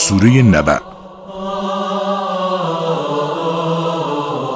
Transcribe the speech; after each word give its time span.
سوره 0.00 0.42
نبع 0.42 0.78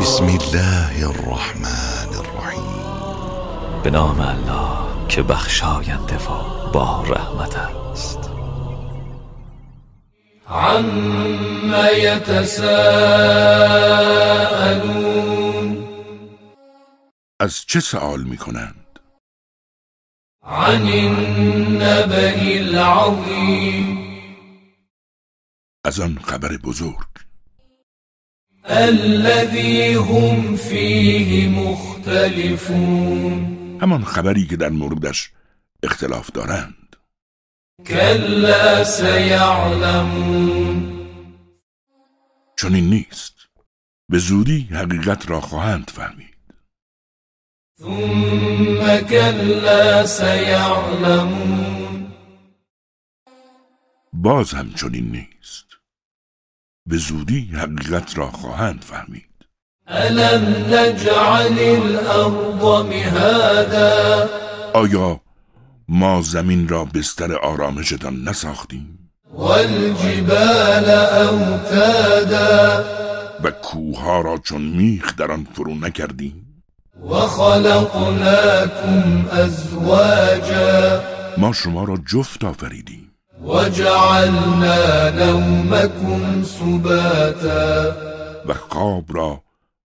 بسم 0.01 0.25
الله 0.25 1.09
الرحمن 1.09 2.11
الرحیم. 2.19 3.83
به 3.83 3.91
نام 3.91 4.21
الله 4.21 5.07
که 5.09 5.23
بخشاینده 5.23 6.17
و 6.17 6.29
با 6.73 7.05
رحمت 7.07 7.57
است. 7.57 8.31
عم 10.49 11.75
از 17.41 17.65
چه 17.67 17.81
سوال 17.81 18.23
می 18.23 18.37
کنند؟ 18.37 18.99
عن 20.43 20.89
النبأ 20.89 22.41
العظیم. 22.59 23.94
از 25.85 26.01
آن 26.01 26.19
خبر 26.25 26.57
بزرگ. 26.57 27.07
هم 28.69 30.57
فيه 30.57 31.49
مختلفون. 31.49 33.57
همان 33.83 34.05
خبری 34.05 34.47
که 34.47 34.57
در 34.57 34.69
موردش 34.69 35.33
اختلاف 35.83 36.31
دارند. 36.31 36.97
كلا 37.87 38.85
سيعلمون 38.85 40.55
چون 42.57 42.75
این 42.75 42.91
نیست. 42.91 43.35
به 44.09 44.19
زودی 44.19 44.69
حقیقت 44.73 45.31
را 45.31 45.41
خواهند 45.41 45.91
فهمید. 45.91 46.35
ثم 47.81 49.01
كلا 49.09 50.07
سيعلمون 50.07 52.07
باز 54.13 54.55
هم 54.55 54.75
چنین 54.75 55.11
نیست. 55.11 55.74
به 56.87 56.97
زودی 56.97 57.51
حقیقت 57.55 58.19
را 58.19 58.31
خواهند 58.31 58.85
فهمید. 58.85 59.25
ألم 59.89 60.75
نجعل 60.75 61.59
الأرض 61.59 62.87
مهادا؟ 62.87 64.29
آیا 64.75 65.21
ما 65.89 66.23
زمین 66.23 66.69
را 66.69 66.85
بستر 66.85 67.37
آرامشتان 67.37 68.29
نساختیم؟ 68.29 69.11
والجبال 69.35 70.91
أوتادا؟ 71.29 72.85
و 73.45 73.51
کوهها 73.51 74.21
را 74.21 74.39
چون 74.39 74.63
میخ 74.63 75.17
در 75.17 75.33
آن 75.33 75.47
فرو 75.55 75.75
نکردیم؟ 75.75 76.63
وخلقناكم 77.03 78.49
أزواجا 79.33 81.03
ما 81.39 81.53
شما 81.53 81.85
را 81.85 81.99
جفت 82.13 82.45
آفریدیم. 82.45 83.14
وجعلنا 83.45 85.11
نومكم 85.11 86.43
سباتا. 86.45 87.93
و 88.47 88.55
خواب 88.55 89.05
را 89.09 89.43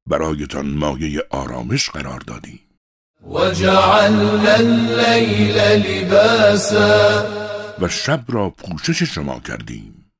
برایتان 0.08 0.66
مایه 0.66 1.24
آرامش 1.30 1.90
قرار 1.90 2.20
دادیم. 2.20 2.60
وجعلنا 3.28 4.54
الليل 4.54 5.58
لباسا. 5.60 7.26
و 7.80 7.88
شب 7.88 8.24
را 8.28 8.50
پوشش 8.50 9.04
شما 9.04 9.40
کردیم. 9.40 10.12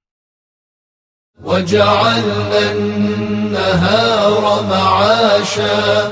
وجعلنا 1.44 2.58
النهار 2.72 4.64
معاشا. 4.64 6.12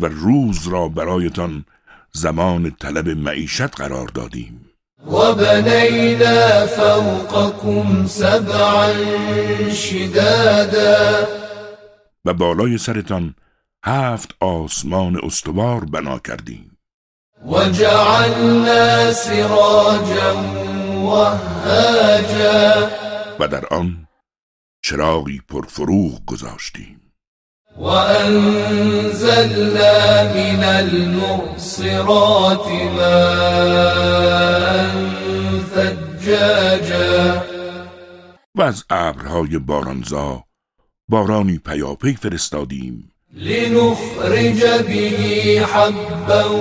و 0.00 0.06
روز 0.06 0.68
را 0.68 0.88
برایتان 0.88 1.64
زمان 2.12 2.70
طلب 2.70 3.08
معیشت 3.08 3.80
قرار 3.80 4.08
دادیم. 4.08 4.65
وبنينا 5.06 6.66
فوقكم 6.66 8.06
سبعا 8.06 8.92
شدادا. 9.72 11.26
و 12.24 12.34
بالای 12.34 12.78
سرتان 12.78 13.34
هفت 13.84 14.30
آسمان 14.40 15.20
استوار 15.24 15.84
بنا 15.84 16.18
کردیم. 16.18 16.78
وجعلنا 17.46 19.12
سراجا 19.12 20.34
وهاجا. 21.04 22.90
و 23.40 23.48
در 23.48 23.66
آن 23.70 24.08
چراغی 24.82 25.40
پرفروغ 25.48 26.24
گذاشتیم. 26.26 26.95
وأنزلنا 27.78 29.54
من 30.34 30.64
المعصرات 30.64 32.66
ماء 32.96 34.90
ثجاجا. 35.74 37.42
و 38.54 38.62
از 38.62 38.84
ابرهای 38.90 39.58
بارانزا 39.58 40.44
بارانی 41.08 41.58
پیاپی 41.58 42.12
فرستادیم. 42.12 43.12
لنخرج 43.34 44.60
به 44.60 45.66
حبا 45.66 46.54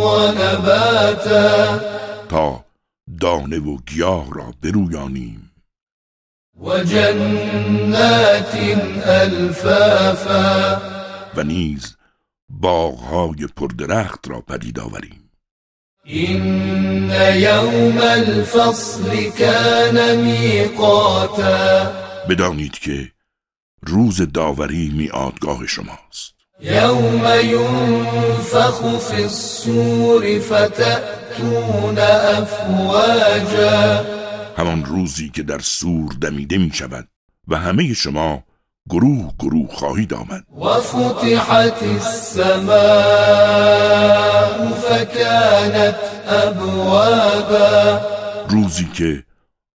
ونباتا 0.00 1.80
تا 2.28 2.64
دانه 3.20 3.58
و 3.58 3.76
گیاه 3.86 4.34
را 4.34 4.54
برویانیم. 4.62 5.49
وجنات 6.60 8.54
الفافا 9.04 10.80
و 11.36 11.42
نیز 11.42 11.96
باغهای 12.48 13.46
پردرخت 13.56 14.28
را 14.28 14.40
پدید 14.40 14.80
آوریم. 14.80 15.30
إن 16.06 17.10
يوم 17.34 17.98
الفصل 17.98 19.30
كان 19.38 20.16
ميقاتا. 20.16 21.92
بدانید 22.28 22.72
که 22.72 23.12
روز 23.86 24.32
داوری 24.32 24.90
میادگاه 24.94 25.66
شماست. 25.66 26.34
يوم 26.60 27.24
ينفخ 27.44 28.98
في 28.98 29.22
الصور 29.22 30.38
فتأتون 30.40 31.98
أفواجا. 32.38 34.04
همان 34.60 34.84
روزی 34.84 35.28
که 35.28 35.42
در 35.42 35.58
سور 35.58 36.12
دمیده 36.20 36.58
می 36.58 36.70
شود 36.72 37.08
و 37.48 37.56
همه 37.56 37.94
شما 37.94 38.44
گروه 38.90 39.32
گروه 39.38 39.68
خواهید 39.74 40.14
آمد. 40.14 40.44
وفتحت 40.58 41.82
السماء 41.82 42.70
فكانت 44.72 45.96
أبوابا. 46.28 48.00
روزی 48.48 48.84
که 48.84 49.24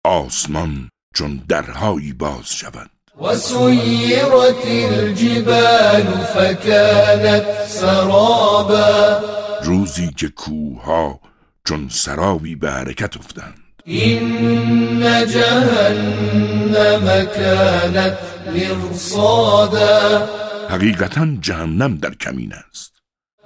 آسمان 0.04 0.90
چون 1.16 1.42
درهایی 1.48 2.14
باز 2.14 2.50
شود. 2.50 2.90
وسيرت 3.22 4.66
الجبال 4.66 6.26
فكانت 6.34 7.68
سرابا. 7.68 9.20
روزی 9.64 10.12
که 10.18 10.28
کوهها 10.30 11.20
چون 11.68 11.90
سرابی 11.90 12.56
به 12.56 12.72
حرکت 12.72 13.18
افتند. 13.18 13.65
إن 13.88 15.26
جهنم 15.30 17.06
كانت 17.36 18.18
مرصادا. 18.56 20.28
حقیقتا 20.70 21.38
جهنم 21.42 21.98
در 21.98 22.14
کمین 22.14 22.54
است. 22.54 22.94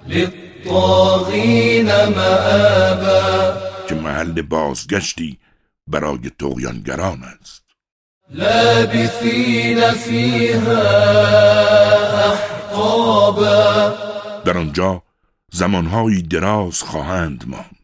للطاغين 0.08 1.86
مآبا. 2.04 3.56
که 3.88 3.94
محل 3.94 4.42
بازگشتی 4.42 5.38
برای 5.86 6.30
تغیانگران 6.38 7.22
است. 7.40 7.64
لابثين 8.30 9.90
فيها 9.90 10.82
أحقابا 12.32 13.94
در 14.44 14.58
آنجا 14.58 15.02
زمانهایی 15.52 16.22
دراز 16.22 16.82
خواهند 16.82 17.44
ماند. 17.46 17.79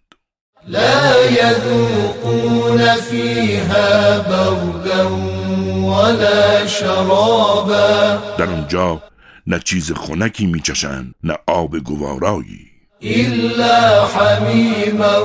لا 0.68 1.30
يذوقون 1.30 2.94
فيها 2.94 4.18
بردا 4.18 5.04
ولا 5.86 6.66
شرابا. 6.66 8.16
در 8.38 8.44
آنجا 8.44 9.02
نه 9.46 9.58
چیز 9.58 9.92
خنکی 9.92 10.46
میچشند 10.46 11.14
نه 11.24 11.34
آب 11.46 11.78
گوارایی. 11.78 12.66
إلا 13.02 14.06
حميما 14.06 15.24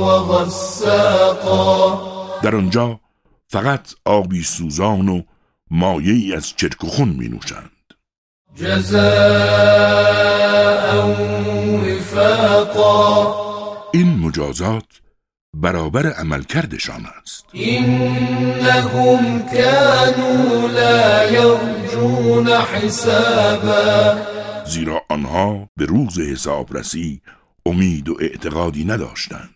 وغساقا 0.00 2.00
در 2.42 2.56
آنجا 2.56 3.00
فقط 3.48 3.88
آبی 4.04 4.42
سوزان 4.42 5.08
و 5.08 5.22
مایه 5.70 6.36
از 6.36 6.52
چرک 6.56 6.84
و 6.84 6.86
خون 6.86 7.08
می 7.08 7.28
نوشند 7.28 7.70
جزاء 8.56 9.00
وفاقا. 11.84 13.49
این 13.92 14.18
مجازات 14.18 14.84
برابر 15.54 16.06
عملکردشان 16.12 17.06
است. 17.22 17.46
إنهم 17.54 19.42
كانوا 19.42 20.68
لا 20.68 21.24
يرجون 21.30 22.48
حسابا. 22.48 24.16
زیرا 24.66 25.02
آنها 25.08 25.68
به 25.76 25.84
روز 25.84 26.20
حسابرسی 26.20 27.22
امید 27.66 28.08
و 28.08 28.16
اعتقادی 28.20 28.84
نداشتند. 28.84 29.54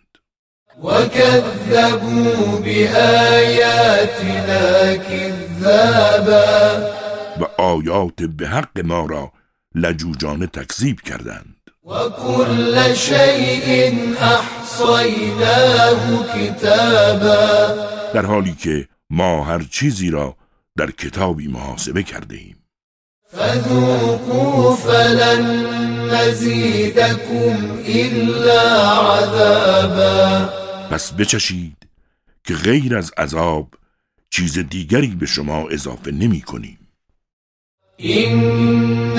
وكذبوا 0.83 2.57
بآياتنا 2.65 4.15
كذابا. 4.97 6.55
و 7.39 7.43
آیات 7.61 8.23
به 8.23 8.47
حق 8.47 8.79
ما 8.79 9.05
را 9.05 9.31
لجوجانه 9.75 10.47
تکذیب 10.47 11.01
کردند. 11.01 11.64
وكل 11.85 12.95
شيء 12.95 13.93
أحصيناه 14.21 15.99
كتابا. 16.35 17.75
در 18.13 18.25
حالی 18.25 18.55
که 18.55 18.87
ما 19.09 19.43
هر 19.43 19.63
چیزی 19.71 20.09
را 20.09 20.35
در 20.77 20.91
کتابی 20.91 21.47
محاسبه 21.47 22.03
کرده 22.03 22.35
ایم 22.35 22.55
فذوقوا 23.27 24.75
فلن 24.75 25.65
نزيدكم 26.09 27.79
إلا 27.87 28.89
عذابا. 29.01 30.49
پس 30.91 31.13
بچشید 31.13 31.77
که 32.43 32.53
غیر 32.53 32.97
از 32.97 33.11
عذاب 33.17 33.67
چیز 34.29 34.59
دیگری 34.59 35.07
به 35.07 35.25
شما 35.25 35.69
اضافه 35.69 36.11
نمی 36.11 36.41
کنیم. 36.41 36.79
إن 37.99 39.15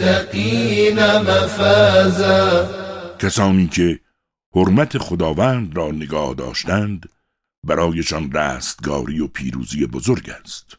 للمتقين 0.00 1.00
مفازا. 1.18 2.68
کسانی 3.18 3.66
که 3.66 4.00
حرمت 4.54 4.98
خداوند 4.98 5.76
را 5.76 5.90
نگاه 5.90 6.34
داشتند 6.34 7.08
برایشان 7.66 8.32
رستگاری 8.32 9.20
و 9.20 9.26
پیروزی 9.26 9.86
بزرگ 9.86 10.30
است. 10.30 10.76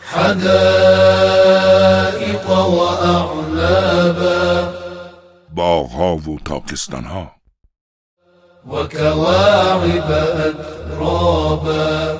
حدائق 0.00 0.90
وأعنابا 2.50 3.92
باغها 5.54 6.16
و 6.16 6.38
تاکستانها. 6.44 7.36
وكواعب 8.66 10.10
أترابا 10.46 12.18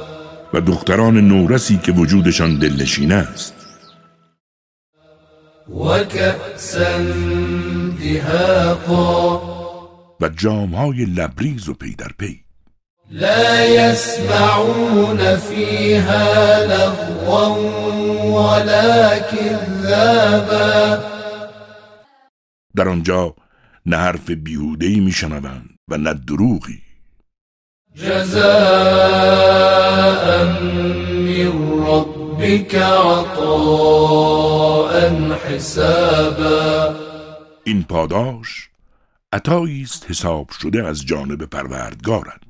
و 0.55 0.61
دختران 0.61 1.17
نورسی 1.29 1.79
که 1.79 1.93
وجودشان 1.93 2.59
دلنشین 2.59 3.13
است. 3.13 3.62
و 10.21 10.29
جامهای 10.29 11.05
لبریز 11.05 11.69
و 11.69 11.75
پی 11.75 11.95
در 11.95 12.11
پی. 12.19 12.41
لا 13.11 13.65
يسمعون 13.65 15.37
فيها 15.37 16.65
لغوا 16.65 17.59
ولا 18.33 19.19
كذابا 19.19 20.99
در 22.77 22.89
آنجا 22.89 23.35
نه 23.87 23.97
حرف 23.97 24.31
بیهودهی 24.31 25.01
میشنوند 25.01 25.71
و 25.89 25.97
نه 25.97 26.15
دروغی. 26.15 26.83
جزاء 27.95 29.43
من 30.45 32.22
ربك 32.43 32.75
عطاء 32.75 34.33
حسابا. 35.35 36.95
این 37.65 37.83
پاداش 37.83 38.69
عطایی 39.33 39.83
است 39.83 40.11
حساب 40.11 40.51
شده 40.61 40.87
از 40.87 41.07
جانب 41.07 41.45
پروردگارت. 41.45 42.43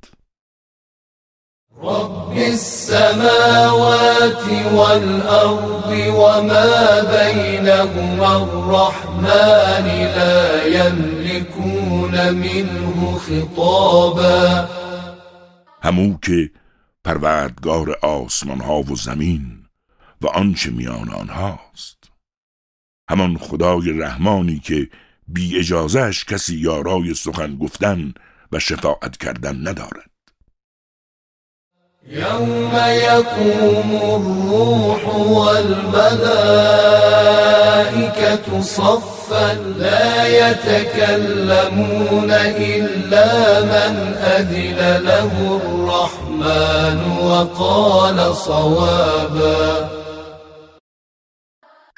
رب 1.83 2.33
السماوات 2.37 3.63
والأرض 4.73 6.09
وما 6.09 7.01
بينهما 7.01 8.37
الرحمن 8.37 9.87
لا 10.17 10.67
يملكون 10.67 12.31
منه 12.31 13.19
خطابا. 13.19 14.69
همو 15.83 16.19
که 16.19 16.51
پروردگار 17.05 17.99
آسمان 18.03 18.61
ها 18.61 18.83
و 18.83 18.97
زمین 18.97 19.62
و 20.23 20.27
آنچه 20.27 20.71
میان 20.71 21.09
آنهاست. 21.09 22.11
همان 23.11 23.39
خدای 23.39 23.93
رحمانی 23.93 24.59
که 24.59 24.89
بی 25.29 25.59
اجازهش 25.59 26.25
کسی 26.25 26.57
یارای 26.57 27.15
سخن 27.15 27.57
گفتن 27.57 28.15
و 28.53 28.59
شفاعت 28.59 29.17
کردن 29.17 29.69
ندارد. 29.69 30.13
يوم 32.09 32.73
يقوم 32.89 33.91
الروح 33.97 35.03
والملائكة 35.17 36.23
صفا 38.63 39.55
لا 39.55 40.27
يتكلمون 40.51 42.31
إلا 42.31 43.61
من 43.61 44.15
أذن 44.15 44.97
له 44.97 45.61
الرحمن 45.65 46.99
وقال 47.23 48.37
صوابا. 48.37 49.92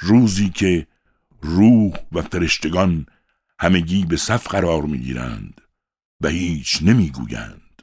روزی 0.04 0.50
که 0.50 0.86
روح 1.42 1.96
و 2.12 2.22
فرشتگان 2.22 3.06
همگی 3.58 4.04
به 4.04 4.16
صف 4.16 4.48
قرار 4.48 4.82
می‌گیرند 4.82 5.60
و 6.20 6.28
هیچ 6.28 6.78
نمی‌گویند 6.82 7.82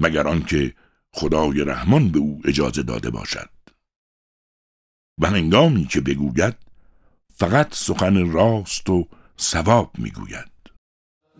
مگر 0.00 0.28
آنکه 0.28 0.74
خدای 1.12 1.64
رحمان 1.64 2.08
به 2.08 2.18
او 2.18 2.40
اجازه 2.44 2.82
داده 2.82 3.10
باشد. 3.10 3.50
و 5.20 5.26
هنگامی 5.26 5.84
که 5.84 6.00
بگوید 6.00 6.54
فقط 7.34 7.74
سخن 7.74 8.32
راست 8.32 8.90
و 8.90 9.08
ثواب 9.40 9.90
می‌گوید. 9.98 10.50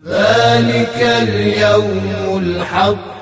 ذلك 0.05 0.95
اليوم 0.95 2.35
الحق 2.35 3.19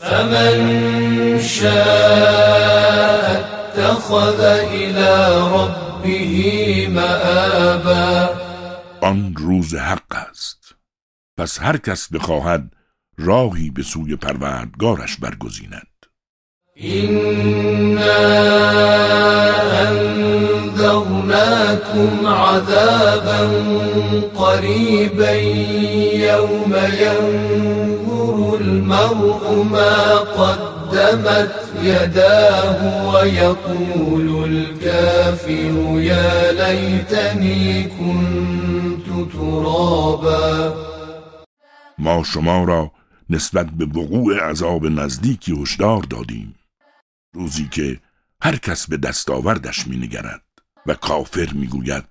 فمن 0.00 1.40
شاء 1.42 2.90
اتخذ 3.70 4.40
إلى 4.72 5.10
ربه 6.00 6.88
مآبا. 6.88 8.28
آن 9.02 9.34
روز 9.38 9.74
حق 9.74 10.14
است. 10.30 10.74
پس 11.36 11.60
هر 11.60 11.76
کس 11.76 12.12
بخواهد 12.12 12.72
راهی 13.18 13.70
به 13.70 13.82
سوی 13.82 14.16
پروردگارش 14.16 15.16
برگزیند. 15.16 15.86
إنا 16.84 18.20
أنذرناكم 20.70 21.46
عذابا 22.26 23.40
قريبا 24.36 25.32
يوم 26.14 26.74
ينظر 27.00 28.56
المرء 28.60 29.62
ما 29.62 30.16
قدمت 30.90 31.72
يداه 31.82 33.08
ويقول 33.14 34.44
الكافر 34.44 36.00
يا 36.00 36.52
ليتني 36.52 37.82
كنت 37.84 39.32
ترابا. 39.32 40.74
ما 41.98 42.22
شما 42.22 42.64
را 42.64 42.90
نسبت 43.30 43.66
به 43.66 44.00
وقوع 44.00 44.50
عذاب 44.50 44.86
نزدیکی 44.86 45.62
هشدار 45.62 46.02
دادیم. 46.02 46.54
روزی 47.34 47.68
که 47.68 48.00
هر 48.42 48.56
کس 48.56 48.86
به 48.86 48.96
دستاوردش 48.96 49.86
می 49.86 49.96
نگرد 49.96 50.42
و 50.86 50.94
کافر 50.94 51.48
می 51.52 51.66
گوید 51.66 52.04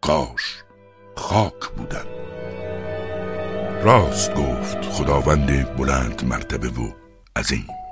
کاش 0.00 0.62
خاک 1.16 1.68
بودن 1.76 2.04
راست 3.82 4.34
گفت 4.34 4.84
خداوند 4.84 5.76
بلند 5.76 6.24
مرتبه 6.24 6.68
و 6.68 6.90
عظیم. 7.36 7.83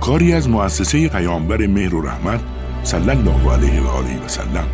کاری 0.00 0.32
از 0.32 0.48
مؤسسه 0.48 1.08
پیامبر 1.08 1.66
مهر 1.66 1.94
و 1.94 2.02
رحمت 2.02 2.40
صلی 2.82 3.10
الله 3.10 3.52
علیه 3.52 3.82
و 3.82 3.88
آله 3.88 4.24
و 4.24 4.28
سلم. 4.28 4.68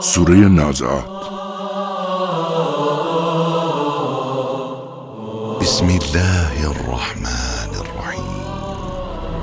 سوره 0.00 0.36
نازعات. 0.36 1.04
بسم 5.60 5.86
الله 5.86 6.68
الرحمن 6.68 7.70
الرحیم. 7.74 8.46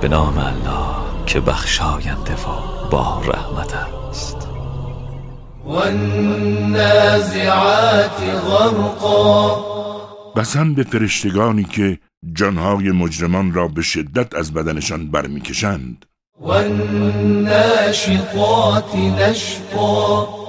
به 0.02 0.08
نام 0.08 0.38
الله 0.38 0.96
که 1.26 1.40
بخشاینده 1.40 2.34
و 2.34 2.90
با 2.90 3.22
رحمت 3.26 3.74
است. 4.10 4.53
قسم 10.36 10.74
به 10.74 10.84
فرشتگانی 10.84 11.64
که 11.64 12.00
جانهای 12.34 12.92
مجرمان 12.92 13.54
را 13.54 13.68
به 13.68 13.82
شدت 13.82 14.36
از 14.36 14.54
بدنشان 14.54 15.12
برمیکشند. 15.12 16.06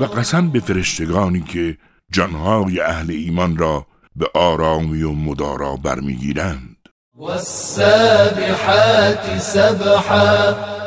و 0.01 0.05
قسم 0.05 0.51
به 0.51 0.61
فرشتگانی 0.61 1.41
که 1.41 1.79
جانهای 2.13 2.81
اهل 2.81 3.11
ایمان 3.11 3.57
را 3.57 3.87
به 4.17 4.27
آرامی 4.35 5.03
و 5.03 5.13
مدارا 5.13 5.77
برمیگیرند. 5.77 6.74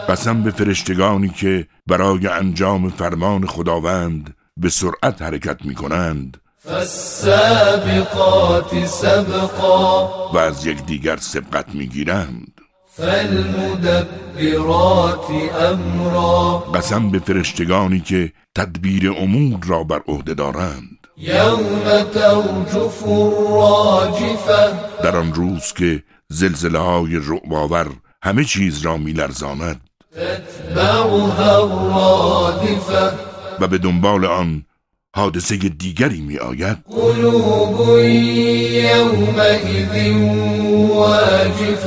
قسم 0.10 0.44
به 0.44 0.52
فرشتگانی 0.52 1.30
که 1.30 1.68
برای 1.88 2.28
انجام 2.28 2.90
فرمان 2.90 3.46
خداوند 3.46 4.36
به 4.58 4.70
سرعت 4.70 5.22
حرکت 5.22 5.66
می 5.66 5.76
کنند 5.76 6.38
فالسابقات 6.58 8.06
سبقا. 8.86 10.08
و 10.34 10.38
از 10.38 10.66
یکدیگر 10.66 11.18
سبقت 11.18 11.70
می 11.76 11.88
گیرند 11.88 12.62
فالمدبرات 12.86 14.06
امرا. 15.60 16.58
قسم 16.60 17.10
به 17.12 17.20
فرشتگانی 17.20 18.00
که 18.00 18.32
تدبیر 18.56 19.12
امور 19.12 19.60
را 19.68 19.84
بر 19.84 20.02
عهده 20.08 20.34
دارند. 20.34 20.98
یوم 21.18 22.04
ترجف 22.14 23.08
الراجفه 23.08 24.74
در 25.04 25.18
آن 25.18 25.34
روز 25.34 25.74
که 25.74 26.04
زلزله 26.30 26.80
های 26.80 27.16
رعباور 27.16 27.88
همه 28.24 28.44
چیز 28.44 28.82
را 28.82 28.98
میلرزاند. 28.98 29.82
و 33.60 33.68
به 33.68 33.78
دنبال 33.78 34.26
آن 34.26 34.66
حادثه 35.16 35.56
دیگری 35.56 36.22
می 36.22 36.38
آید 36.38 36.78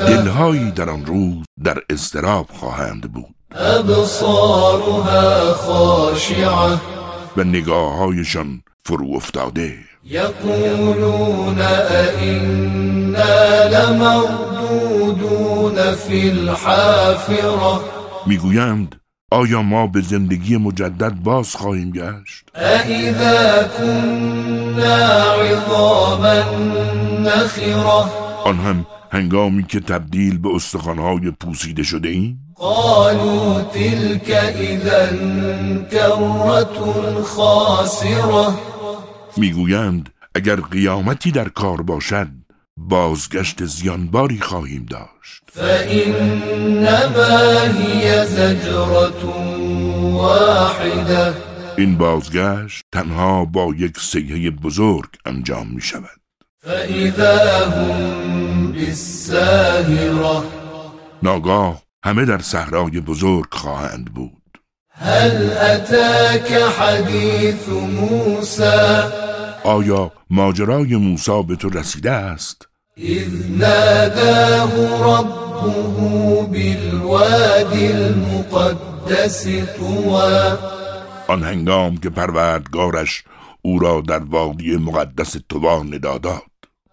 دلهایی 0.06 0.70
در 0.70 0.90
آن 0.90 1.06
روز 1.06 1.44
در 1.64 1.78
اضطراب 1.90 2.46
خواهند 2.50 3.12
بود. 3.12 3.34
ابصارها 3.54 5.52
خاشعه 5.54 6.80
و 7.36 7.44
نگاههایشان 7.44 8.62
فرو 8.84 9.12
افتاده. 9.16 9.78
في 10.10 10.18
الحافرة 10.18 11.40
می‌گویند 18.26 18.96
آیا 19.32 19.62
ما 19.62 19.86
به 19.86 20.00
زندگی 20.00 20.56
مجدد 20.56 21.14
باز 21.14 21.54
خواهیم 21.54 21.90
گشت؟ 21.90 22.44
أئذا 22.56 23.68
كنا 23.78 25.32
عظاما 25.32 26.42
نخرة. 27.20 28.04
آن 28.44 28.56
هم 28.56 28.86
هنگامی 29.10 29.62
که 29.62 29.80
تبدیل 29.80 30.38
به 30.38 30.48
استخوانهای 30.54 31.30
پوسیده 31.30 31.82
شده 31.82 32.08
ایم؟ 32.08 32.54
قالوا 32.56 33.60
تلك 33.60 34.30
إذا 34.30 35.06
كرة 35.90 37.22
خاسرة. 37.22 38.54
می‌گویند 39.36 40.08
اگر 40.34 40.56
قیامتی 40.56 41.30
در 41.30 41.48
کار 41.48 41.82
باشد 41.82 42.39
بازگشت 42.88 43.64
زیانباری 43.64 44.40
خواهیم 44.40 44.86
داشت. 44.90 45.42
فإنما 45.52 46.98
هي 47.78 48.26
زجرة 48.26 49.24
واحدة. 50.12 51.34
این 51.78 51.98
بازگشت 51.98 52.84
تنها 52.92 53.44
با 53.44 53.74
یک 53.78 53.98
سیحه 53.98 54.50
بزرگ 54.50 55.08
انجام 55.26 55.66
می 55.74 55.82
شود. 55.82 56.20
فإذا 56.62 57.70
هم 57.70 58.72
بالساهرة. 58.72 60.42
ناگاه 61.22 61.82
همه 62.04 62.24
در 62.24 62.38
صحرای 62.38 63.00
بزرگ 63.00 63.46
خواهند 63.50 64.14
بود. 64.14 64.58
هل 64.90 65.50
أتاك 65.52 66.52
حديث 66.52 67.68
موسى؟ 67.68 69.02
آیا 69.64 70.12
ماجرای 70.30 70.96
موسی 70.96 71.42
به 71.42 71.56
تو 71.56 71.68
رسیده 71.68 72.10
است؟ 72.10 72.69
إذ 73.02 73.28
ناداه 73.50 74.72
ربه 75.02 75.96
بالوادي 76.46 77.86
المقدس 77.92 79.48
طوى. 79.78 80.58
آن 81.28 81.42
هنگام 81.42 81.96
که 81.96 82.10
پروردگارش 82.10 83.24
او 83.62 83.78
را 83.78 84.00
در 84.00 84.18
وادی 84.18 84.76
مقدس 84.76 85.36
توبا 85.48 85.82
ندا 85.82 86.18
داد. 86.18 86.42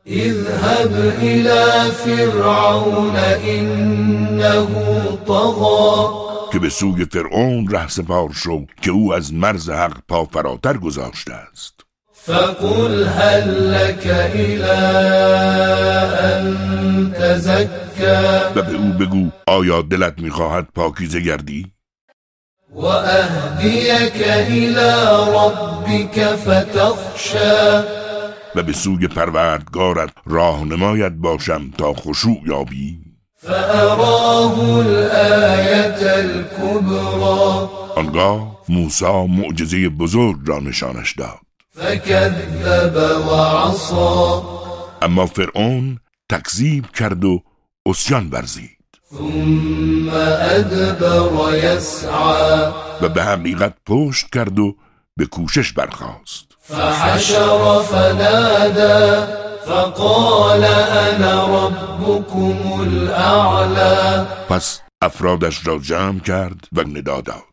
اذهب 0.07 0.93
إلى 1.21 1.91
فرعون 1.91 3.15
إنه 3.45 4.67
طغى. 5.27 6.27
که 6.51 6.59
به 6.59 6.69
سوی 6.69 7.05
فرعون 7.05 7.67
ره 7.67 7.87
سپار 7.87 8.29
شو 8.33 8.65
که 8.81 8.91
او 8.91 9.13
از 9.13 9.33
مرز 9.33 9.69
حق 9.69 9.97
پا 10.07 10.25
فراتر 10.25 10.77
گذاشته 10.77 11.33
است. 11.33 11.76
فقل 12.27 13.07
هل 13.07 13.71
لك 13.73 14.07
إلى 14.35 14.77
أن 16.31 16.45
تزكى؟ 17.13 18.41
و 18.55 18.61
به 18.61 18.75
او 18.75 18.91
بگو 18.99 19.29
آیا 19.47 19.81
دلت 19.81 20.19
می‌خواهد 20.19 20.67
پاکیزه 20.75 21.19
گردی؟ 21.19 21.71
وأهديك 22.75 24.27
إلى 24.27 24.93
ربك 25.37 26.35
فتخشى. 26.35 27.83
و 28.55 28.63
به 28.63 28.73
سوی 28.73 29.07
پروردگارت 29.07 30.09
راهنمایت 30.25 31.11
باشم 31.11 31.71
تا 31.77 31.93
خشوع 31.93 32.37
یابی. 32.47 32.99
فأراه 33.35 34.79
الآية 34.79 36.07
الكبرى. 36.17 37.67
آنگاه 37.95 38.57
موسی 38.69 39.27
معجزه 39.27 39.89
بزرگ 39.89 40.37
را 40.45 40.59
نشانش 40.59 41.13
داد. 41.13 41.46
فكذب 41.77 42.95
وعصى. 43.27 44.41
اما 45.03 45.25
فرعون 45.25 45.99
تکذیب 46.31 46.85
کرد 46.91 47.25
و 47.25 47.43
اسیان 47.85 48.29
ورزید. 48.29 48.77
ثم 49.09 50.09
أدبر 50.09 51.55
يسعى. 51.55 52.71
و 53.01 53.09
به 53.09 53.23
حقیقت 53.23 53.73
پشت 53.85 54.29
کرد 54.33 54.59
و 54.59 54.75
به 55.17 55.25
کوشش 55.25 55.71
برخاست. 55.73 56.45
فحشر 56.59 57.81
فنادى. 57.83 59.27
فقال 59.65 60.63
أنا 60.63 61.67
ربكم 61.67 62.81
الأعلى. 62.81 64.25
پس 64.49 64.79
افرادش 65.01 65.67
را 65.67 65.77
جمع 65.77 66.19
کرد 66.19 66.67
و 66.73 66.81
ندا 66.81 67.21
داد 67.21 67.43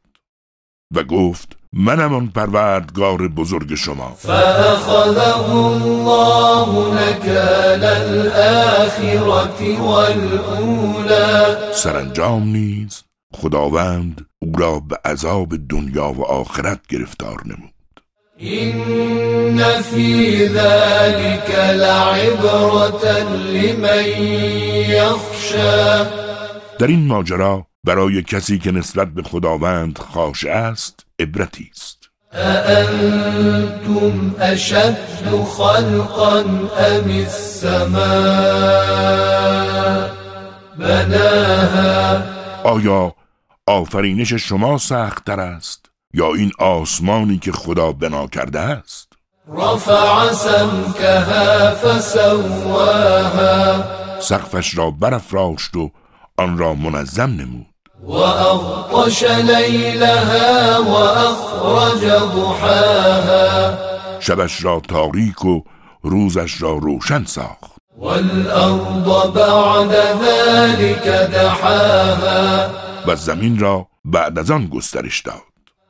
و 0.95 1.03
گفت 1.03 1.57
منم 1.77 2.15
آن 2.15 2.27
پروردگار 2.29 3.29
بزرگ 3.29 3.75
شما. 3.75 4.15
فأخذه 4.19 5.51
الله 5.51 6.95
نكال 6.95 7.85
الآخرة 7.85 9.61
والأولى. 9.81 11.57
سرانجام 11.75 12.43
نیز 12.43 13.03
خداوند 13.35 14.27
او 14.39 14.53
را 14.59 14.81
به 14.81 14.99
عذاب 15.05 15.57
دنیا 15.69 16.13
و 16.13 16.25
آخرت 16.25 16.81
گرفتار 16.89 17.43
نمود. 17.47 17.71
إن 18.41 19.83
في 19.83 20.47
ذلك 20.49 21.51
لعبرة 21.75 23.23
لمن 23.33 24.05
يخشى. 24.89 26.05
در 26.79 26.87
این 26.87 27.07
ماجرا 27.07 27.67
برای 27.85 28.23
کسی 28.23 28.59
که 28.59 28.71
نسبت 28.71 29.09
به 29.09 29.23
خداوند 29.23 29.99
خاش 29.99 30.45
است 30.45 31.04
عبرتی 31.21 31.71
است 31.73 32.05
أأنتم 32.35 34.35
أشد 34.41 34.97
خلقا 35.57 36.41
أم 36.41 37.11
السماء؟ 37.11 38.05
بناها. 40.79 42.23
آیا 42.65 43.15
آفرینش 43.67 44.33
شما 44.33 44.79
سختتر 44.79 45.41
است 45.41 45.91
یا 46.15 46.35
این 46.35 46.51
آسمانی 46.59 47.39
که 47.39 47.53
خدا 47.53 47.93
بنا 47.93 48.27
کرده 48.27 48.61
است؟ 48.61 49.13
رفع 49.49 50.33
سمكها 50.33 51.75
فسواها. 51.75 53.85
سقفش 54.21 54.79
را 54.79 54.91
برافراشت 54.91 55.77
و 55.77 55.91
آن 56.37 56.59
را 56.59 56.75
منظم 56.75 57.31
نمود. 57.31 57.74
وأغطش 58.07 59.25
ليلها 59.25 60.79
وأخرج 60.79 62.05
ضحاها. 62.07 63.79
شبش 64.21 64.65
را 64.65 64.83
تاریک 64.89 65.45
و 65.45 65.61
روزش 66.03 66.63
را 66.63 66.73
روشن 66.73 67.25
ساخت. 67.25 67.75
والأرض 67.99 69.33
بعد 69.35 69.95
ذلك 70.23 71.07
دحاها. 71.09 72.71
و 73.07 73.17
زمین 73.17 73.59
را 73.59 73.87
بعد 74.05 74.39
از 74.39 74.51
آن 74.51 74.67
گسترش 74.67 75.23
داد. 75.23 75.35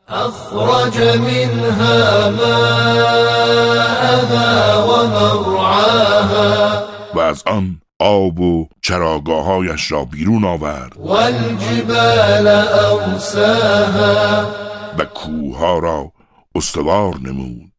أخرج 0.08 0.98
منها 1.18 2.30
ماءها 2.30 3.44
ومرعاها. 4.86 6.82
و 7.14 7.20
از 7.20 7.42
آن 7.46 7.80
آب 8.00 8.40
و 8.40 8.68
چراگاهایش 8.82 9.92
را 9.92 10.04
بیرون 10.04 10.44
آورد. 10.44 10.92
والجبال 10.96 12.46
أرساها. 12.46 14.46
و 14.98 15.04
کوهها 15.04 15.78
را 15.78 16.12
استوار 16.54 17.14
نمود. 17.22 17.72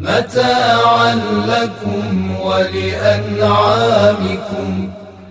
متاعا 0.00 1.14
لكم 1.46 2.40
ولأنعامكم. 2.40 3.86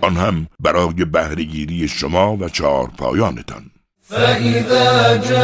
آن 0.00 0.16
هم 0.16 0.46
برای 0.60 1.04
بهرهگیری 1.04 1.88
شما 1.88 2.36
و 2.36 2.48
چهار 2.48 2.90
پایانتان 2.98 3.62
فإذا 4.02 5.16
جاءت 5.16 5.36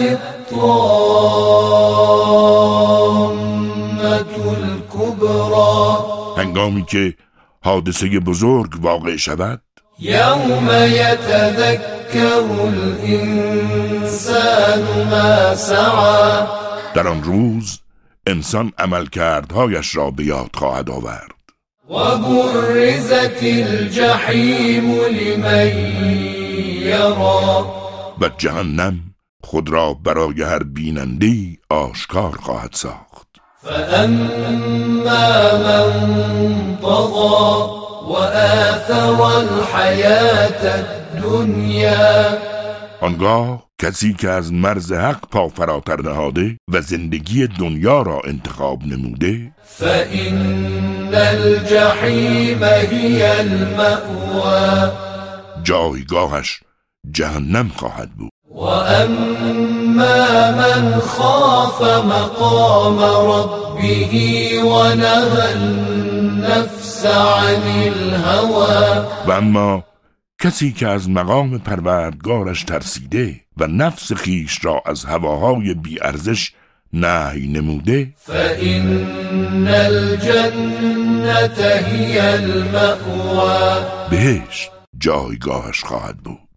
الطامة 0.00 2.57
هنگامی 6.58 6.84
که 6.84 7.14
حادثه 7.64 8.20
بزرگ 8.20 8.70
واقع 8.80 9.16
شود؟ 9.16 9.60
يوم 9.98 10.70
يتذكر 10.70 12.44
الإنسان 12.74 14.28
ما 15.10 15.54
سعى 15.54 16.46
در 16.94 17.08
آن 17.08 17.22
روز 17.22 17.80
انسان 18.26 18.72
عملکردهایش 18.78 19.96
را 19.96 20.10
به 20.10 20.24
یاد 20.24 20.50
خواهد 20.54 20.90
آورد. 20.90 21.34
وبرزت 21.88 23.42
الجحيم 23.42 24.94
لمن 24.94 25.68
يرى 26.82 27.64
و 28.20 28.28
جهنم 28.38 29.00
خود 29.44 29.68
را 29.70 29.94
برای 29.94 30.42
هر 30.42 30.62
بیننده 30.62 31.56
آشکار 31.70 32.36
خواهد 32.36 32.72
ساخت. 32.72 33.07
فأما 33.68 35.28
من 35.64 36.76
طغى 36.82 37.70
وآثر 38.08 39.18
الحياة 39.40 40.62
الدنيا. 40.80 42.38
آنگاه 43.00 43.68
کسی 43.82 44.14
که 44.14 44.28
از 44.30 44.52
مرز 44.52 44.92
حق 44.92 45.28
پا 45.30 45.48
فراتر 45.48 46.00
نهاده 46.02 46.56
و 46.72 46.80
زندگی 46.80 47.46
دنیا 47.46 48.02
را 48.02 48.20
انتخاب 48.24 48.82
نموده 48.86 49.52
فإن 49.64 51.14
الجحيم 51.14 52.64
هي 52.64 53.40
المأوى 53.40 54.92
جایگاهش 55.64 56.60
جهنم 57.10 57.68
خواهد 57.76 58.10
بود. 58.10 58.27
وأما 58.50 60.50
من 60.50 61.00
خاف 61.00 61.82
مقام 61.82 62.98
ربه 63.00 64.12
ونهى 64.64 65.52
النفس 65.52 67.06
عن 67.06 67.62
الهوى. 67.62 69.06
و 69.26 69.30
اما 69.32 69.84
کسی 70.40 70.72
که 70.72 70.88
از 70.88 71.10
مقام 71.10 71.58
پروردگارش 71.58 72.64
ترسیده 72.64 73.40
و 73.56 73.66
نفس 73.66 74.12
خیش 74.12 74.64
را 74.64 74.82
از 74.86 75.04
هواهای 75.04 75.74
بیارزش 75.74 76.52
نهی 76.92 77.48
نموده 77.48 78.12
فإن 78.16 79.68
الجنة 79.68 81.64
هي 81.86 82.20
المأوى. 82.20 83.84
بهشت 84.10 84.70
جایگاهش 84.98 85.84
خواهد 85.84 86.16
بود. 86.16 86.47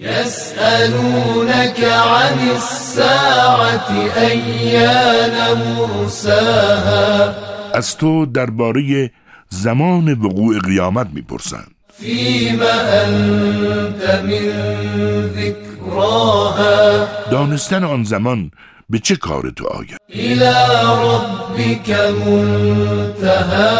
يسألونك 0.00 1.80
عن 1.84 2.38
الساعة 2.56 3.90
أيان 4.16 5.36
مرساها. 5.76 7.34
از 7.74 7.96
تو 7.96 8.26
درباره 8.26 9.10
زمان 9.48 10.12
وقوع 10.12 10.58
قیامت 10.58 11.06
می‌پرسند. 11.14 11.70
فيم 12.00 12.62
أنت 12.62 14.24
من 14.24 14.52
ذكراها. 15.36 17.06
دانستن 17.30 17.84
آن 17.84 18.04
زمان 18.04 18.50
به 18.90 18.98
چه 18.98 19.16
کار 19.16 19.50
تو 19.50 19.66
آید؟ 19.66 19.98
إلى 20.10 20.54
ربك 21.04 21.90
منتهاها. 23.10 23.72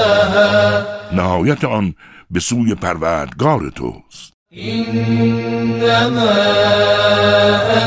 نهایت 1.13 1.65
آن 1.65 1.95
به 2.31 2.41
سوی 2.41 2.75
پروردگار 2.75 3.71
توست. 3.75 4.30
إنما 4.59 6.35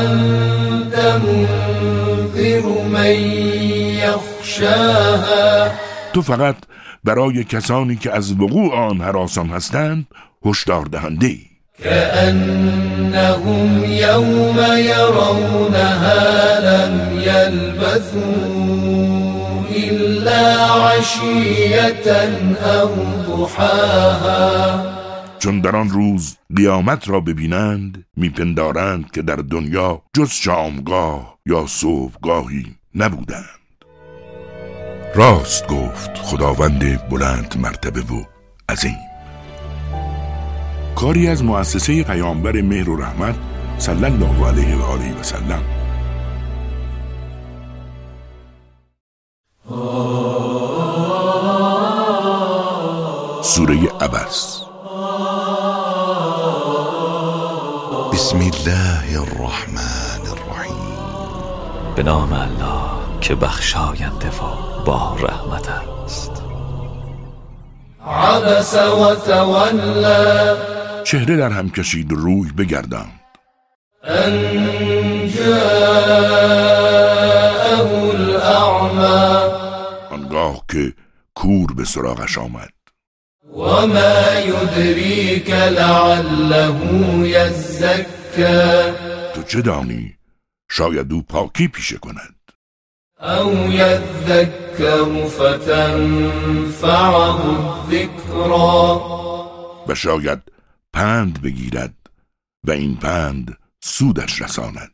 أنت 0.00 0.96
منذر 0.96 2.64
من 2.88 3.14
يخشاها. 4.00 5.72
تو 6.12 6.22
فقط 6.22 6.56
برای 7.04 7.44
کسانی 7.44 7.96
که 7.96 8.12
از 8.12 8.32
وقوع 8.40 8.74
آن 8.74 9.00
حراسان 9.00 9.48
هستند 9.48 10.04
هشدار 10.46 10.84
دهنده 10.84 11.26
ای 11.26 11.38
كأنهم 11.84 13.84
يوم 13.84 14.58
يرونها 14.76 16.60
لم 16.60 17.20
يلبثوا 17.20 18.34
إلا 19.76 20.60
عشية 20.60 22.06
أو 22.64 22.90
ضحاها. 23.28 25.03
چون 25.44 25.60
در 25.60 25.76
آن 25.76 25.90
روز 25.90 26.36
قیامت 26.56 27.08
را 27.08 27.20
ببینند 27.20 28.04
میپندارند 28.16 29.10
که 29.10 29.22
در 29.22 29.36
دنیا 29.36 30.02
جز 30.14 30.30
شامگاه 30.30 31.38
یا 31.46 31.66
صبحگاهی 31.66 32.74
نبودند. 32.94 33.60
راست 35.14 35.66
گفت 35.66 36.18
خداوند 36.18 37.08
بلند 37.08 37.56
مرتبه 37.58 38.00
و 38.00 38.24
عظیم. 38.68 38.96
کاری 40.96 41.28
از 41.28 41.44
مؤسسه 41.44 42.02
پیامبر 42.02 42.60
مهر 42.62 42.90
و 42.90 42.96
رحمت 42.96 43.34
صلی 43.78 44.04
الله 44.04 44.46
علیه 44.46 44.76
و 44.76 44.82
آله 44.82 45.20
و 45.20 45.22
سلم. 45.22 45.62
سوره 53.42 53.88
عبس 54.00 54.73
بسم 58.14 58.38
الله 58.38 59.20
الرحمن 59.20 60.22
الرحیم. 60.26 61.94
به 61.96 62.02
نام 62.02 62.32
الله 62.32 62.90
که 63.20 63.34
بخشاینده 63.34 64.28
و 64.28 64.40
با 64.84 65.16
رحمت 65.20 65.68
است. 65.68 66.42
عبس 68.06 68.74
وتولى 68.74 70.56
چهره 71.04 71.36
در 71.36 71.50
هم 71.50 71.70
کشید 71.70 72.12
و 72.12 72.16
روی 72.16 72.52
بگرداند. 72.52 73.20
أن 74.04 74.32
جاءه 75.28 76.54
الأعمى 78.14 79.50
آنگاه 80.10 80.64
که 80.72 80.92
کور 81.34 81.74
به 81.74 81.84
سراغش 81.84 82.38
آمد. 82.38 82.73
وما 83.54 84.40
يدريك 84.40 85.50
لعله 85.50 86.78
يزكى 87.26 88.94
تو 89.34 89.42
چه 89.42 89.60
دانی؟ 89.60 90.18
شاید 90.70 91.12
او 91.12 91.22
پاکی 91.22 91.68
پیشه 91.68 91.98
کند. 91.98 92.34
أو 93.20 93.72
يذكر 93.72 95.26
فتنفعه 95.28 96.94
الذكرى 97.90 99.00
و 99.88 99.94
شاید 99.94 100.42
پند 100.92 101.42
بگیرد 101.42 101.94
و 102.64 102.70
این 102.70 102.96
پند 102.96 103.58
سودش 103.80 104.42
رساند. 104.42 104.90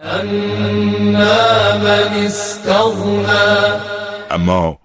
أما 0.00 1.78
من 1.78 2.26
استغنى 2.26 3.80
اما 4.30 4.83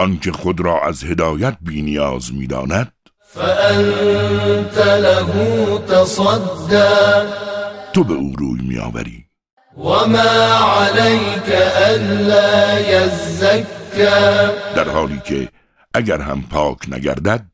آنکه 0.00 0.32
خود 0.32 0.60
را 0.60 0.80
از 0.86 1.04
هدایت 1.04 1.56
بینیاز 1.60 2.34
می‌داند. 2.34 2.92
فأنت 3.34 4.78
له 4.78 5.30
تصدى. 5.78 6.92
تو 7.92 8.04
به 8.04 8.14
او 8.14 8.34
روی 8.38 8.62
میآوری. 8.62 9.24
وما 9.76 10.30
عليك 10.80 11.48
ألا 11.76 12.80
يزكى. 12.80 14.50
در 14.76 14.88
حالی 14.88 15.20
که 15.24 15.48
اگر 15.94 16.20
هم 16.20 16.42
پاک 16.50 16.78
نگردد 16.88 17.46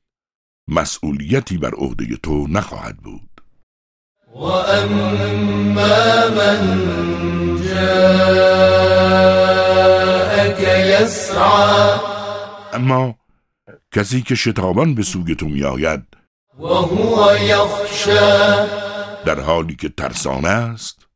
مسئولیتی 0.69 1.59
بر 1.59 1.75
عهده 1.75 2.17
تو 2.23 2.47
نخواهد 2.49 2.97
بود. 2.97 3.31
وأما 4.35 6.29
من 6.29 6.63
جاءك 7.75 8.21
يسعى. 11.01 12.16
اما 12.77 13.19
کسی 13.93 14.23
که 14.23 14.35
شتابان 14.35 14.95
به 14.95 15.03
سوی 15.03 15.35
تو 15.35 15.47
میآید 15.49 16.05
وهو 16.59 17.37
يخشى 17.37 18.67
در 19.27 19.41
حالی 19.41 19.77
که 19.77 19.89
ترسانه 19.89 20.49
است 20.49 21.07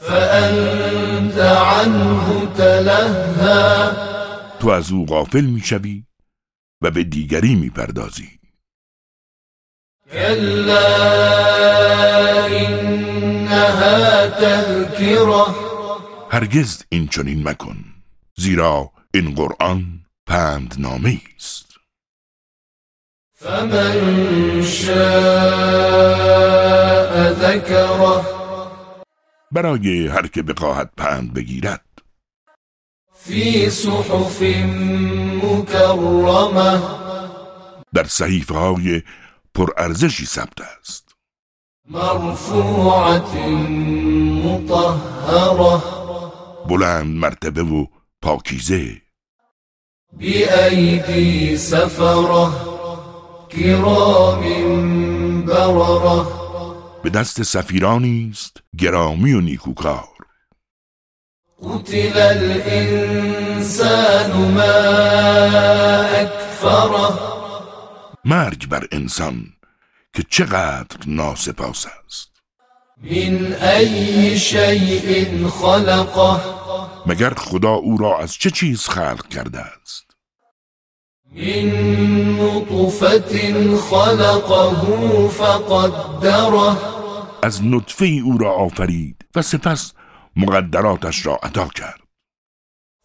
فأنت 0.00 1.38
عنه 1.38 2.46
تلهى 2.46 3.90
تو 4.60 4.68
از 4.68 4.92
او 4.92 5.06
غافل 5.06 5.44
می‌شوی 5.44 6.04
و 6.82 6.90
به 6.90 7.04
دیگری 7.04 7.54
می‌پردازی. 7.54 8.30
كلا 10.12 10.86
إنها 12.46 14.26
تذكرة 14.26 15.46
هرگز 16.30 16.82
این 16.88 17.08
چنین 17.08 17.48
مکن 17.48 17.76
زیرا 18.36 18.90
این 19.14 19.34
قرآن 19.34 20.05
پند 20.26 20.74
نامه 20.78 21.20
است. 21.36 21.66
فمن 23.34 24.62
شاء 24.62 24.96
ذكره 27.32 28.24
برای 29.52 30.06
هر 30.06 30.26
که 30.26 30.42
بخواهد 30.42 30.90
پند 30.96 31.34
بگیرد. 31.34 31.80
في 33.14 33.70
صحف 33.70 34.42
مكرمة 35.42 36.80
در 37.94 38.04
صحیفه 38.04 38.54
های 38.54 39.02
پرارزشی 39.54 40.26
ثبت 40.26 40.60
است. 40.80 41.14
مرفوعة 41.90 43.48
مطهرة. 44.46 45.82
بلند 46.68 47.16
مرتبه 47.16 47.62
و 47.62 47.86
پاکیزه. 48.22 49.05
بأيدي 50.18 51.56
سفرة 51.56 52.52
كرام 53.52 54.42
بررة. 55.44 56.26
به 57.02 57.10
دست 57.10 57.42
سفیرانی 57.42 58.30
است 58.32 58.56
گرامی 58.78 59.32
و 59.32 59.40
نیکوکار. 59.40 60.08
قتل 61.62 62.18
الإنسان 62.18 63.10
ما 64.54 64.74
أكفره. 66.22 67.18
مرگ 68.24 68.68
بر 68.68 68.86
انسان 68.92 69.46
که 70.14 70.22
چقدر 70.30 70.96
ناسپاس 71.06 71.86
است. 71.86 72.30
من 73.02 73.52
أي 73.52 74.38
شيء 74.38 75.48
خلقه. 75.48 76.40
مگر 77.06 77.34
خدا 77.34 77.70
او 77.70 77.96
را 77.96 78.18
از 78.18 78.32
چه 78.34 78.50
چیز 78.50 78.88
خلق 78.88 79.28
کرده 79.28 79.60
است؟ 79.60 80.05
من 81.36 82.38
نطفة 82.40 83.76
خلقه 83.76 85.28
فقدره. 85.28 86.76
از 87.42 87.64
نطفه 87.64 88.20
او 88.24 88.38
را 88.38 88.52
آفرید 88.52 89.24
و 89.34 89.42
سپس 89.42 89.92
مقدراتش 90.36 91.26
را 91.26 91.38
عطا 91.42 91.68
کرد. 91.68 92.00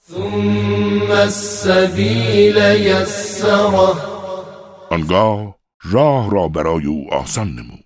ثم 0.07 1.11
السبيل 1.11 2.57
يسره 2.57 3.93
آنگاه 4.89 5.55
راه 5.83 6.31
را 6.31 6.47
برای 6.47 6.85
او 6.85 7.13
آسان 7.13 7.47
نمود. 7.47 7.85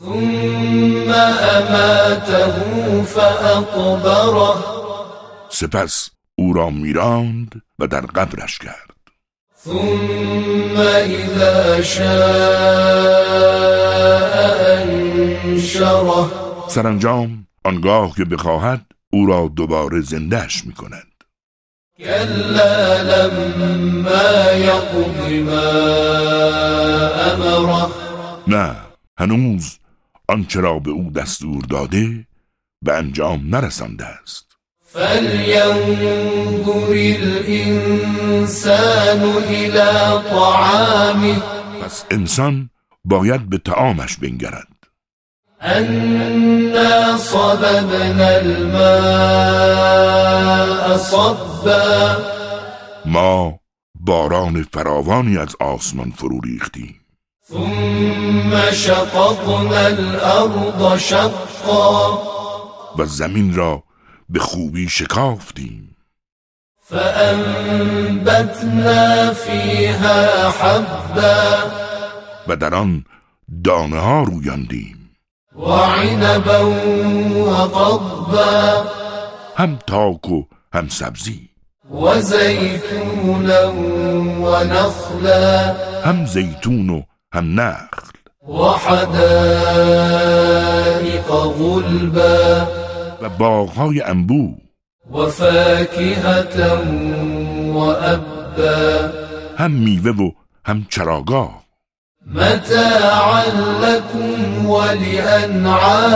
ثم 0.00 1.10
أماته 1.10 3.02
فأقبره 3.02 4.54
سپس 5.48 6.10
او 6.34 6.52
را 6.52 6.70
میراند 6.70 7.62
و 7.78 7.86
در 7.86 8.00
قبرش 8.00 8.58
کرد 8.58 8.89
ثم 9.64 10.76
إذا 10.78 11.80
شاء 11.80 12.10
أنشره. 14.82 16.30
سرانجام 16.68 17.46
آنگاه 17.64 18.14
که 18.16 18.24
بخواهد 18.24 18.86
او 19.12 19.26
را 19.26 19.48
دوباره 19.56 20.00
زندهش 20.00 20.64
می 20.64 20.72
کند 20.72 21.06
كلا 21.98 23.02
لما 23.02 24.52
يقض 24.52 25.32
ما 25.46 25.70
أمره. 27.32 27.86
نه 28.48 28.76
هنوز 29.18 29.78
آنچه 30.28 30.60
را 30.60 30.78
به 30.78 30.90
او 30.90 31.10
دستور 31.10 31.64
داده 31.64 32.26
به 32.84 32.92
انجام 32.92 33.56
نرسانده 33.56 34.06
است. 34.06 34.49
فلينظر 34.92 36.90
الإنسان 37.22 38.42
إلى 39.48 40.22
طعامه. 40.30 41.42
پس 41.84 42.04
انسان 42.10 42.70
باید 43.04 43.50
به 43.50 43.58
تعامش 43.58 44.16
بنگرد. 44.16 44.66
أنا 45.62 47.16
صببنا 47.18 48.28
الماء 48.28 49.70
صبا. 50.96 52.16
ما 53.04 53.60
باران 53.94 54.66
فراوانی 54.72 55.38
از 55.38 55.56
آسمان 55.60 56.10
فرو 56.16 56.40
ریختیم. 56.40 57.00
ثم 57.48 58.70
شققنا 58.72 59.86
الأرض 59.86 61.00
شقا. 61.00 62.18
و 62.98 63.04
زمین 63.04 63.54
را 63.54 63.82
به 64.30 64.38
خوبی 64.38 64.88
شکافتیم. 64.88 65.96
فأنبتنا 66.90 68.22
فيها 69.34 70.50
حبا. 70.50 71.70
و 72.48 72.56
در 72.56 72.74
آن 72.74 73.04
دانه 73.64 73.98
ها 74.00 74.22
رویاندیم. 74.22 75.10
وعنبا 75.56 76.70
وقضبا 77.36 78.84
هم 79.56 79.78
تاک 79.86 80.30
و 80.30 80.44
هم 80.72 80.88
سبزی. 80.88 81.48
وزيتونا 81.90 83.72
ونخلا 84.42 85.74
هم 86.04 86.26
زیتون 86.26 86.90
و 86.90 87.02
هم 87.32 87.60
نخل. 87.60 88.10
وحدائق 88.48 89.30
غلبا. 91.30 92.66
و 93.22 93.28
باغهای 93.28 94.02
انبوه 94.02 94.56
وفاكهة 95.10 96.80
وأبا 97.74 99.12
هم 99.56 99.70
میوه 99.70 100.16
و 100.16 100.30
هم 100.64 100.86
چراگاه. 100.90 101.60
متاعا 102.26 103.44
لكم 103.82 104.66
ولأنعامكم 104.66 106.06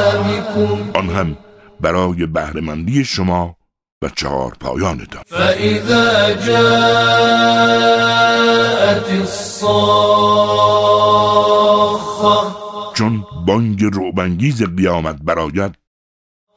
آن 0.95 1.11
هم 1.11 1.37
برای 1.81 2.27
بهرهمندی 2.27 3.05
شما 3.05 3.57
و 4.03 4.09
چهار 4.09 4.57
پایانتان 4.61 5.23
فإذا 5.27 6.33
جاءت 6.33 6.61
الصاخة 9.11 10.25
چون 12.95 13.25
بانگ 13.47 13.85
روبنگیز 13.85 14.63
قیامت 14.63 15.17
برآید 15.23 15.84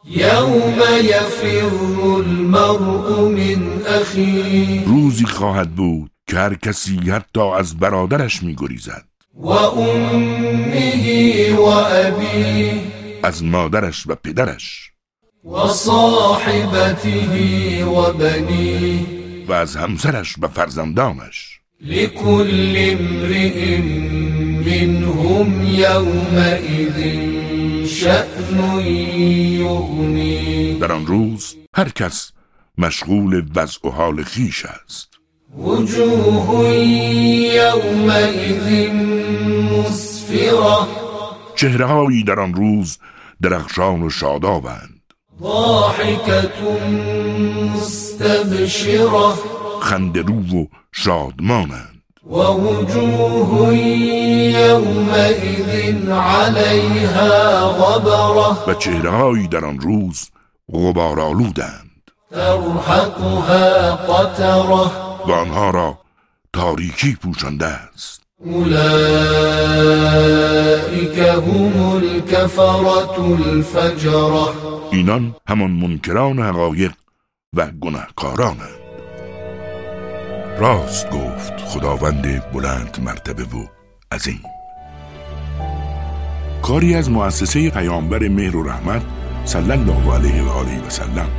يفر 0.09 1.69
المرء 2.17 3.29
من 3.29 3.67
روزی 4.85 5.25
خواهد 5.25 5.75
بود 5.75 6.11
که 6.27 6.37
هر 6.37 6.53
کسی 6.53 6.99
حتی 7.11 7.41
از 7.41 7.77
برادرش 7.77 8.43
میگریزد. 8.43 9.05
وأمه 9.35 10.75
وأبيه 11.59 12.73
از 13.23 13.43
مادرش 13.43 14.07
و 14.07 14.15
پدرش. 14.15 14.91
وصاحبته 15.45 17.15
وبنيه 17.85 19.05
و 19.47 19.51
از 19.51 19.75
همسرش 19.75 20.35
و 20.41 20.47
فرزندانش. 20.47 21.59
لكل 21.81 22.75
امرئ 22.77 23.77
منهم 24.65 25.65
يومئذ 25.65 27.36
شأن 27.87 28.79
يغنيه 29.59 30.79
در 30.79 30.91
آن 30.91 31.05
روز 31.05 31.55
هر 31.75 31.89
کس 31.89 32.31
مشغول 32.77 33.45
وضع 33.55 33.87
و 33.87 33.89
حال 33.89 34.23
خیش 34.23 34.65
است. 34.65 35.09
وجوه 35.57 36.67
يومئذ 37.55 38.89
مسفرة. 39.71 40.87
چهرههایی 41.55 42.23
در 42.23 42.39
آن 42.39 42.53
روز 42.53 42.97
درخشان 43.41 44.03
و 44.03 44.09
شادابند. 44.09 45.01
ضاحكة 45.41 46.87
مستبشرة. 47.75 49.33
خندرو 49.81 50.61
و 50.61 50.65
شادمانند. 50.91 51.96
ووجوه 52.29 53.73
يومئذ 54.67 56.11
عليها 56.11 57.67
غبرة. 57.67 58.69
و 58.69 58.73
چهرههایی 58.73 59.47
در 59.47 59.65
آن 59.65 59.79
روز 59.79 60.29
غبارآلودند 60.73 62.11
ترحقها 62.31 63.95
قترة 63.95 64.91
و 65.27 65.31
آنها 65.31 65.69
را 65.69 65.97
تاریکی 66.53 67.15
پوشانده 67.15 67.65
است. 67.65 68.21
أولئك 68.45 68.77
هم 71.19 71.95
الكفرة 71.95 73.19
الفجرة. 73.19 74.49
اینان 74.91 75.35
همان 75.47 75.71
منکران 75.71 76.39
حقایق 76.39 76.91
و 77.53 77.67
گناهکارانند. 77.81 78.86
راست 80.59 81.09
گفت 81.09 81.53
خداوند 81.59 82.51
بلند 82.51 82.97
مرتبه 83.01 83.43
و 83.43 83.65
عظیم. 84.11 84.41
کاری 86.61 86.95
از 86.95 87.09
مؤسسه 87.09 87.69
پیامبر 87.69 88.27
مهر 88.27 88.55
و 88.55 88.63
رحمت 88.63 89.01
صلی 89.45 89.71
الله 89.71 90.13
علیه 90.13 90.43
و 90.43 90.49
آله 90.49 90.87
و 90.87 90.89
سلم. 90.89 91.29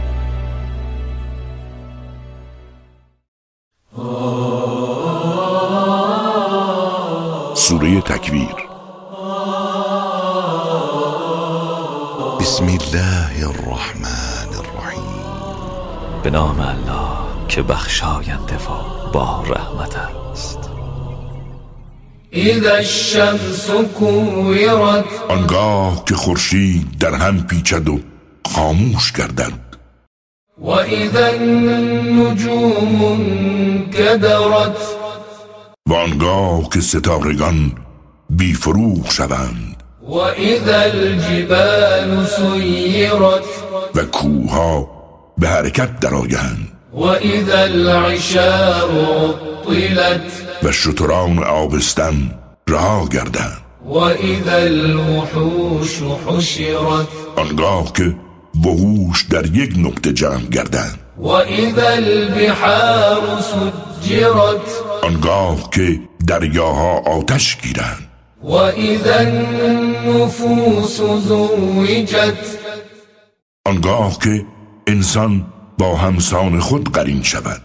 سوره 7.54 8.00
تکویر. 8.00 8.68
بسم 12.40 12.64
الله 12.64 13.48
الرحمن 13.48 14.54
الرحیم. 14.54 15.24
به 16.22 16.31
نام 16.31 16.61
الله. 16.61 17.38
که 17.48 17.62
بخشاینده 17.62 18.56
و 18.56 19.11
با 19.12 19.44
رحمت 19.46 19.96
است. 19.96 20.58
آنگاه 25.28 26.04
که 26.04 26.14
خورشید 26.14 26.98
در 26.98 27.14
هم 27.14 27.46
پیچد 27.46 27.88
و 27.88 28.00
خاموش 28.46 29.12
گردد. 29.12 29.68
وإذا 30.58 31.26
النجوم 31.26 33.04
انكدرت 33.04 34.76
و 35.87 35.94
آنگاه 35.94 36.68
که 36.68 36.80
ستارگان 36.80 37.72
بیفروغ 38.30 39.11
شوند. 39.11 39.82
وإذا 40.02 40.80
الجبال 40.80 42.26
سيرت 42.26 43.44
و 43.94 44.04
کوها 44.04 44.88
به 45.38 45.48
حرکت 45.48 46.00
درآیند. 46.00 46.77
وإذا 46.98 47.64
العشار 47.64 48.90
عطلت 49.68 50.32
و 50.62 50.72
شتران 50.72 51.38
آبستن 51.44 52.30
رها 52.68 53.08
گردند 53.12 53.58
وإذا 53.87 54.56
الوحوش 54.56 56.02
حشرت 56.26 57.08
آنگاه 57.37 57.92
که 57.92 58.14
وحوش 58.66 59.22
در 59.22 59.46
یک 59.46 59.74
نقطه 59.78 60.12
جمع 60.12 60.40
گردند 60.40 60.98
وإذا 61.18 61.88
البحار 61.88 63.40
سجرت 63.40 64.68
آنگاه 65.02 65.70
که 65.70 66.00
دریاها 66.26 66.98
آتش 66.98 67.56
گیرند 67.62 68.08
وإذا 68.42 69.18
النفوس 69.18 71.00
زوجت 71.00 72.58
آنگاه 73.66 74.18
که 74.18 74.44
انسان 74.87 75.46
با 75.78 75.96
همسان 75.96 76.60
خود 76.60 76.92
قرین 76.92 77.22
شود. 77.22 77.60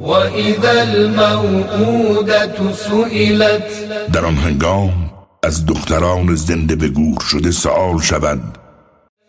وإذا 0.00 0.70
الموءودة 0.70 2.72
سئلت. 2.72 3.72
در 4.12 4.24
آن 4.24 4.36
هنگام 4.36 5.10
از 5.42 5.66
دختران 5.66 6.34
زنده 6.34 6.76
به 6.76 6.88
گور 6.88 7.20
شده 7.20 7.50
سوال 7.50 8.00
شود. 8.00 8.40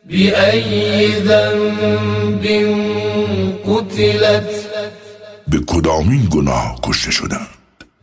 بأي 0.09 1.23
ذنب 1.23 2.43
قتلت؟ 3.65 4.49
به 5.47 5.59
کدامین 5.67 6.27
گناه 6.31 6.79
کشته 6.83 7.11
شدند؟ 7.11 7.47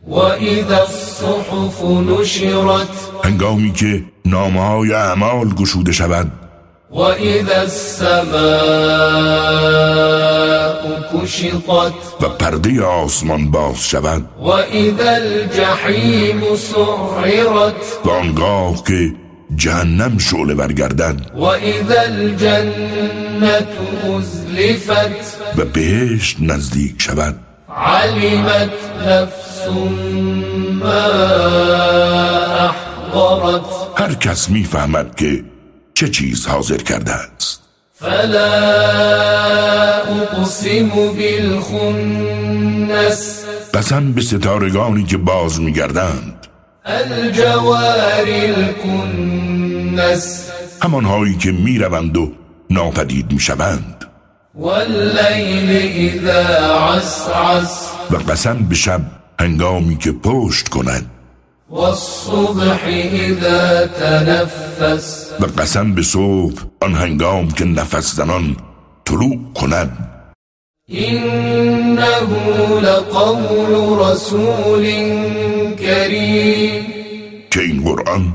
وإذا 0.07 0.77
الصحف 0.77 1.83
نشرت؟ 1.83 2.87
هنگامی 3.23 3.71
که 3.71 4.03
نامه 4.25 4.67
های 4.67 4.93
اعمال 4.93 5.49
گشوده 5.49 5.91
شود 5.91 6.31
و 6.91 7.13
پرده 12.39 12.83
آسمان 12.83 13.51
باز 13.51 13.87
شود 13.87 14.25
وإذا 14.41 15.09
الجحيم 15.09 16.41
سعرت 16.55 18.05
و 18.05 18.09
آنگاه 18.09 18.83
که 18.83 19.13
جهنم 19.55 20.17
شعله 20.17 20.53
برگردد 20.53 21.31
وإذا 21.35 22.01
الجنة 22.01 23.67
أزلفت 24.17 25.37
و 25.57 25.65
بهشت 25.65 26.37
نزدیک 26.41 27.01
شود 27.01 27.39
علمت 27.77 28.71
نفس 29.07 29.67
ما 30.71 31.07
أحضرت 32.59 33.65
هر 33.95 34.13
کس 34.13 34.49
می‌فهمد 34.49 35.15
که 35.15 35.43
چه 35.97 36.07
چیز 36.07 36.47
حاضر 36.47 36.77
کرده 36.77 37.11
است؟ 37.11 37.61
فلا 37.93 38.51
أقسم 40.21 40.89
بالخنس. 41.69 43.21
قسم 43.73 44.11
به 44.11 44.21
ستارگانی 44.21 45.03
که 45.03 45.17
باز 45.17 45.61
میگردند. 45.61 46.47
الجوار 46.85 48.25
الكنس 48.27 50.23
همانهایی 50.81 51.37
که 51.37 51.51
می‌روند 51.51 52.17
و 52.17 52.31
ناپدید 52.69 53.31
می‌شوند. 53.31 54.05
والليل 54.55 55.69
إذا 55.97 56.43
عسعس. 56.95 57.89
و 58.11 58.15
قسم 58.15 58.57
به 58.69 58.75
شب 58.75 59.01
هنگامی 59.39 59.97
که 59.97 60.11
پشت 60.11 60.67
کند. 60.67 61.11
و 61.71 61.75
قسم 65.57 65.93
به 65.93 66.01
صبح 66.01 66.61
آن 66.81 66.93
هنگام 66.93 67.47
که 67.47 67.65
نفس 67.65 68.15
زنان 68.15 68.57
طلوع 69.05 69.39
کند. 69.55 70.09
إنه 70.89 72.19
لقول 72.81 73.99
رسول 73.99 74.83
كريم. 75.75 76.83
که 77.51 77.61
این 77.61 77.83
قرآن 77.83 78.33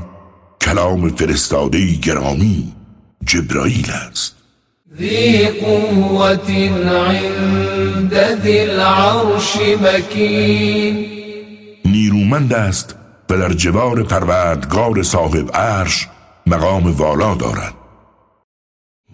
کلام 0.61 1.09
فرستاده 1.09 1.95
گرامی 2.01 2.73
جبرائیل 3.25 3.91
است. 4.11 4.35
ذي 4.97 5.45
قوة 5.45 6.51
عند 6.87 8.13
ذي 8.13 8.59
العرش 8.59 9.57
مكين 9.81 11.05
نیرومند 11.85 12.53
است 12.53 12.95
و 13.33 13.37
در 13.37 13.53
جوار 13.53 14.03
پروردگار 14.03 15.03
صاحب 15.03 15.51
عرش 15.55 16.07
مقام 16.47 16.91
والا 16.91 17.35
دارد. 17.35 17.73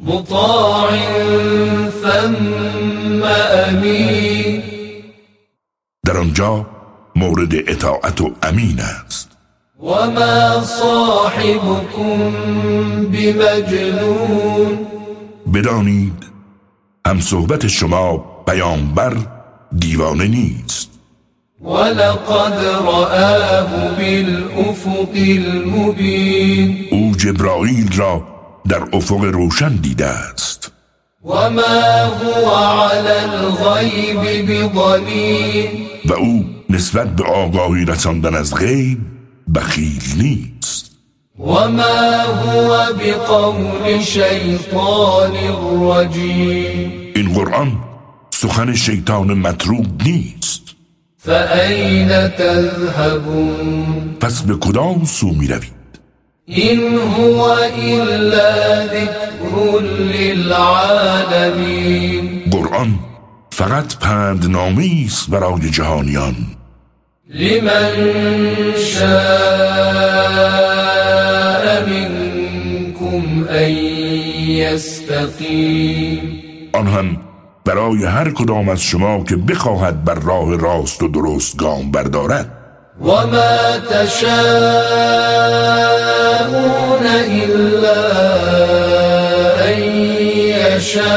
مطاع 0.06 0.92
ثم 2.02 3.24
أمين. 3.24 4.64
در 6.06 6.18
آنجا 6.18 6.66
مورد 7.16 7.54
اطاعت 7.54 8.22
و 8.22 8.32
امین 8.44 8.80
است. 8.80 9.30
وما 9.80 10.62
صاحبكم 10.64 12.32
بمجنون. 13.12 14.88
بدانید 15.54 16.24
هم 17.08 17.20
صحبت 17.20 17.68
شما 17.68 18.18
پیامبر 18.48 19.18
دیوانه 19.80 20.28
نیست. 20.28 20.99
ولقد 21.62 22.64
رآه 22.86 23.92
بالأفق 23.98 25.14
المبين. 25.16 26.88
او 26.92 27.12
جبرائیل 27.18 27.98
را 27.98 28.24
در 28.68 28.84
افق 28.94 29.24
روشن 29.24 29.76
دیده 29.76 30.06
است. 30.06 30.72
وما 31.24 32.06
هو 32.22 32.50
على 32.56 33.20
الغيب 33.34 34.52
بضنين 34.52 35.88
و 36.06 36.14
او 36.14 36.46
نسبت 36.70 37.16
به 37.16 37.24
آگاهی 37.24 37.86
رساندن 37.86 38.36
از 38.36 38.56
غیب 38.56 38.98
بخیل 39.56 40.04
نیست. 40.18 40.92
وما 41.40 42.24
هو 42.24 42.94
بقول 42.94 44.02
شيطان 44.02 45.34
رجيم 45.82 46.92
این 47.16 47.34
قرآن 47.34 47.72
سخن 48.30 48.76
شیطان 48.76 49.34
مطرود 49.34 50.02
نیست. 50.06 50.69
فأين 51.20 52.10
تذهبون؟ 52.28 54.16
پس 54.20 54.42
به 54.42 54.56
کدام 54.56 55.06
سو 55.06 55.28
می 55.28 55.48
روید 55.48 55.80
إن 56.50 56.98
هو 57.18 57.56
إلا 57.78 58.86
ذكر 58.86 59.82
للعالمين. 60.00 61.44
قرآن 62.52 63.00
فقط 63.52 63.96
پندنامه 64.00 65.06
است 65.06 65.30
برای 65.30 65.70
جهانیان. 65.70 66.36
لمن 67.30 67.96
شاء 68.76 70.30
منكم 71.88 73.46
أن 73.50 73.72
يستقيم. 74.50 76.42
آن 76.74 76.88
هم 76.88 77.29
برای 77.70 78.06
هر 78.06 78.30
کدام 78.30 78.70
از 78.70 78.82
شما 78.82 79.24
که 79.24 79.36
بخواهد 79.36 80.04
بر 80.04 80.14
راه 80.14 80.58
راست 80.58 81.04
و 81.04 81.08
درست 81.08 81.58
گام 81.58 81.92
بردارد. 81.92 82.52
وما 83.02 83.78
تشاءون 83.92 84.30
إلا 87.30 88.02
أن 89.68 89.80
يشاء 90.78 91.10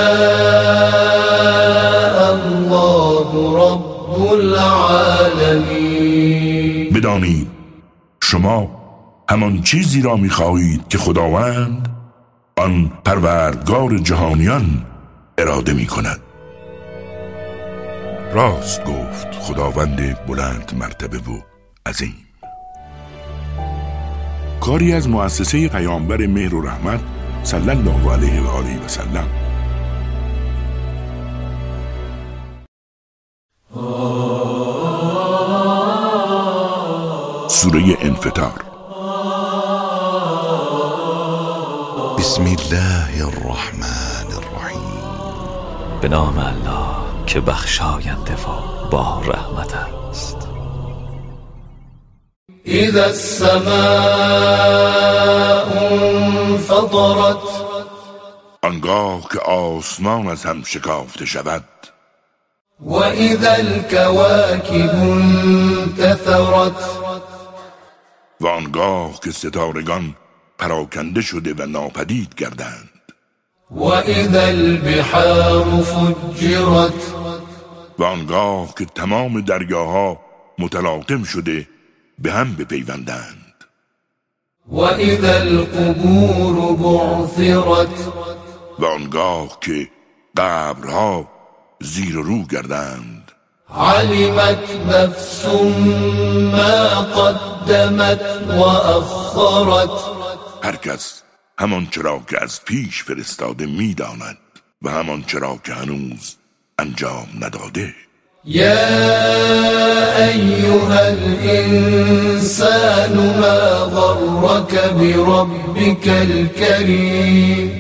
الله 2.32 3.28
رب 3.62 4.32
العالمين. 4.32 5.72
بدانید 6.94 7.46
شما 8.22 8.70
همان 9.28 9.62
چیزی 9.62 10.02
را 10.02 10.16
می‌خواهید 10.16 10.88
که 10.88 10.98
خداوند 10.98 11.88
آن 12.56 12.92
پروردگار 13.04 13.98
جهانیان 13.98 14.84
اراده 15.38 15.72
می 15.72 15.86
کند 15.86 16.20
راست 18.34 18.84
گفت 18.84 19.34
خداوند 19.40 20.26
بلند 20.26 20.72
مرتبه 20.74 21.18
و 21.18 21.40
عظیم. 21.86 22.26
کاری 24.60 24.92
از 24.92 25.08
مؤسسه 25.08 25.68
پیامبر 25.68 26.26
مهر 26.26 26.54
و 26.54 26.66
رحمت 26.66 27.00
صلی 27.42 27.70
الله 27.70 28.12
علیه 28.12 28.42
و 28.42 28.48
آله 28.48 28.84
و 28.84 28.88
سلم. 28.88 29.28
سوره 37.48 37.96
انفطار. 38.00 38.64
بسم 42.18 42.42
الله 42.42 43.26
الرحمن 43.26 44.26
الرحیم. 44.36 45.02
به 46.00 46.08
نام 46.08 46.38
الله. 46.38 47.01
که 47.26 47.40
بخشاینده 47.40 48.34
و 48.34 48.46
با 48.90 49.22
رحمت 49.24 49.74
است. 49.74 50.36
إذا 52.66 53.04
السماء 53.04 53.62
انفطرت. 55.90 57.36
آنگاه 58.62 59.28
که 59.32 59.38
آسمان 59.38 60.26
از 60.26 60.44
هم 60.44 60.62
شکافته 60.62 61.26
شود. 61.26 61.64
وإذا 62.80 63.52
الكواكب 63.52 64.94
انتثرت. 64.94 66.72
و 68.40 68.46
آنگاه 68.46 69.20
که 69.24 69.30
ستارگان 69.30 70.16
پراکنده 70.58 71.20
شده 71.20 71.54
و 71.54 71.66
ناپدید 71.66 72.34
گردند. 72.34 72.91
وإذا 73.74 74.48
البحار 74.48 75.82
فجرت 75.82 77.14
و 77.98 78.04
آنگاه 78.04 78.74
که 78.78 78.84
تمام 78.84 79.40
دریاها 79.40 80.20
متلاطم 80.58 81.24
شده 81.24 81.68
به 82.18 82.32
هم 82.32 82.54
بپیوندند. 82.54 83.64
وإذا 84.68 85.32
القبور 85.32 86.76
بعثرت 86.76 88.12
و 88.78 88.84
آنگاه 88.84 89.58
که 89.60 89.88
قبرها 90.36 91.28
زیر 91.80 92.18
و 92.18 92.22
رو 92.22 92.42
گردند. 92.42 93.32
علمت 93.74 94.76
نفس 94.86 95.46
ما 96.52 97.02
قدمت 97.02 98.22
وأخرت 98.48 99.90
هر 100.62 100.76
کس 100.76 101.22
همان 101.58 101.86
چرا 101.86 102.22
که 102.30 102.42
از 102.42 102.64
پیش 102.64 103.02
فرستاده 103.02 103.66
می‌داند 103.66 104.38
و 104.82 104.90
همان 104.90 105.22
چرا 105.22 105.60
که 105.64 105.72
هنوز 105.72 106.36
انجام 106.78 107.28
نداده. 107.40 107.94
يا 108.44 108.88
أيها 110.28 111.00
الإنسان 111.18 112.34
ما 113.40 113.84
غرك 113.84 114.74
بربك 114.94 116.08
الكريم 116.08 117.70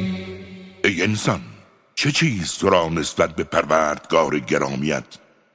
ای 0.84 1.02
انسان 1.02 1.40
چه 1.94 2.12
چیز 2.12 2.52
تو 2.58 2.70
را 2.70 2.88
نسبت 2.88 3.30
به 3.36 3.44
پروردگار 3.44 4.38
گرامیت 4.38 5.04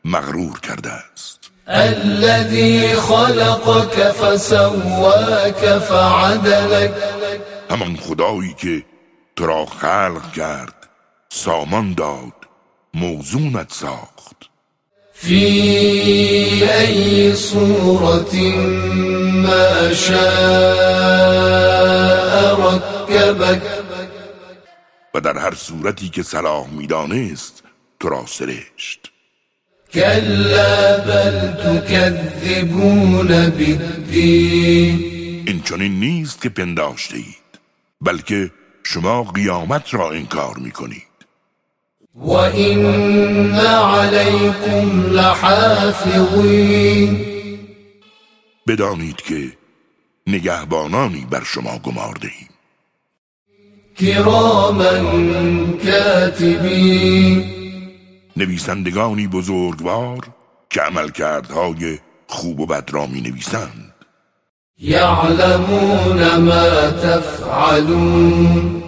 مغرور 0.06 0.60
کرده 0.60 0.92
است؟ 0.92 1.40
الذي 1.68 2.96
خلقك 2.96 4.12
فسواك 4.12 5.80
فعدلك. 5.80 6.94
همان 7.70 7.96
خدایی 7.96 8.54
که 8.54 8.86
تو 9.36 9.46
را 9.46 9.66
خلق 9.66 10.34
کرد 10.34 10.90
سامان 11.30 11.94
داد 11.94 12.34
موزونت 12.94 13.72
ساخت. 13.72 14.38
في 15.14 15.36
أي 16.64 17.36
صورة 17.36 18.36
ما 19.44 19.94
شاء 19.94 21.28
و 25.14 25.20
در 25.20 25.38
هر 25.38 25.54
صورتی 25.56 26.10
که 26.10 26.24
صلاح 26.24 26.70
می‌دانست 26.70 27.64
تو 28.00 28.10
را 28.10 28.26
سرشت. 28.28 29.12
كلا 29.94 30.98
بل 30.98 31.52
تكذبون 31.64 33.28
بالدين 33.28 35.18
این 35.48 35.62
چنین 35.62 36.00
نیست 36.00 36.42
که 36.42 36.50
پنداشته 36.50 37.18
اید 37.18 37.47
بلکه 38.02 38.52
شما 38.84 39.24
قیامت 39.24 39.94
را 39.94 40.12
انکار 40.12 40.58
می 40.58 40.72
کنید 40.72 41.04
وإن 42.16 43.56
عليكم 43.56 45.02
لحافظين 45.12 46.58
بدانید 48.68 49.16
که 49.16 49.52
نگهبانانی 50.28 51.28
بر 51.30 51.44
شما 51.44 51.78
گمارده 51.78 52.28
ایم 52.28 52.48
كراما 54.00 54.92
كاتبين 55.86 57.46
نویسندگانی 58.38 59.28
بزرگوار 59.28 60.28
که 60.70 60.82
عملکردهای 60.82 62.00
خوب 62.28 62.60
و 62.60 62.66
بد 62.66 62.90
را 62.92 63.06
می 63.06 63.22
نویسند 63.22 63.87
يعلمون 64.80 66.36
ما 66.36 66.92
تفعلون. 66.92 68.84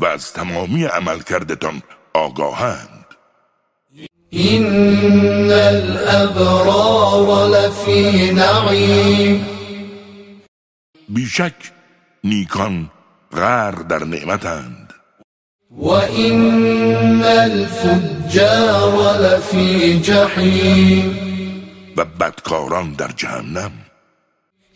و 0.00 0.06
از 0.06 0.32
تمامی 0.32 0.84
عملکردتان 0.84 1.82
آگاهند. 2.14 3.06
إن 4.32 5.50
الأبرار 5.50 7.48
لفي 7.48 8.30
نعيم. 8.32 9.46
بیشک 11.08 11.54
نیکان 12.24 12.90
غر 13.32 13.70
در 13.70 14.04
نعمتند. 14.04 14.92
وإن 15.78 17.24
الفجار 17.24 18.94
لفي 19.18 20.00
جحيم. 20.00 21.18
و 21.96 22.04
بدکاران 22.04 22.92
در 22.92 23.10
جهنم. 23.16 23.85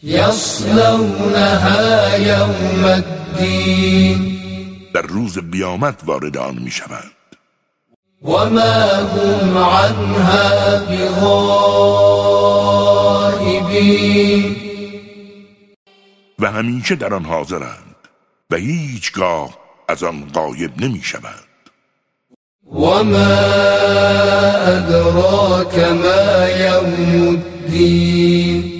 يصلونها 0.02 1.78
يوم 2.16 2.84
الدين 2.84 4.40
در 4.94 5.02
روز 5.02 5.38
قیامت 5.52 5.94
وارد 6.04 6.36
آن 6.36 6.54
می 6.54 6.70
شوند 6.70 7.10
وما 8.22 8.84
هم 8.84 9.58
عنها 9.58 10.78
بغائبين 10.90 12.16
و 16.38 16.50
همیشه 16.50 16.94
در 16.94 17.14
آن 17.14 17.24
حاضرند 17.24 17.96
و 18.50 18.56
هیچگاه 18.56 19.58
از 19.88 20.04
آن 20.04 20.30
غایب 20.34 20.84
نمی 20.84 21.02
شوند 21.02 21.50
وما 22.66 23.36
أدراك 24.66 25.78
ما 25.78 26.48
يوم 26.48 27.28
الدين 27.28 28.79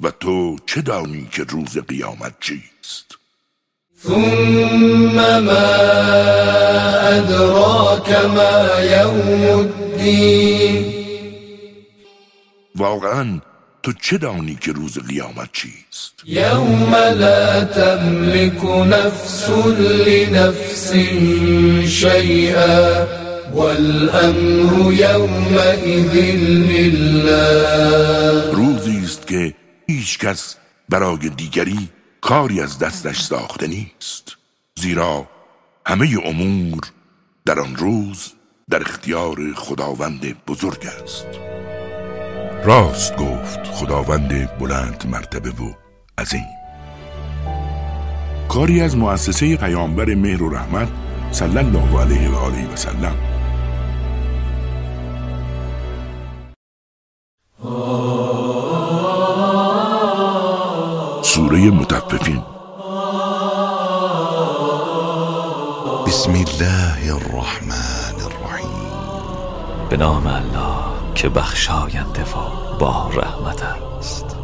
و 0.00 0.10
تو 0.10 0.56
چه 0.66 0.82
دانی 0.82 1.28
که 1.32 1.42
روز 1.42 1.78
قیامت 1.78 2.32
چیست؟ 2.40 3.06
ثم 4.02 5.38
ما 5.40 5.66
أدراك 7.18 8.10
ما 8.10 8.80
يوم 8.80 9.42
الدين. 9.58 10.92
واقعا 12.76 13.40
تو 13.82 13.92
چه 13.92 14.18
دانی 14.18 14.58
که 14.60 14.72
روز 14.72 14.98
قیامت 14.98 15.48
چیست؟ 15.52 16.14
يوم 16.24 16.94
لا 16.94 17.64
تملك 17.64 18.64
نفس 18.64 19.50
لنفس 20.06 20.92
شيئا 21.88 23.06
والأمر 23.54 24.92
يومئذ 24.92 26.14
لله. 26.70 28.52
روزی 28.52 29.00
است 29.04 29.26
که 29.26 29.54
هیچ 29.88 30.18
کس 30.18 30.56
برای 30.88 31.28
دیگری 31.28 31.88
کاری 32.20 32.60
از 32.60 32.78
دستش 32.78 33.20
ساخته 33.20 33.66
نیست. 33.66 34.36
زیرا 34.74 35.28
همه 35.86 36.18
امور 36.24 36.80
در 37.44 37.60
آن 37.60 37.76
روز 37.76 38.32
در 38.70 38.80
اختیار 38.80 39.52
خداوند 39.54 40.44
بزرگ 40.44 40.86
است. 40.86 41.26
راست 42.64 43.16
گفت 43.16 43.66
خداوند 43.66 44.58
بلند 44.58 45.06
مرتبه 45.06 45.50
و 45.50 45.72
عظیم. 46.18 46.46
کاری 48.48 48.80
از 48.80 48.96
مؤسسه 48.96 49.56
پیامبر 49.56 50.14
مهر 50.14 50.42
و 50.42 50.50
رحمت 50.50 50.88
صلی 51.30 51.58
الله 51.58 52.00
علیه 52.00 52.30
و 52.30 52.34
آله 52.34 52.72
و 52.72 52.76
سلم. 52.76 53.16
سوره 61.36 61.70
متففین. 61.70 62.42
بسم 66.06 66.30
الله 66.30 67.14
الرحمن 67.14 68.16
الرحیم. 68.28 68.92
به 69.90 69.96
نام 69.96 70.26
الله 70.26 70.76
که 71.14 71.28
بخشاینده 71.28 72.22
و 72.22 72.34
با 72.78 73.10
رحمت 73.14 73.62
است. 73.98 74.36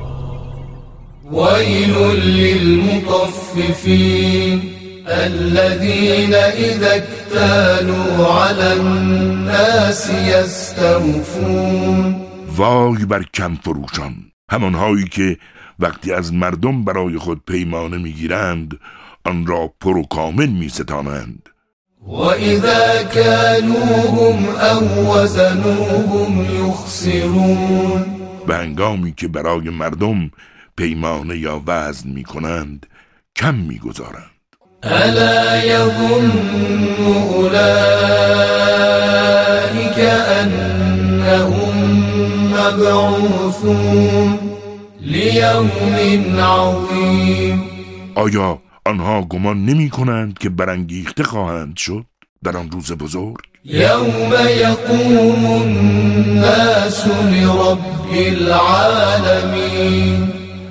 ويل 1.33 1.95
للمطففين 2.41 4.63
الذين 5.07 6.35
إذا 6.35 6.95
اكتالوا 6.95 8.27
على 8.27 8.81
الناس 8.81 10.11
يستوفون 10.11 12.17
وای 12.57 13.05
بر 13.05 13.23
کم 13.35 13.59
فروشان 13.65 14.15
همانهایی 14.51 15.09
که 15.09 15.39
وقتی 15.79 16.13
از 16.13 16.33
مردم 16.33 16.85
برای 16.85 17.19
خود 17.19 17.43
پیمانه 17.47 17.99
می‌گیرند 17.99 18.81
آن 19.25 19.47
را 19.47 19.73
پر 19.81 19.97
و 19.97 20.03
کامل 20.03 20.49
میستانند. 20.49 21.49
وإذا 22.07 23.03
كالوهم 23.15 24.49
أو 24.49 25.15
وزنوهم 25.15 26.45
يخسرون 26.69 28.05
و 28.49 28.53
هنگامی 28.53 29.13
که 29.13 29.29
برای 29.29 29.71
مردم 29.71 30.31
پیمانه 30.77 31.39
یا 31.39 31.63
وزن 31.67 32.09
می 32.11 32.25
کنند 32.25 32.87
کم 33.37 33.55
می 33.55 33.79
گذارند 33.79 34.33
ألا 34.85 35.65
يظن 35.65 36.31
أولئك 37.35 38.39
أنهم 40.41 41.77
مبعوثون 42.53 44.42
ليوم 45.05 45.71
عظيم. 46.41 47.61
آیا 48.15 48.59
آنها 48.87 49.23
گمان 49.23 49.65
نمی 49.67 49.91
کنند 49.91 50.39
که 50.39 50.49
برانگیخته 50.49 51.23
خواهند 51.23 51.77
شد 51.77 52.05
در 52.45 52.57
آن 52.57 52.71
روز 52.71 52.93
بزرگ؟ 52.93 53.37
يوم 53.65 54.33
يقوم 54.59 55.47
الناس 55.63 57.07
لرب 57.07 57.79
العالمين 58.15 59.93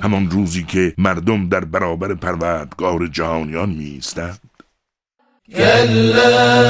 همان 0.02 0.30
روزی 0.30 0.62
که 0.64 0.94
مردم 0.98 1.48
در 1.48 1.64
برابر 1.64 2.14
پروردگار 2.14 3.06
جهانیان 3.06 3.68
می 3.70 3.84
ایستند 3.84 4.38
كلا 5.56 6.62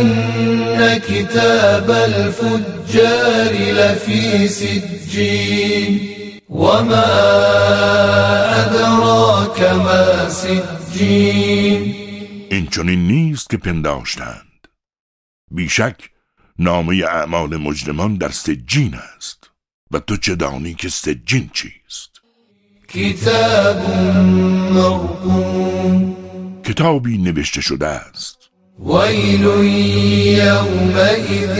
إن 0.00 0.98
كتاب 0.98 1.90
الفجار 1.90 3.52
لفي 3.72 4.48
سجين 4.48 6.10
وما 6.48 7.10
أدراك 8.62 9.60
ما 9.60 10.28
سجين 10.28 11.94
این 12.50 12.66
چنین 12.66 13.06
نیست 13.06 13.50
که 13.50 13.56
پنداشتند. 13.56 14.68
بیشک 15.50 16.10
نامه 16.58 17.04
اعمال 17.04 17.56
مجرمان 17.56 18.16
در 18.16 18.28
سجین 18.28 18.94
است. 19.16 19.50
و 19.90 19.98
تو 19.98 20.16
چه 20.16 20.34
دانی 20.34 20.74
که 20.74 20.88
سجین 20.88 21.50
چیست؟ 21.52 22.10
كتاب 22.88 23.90
مرقوم. 24.74 26.19
کتابی 26.64 27.18
نوشته 27.18 27.60
شده 27.60 27.86
است. 27.86 28.40
ويل 28.86 29.44
يومئذ 30.40 31.56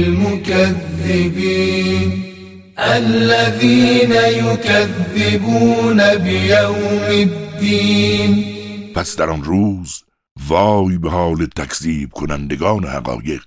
للمكذبين 0.00 2.10
الذين 2.78 4.12
يكذبون 4.12 6.16
بيوم 6.16 7.04
الدين 7.10 8.44
پس 8.94 9.16
در 9.16 9.30
آن 9.30 9.44
روز 9.44 10.04
وای 10.48 10.98
به 10.98 11.10
حال 11.10 11.46
تکذیب 11.46 12.10
کنندگان 12.10 12.84
حقایق 12.84 13.42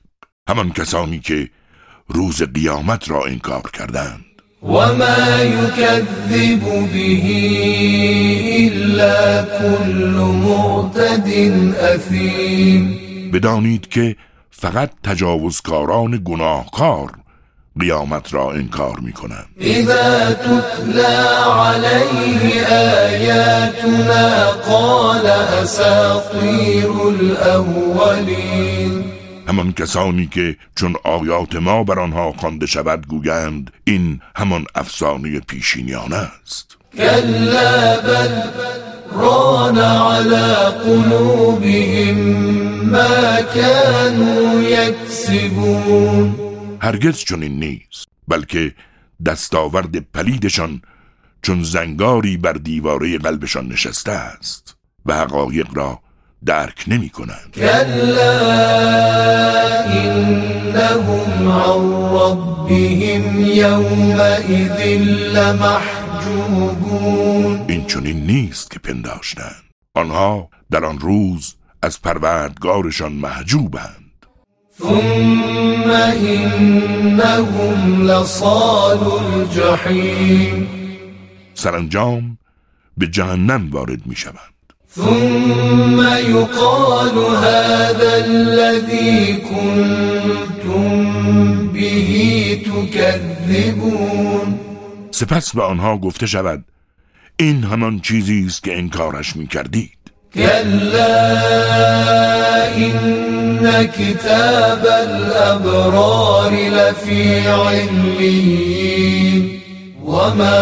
همان 0.50 0.72
کسانی 0.72 1.20
که 1.20 1.50
روز 2.08 2.44
قیامت 2.44 3.10
را 3.10 3.26
انکار 3.26 3.72
کردند. 3.74 4.33
وما 4.64 5.41
يكذب 5.41 6.64
به 6.93 7.26
إلا 8.59 9.43
كل 9.43 10.16
معتد 10.18 11.28
أثيم 11.80 12.99
بدانید 13.34 13.89
که 13.89 14.16
فقط 14.51 14.89
تجاوزکاران 15.03 16.22
گناهکار 16.26 17.11
قیامت 17.80 18.34
را 18.34 18.51
انکار 18.51 18.99
می 18.99 19.14
کنند 19.14 19.45
إذا 19.61 20.34
تتلى 20.34 21.18
عليه 21.47 22.66
آياتنا 23.05 24.45
قال 24.47 25.26
أساطير 25.64 27.09
الأولين 27.09 29.03
همان 29.54 29.74
کسانی 29.74 30.28
که 30.28 30.58
چون 30.76 30.95
آیات 31.04 31.56
ما 31.56 31.84
بر 31.84 31.99
آنها 31.99 32.32
خوانده 32.32 32.66
شود 32.66 33.08
گویند 33.08 33.72
این 33.84 34.22
همان 34.36 34.66
افسانه 34.76 35.39
پیشینیان 35.39 36.14
است. 36.14 36.78
كلا 36.97 38.01
بل 38.01 38.41
ران 39.12 39.78
على 39.78 40.56
قلوبهم 40.86 42.18
ما 42.91 43.41
كانوا 43.41 44.62
يكسبون 44.62 46.36
هرگز 46.82 47.18
چنین 47.18 47.60
نیست 47.60 48.08
بلکه 48.28 48.74
دستاورد 49.26 50.12
پلیدشان 50.14 50.82
چون 51.41 51.64
زنگاری 51.64 52.38
بر 52.38 52.54
دیواره 52.54 53.18
قلبشان 53.18 53.68
نشسته 53.68 54.12
است 54.12 54.76
و 55.06 55.14
حقایق 55.14 55.68
را 55.74 56.03
درک 56.46 56.84
نمی 56.88 57.10
کنند. 57.10 57.52
كلا 57.56 58.34
إنهم 59.86 61.52
عن 61.52 61.82
ربهم 62.16 63.41
يومئذ 63.46 64.80
لمحجوبون. 65.36 66.86
این 67.70 67.86
چنین 67.86 68.26
نیست 68.26 68.72
که 68.72 68.80
پنداشتند. 68.80 69.64
آنها 69.96 70.50
در 70.72 70.86
آن 70.86 71.00
روز 71.00 71.56
از 71.82 72.02
پروردگارشان 72.02 73.12
محجوبند. 73.12 74.26
ثم 74.80 75.91
إنهم 77.12 78.04
لصال 78.08 79.00
الجحيم 79.04 80.68
سرانجام 81.54 82.38
به 82.98 83.08
جهنم 83.08 83.70
وارد 83.72 84.06
می 84.06 84.16
شوند. 84.16 84.53
ثم 84.96 86.02
يقال 86.02 87.18
هذا 87.18 88.26
الذي 88.26 89.34
كنتم 89.34 90.88
به 91.68 92.12
تكذبون. 92.66 94.60
سپس 95.12 95.56
به 95.56 95.62
آنها 95.64 95.98
گفته 95.98 96.26
شود 96.26 96.64
این 97.39 97.64
همان 97.64 98.00
چیزی 98.00 98.46
است 98.48 98.64
که 98.64 98.78
انکارش 98.78 99.36
می 99.36 99.48
کردید 99.48 99.98
كلا 100.34 101.44
إن 102.78 103.84
كتاب 103.84 104.86
الأبرار 104.86 106.52
لفي 106.52 107.48
عليين 107.48 108.94
وما 110.14 110.59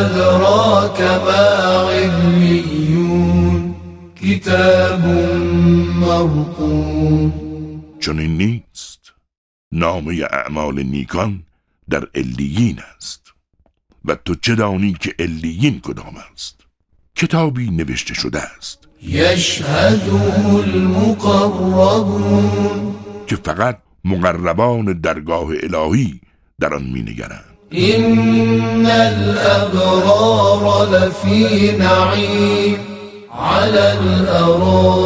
أدراك 0.00 1.00
ما 1.00 1.46
عليون 1.90 3.74
كتاب 4.22 5.04
مرقوم. 6.00 7.32
چون 8.00 8.18
این 8.18 8.36
نیست. 8.36 9.12
نامه 9.72 10.26
اعمال 10.30 10.82
نیکان 10.82 11.42
در 11.90 12.08
علیین 12.14 12.78
است. 12.96 13.32
و 14.04 14.14
تو 14.14 14.34
چه 14.34 14.54
دانی 14.54 14.96
که 15.00 15.14
علیین 15.18 15.80
کدام 15.80 16.14
است؟ 16.32 16.60
کتابی 17.16 17.70
نوشته 17.70 18.14
شده 18.14 18.40
است. 18.56 18.88
يشهده 19.02 20.38
المقربون. 20.74 22.50
که 23.26 23.36
فقط 23.36 23.78
مقربان 24.04 24.84
درگاه 24.92 25.48
الهی 25.62 26.20
در 26.60 26.74
آن 26.74 26.82
مینگرند. 26.82 27.49
إن 27.74 28.86
الأبرار 28.86 30.62
لفي 30.90 31.72
نعيم 31.78 32.78
على 33.32 33.98
الأرائك 34.00 35.04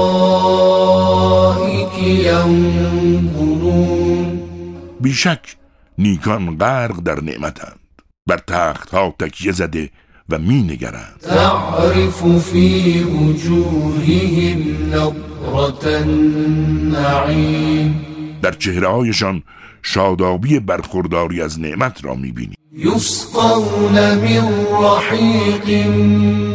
ينظرون 2.02 3.24
بیشک 5.00 5.56
نیکان 5.98 6.56
غرق 6.60 7.00
در 7.00 7.20
نعمتند 7.20 7.78
بر 8.28 8.38
تختها 8.38 9.14
تکیه 9.18 9.52
زده 9.52 9.90
و 10.28 10.38
مینگرند. 10.38 11.20
تعرف 11.22 12.26
في 12.38 13.02
وجوههم 13.04 14.60
نضرة 14.92 15.84
النعيم. 16.00 17.94
در 18.42 18.52
چهرههایشان 18.52 19.42
شادابی 19.86 20.58
برخورداری 20.58 21.42
از 21.42 21.60
نعمت 21.60 22.04
را 22.04 22.14
می‌بینی. 22.14 22.54
يسقون 22.72 24.14
من 24.14 24.66
رحيق 24.82 25.86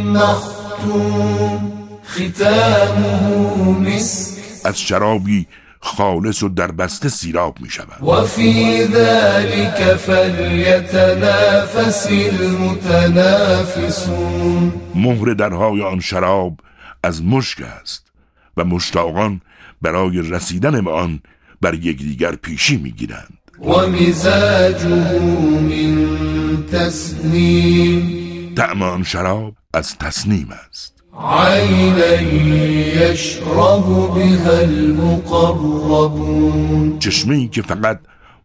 مختوم 0.05 1.71
ختامه 2.05 3.79
مسك 3.79 4.39
از 4.65 4.79
شرابی 4.79 5.47
خالص 5.79 6.43
و 6.43 6.49
در 6.49 6.71
بسته 6.71 7.09
سیراب 7.09 7.57
می 7.61 7.69
شود 7.69 8.03
وفي 8.03 8.83
ذلك 8.85 9.95
فليتنافس 9.95 11.27
المتنافسون. 12.41 13.91
مهر 14.95 15.33
درهای 15.33 15.81
آن 15.81 15.99
شراب 15.99 16.59
از 17.03 17.23
مشک 17.23 17.61
است 17.81 18.05
و 18.57 18.65
مشتاقان 18.65 19.41
برای 19.81 20.21
رسیدن 20.21 20.81
به 20.81 20.91
آن 20.91 21.19
بر 21.61 21.73
یکدیگر 21.73 22.35
پیشی 22.35 22.77
می‌گیرند. 22.77 23.33
ومزاجه 23.61 25.19
من 25.69 26.07
تسنيم 26.71 28.19
طعم 28.55 28.81
آن 28.81 29.03
شراب 29.03 29.53
از 29.73 29.97
تصنیم 29.97 30.49
است. 30.69 30.93
عينا 31.19 32.21
يشرب 33.11 33.85
بها 34.15 34.57
المقربون. 34.59 36.19
چشمه 36.99 37.47
که 37.47 37.61
فقط 37.61 37.99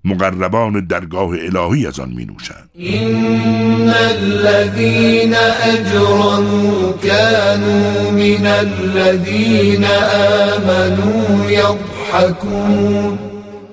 مقربان 0.05 0.87
درگاه 0.87 1.29
الهی 1.29 1.87
از 1.87 2.01
آن 2.01 2.09
می 2.09 2.25
نوشند 2.25 2.71
إن 2.79 3.91
الذين 3.91 5.35
أجرموا 5.75 6.93
كانوا 7.03 8.11
من 8.11 8.47
الذين 8.47 9.85
آمنوا 9.85 11.51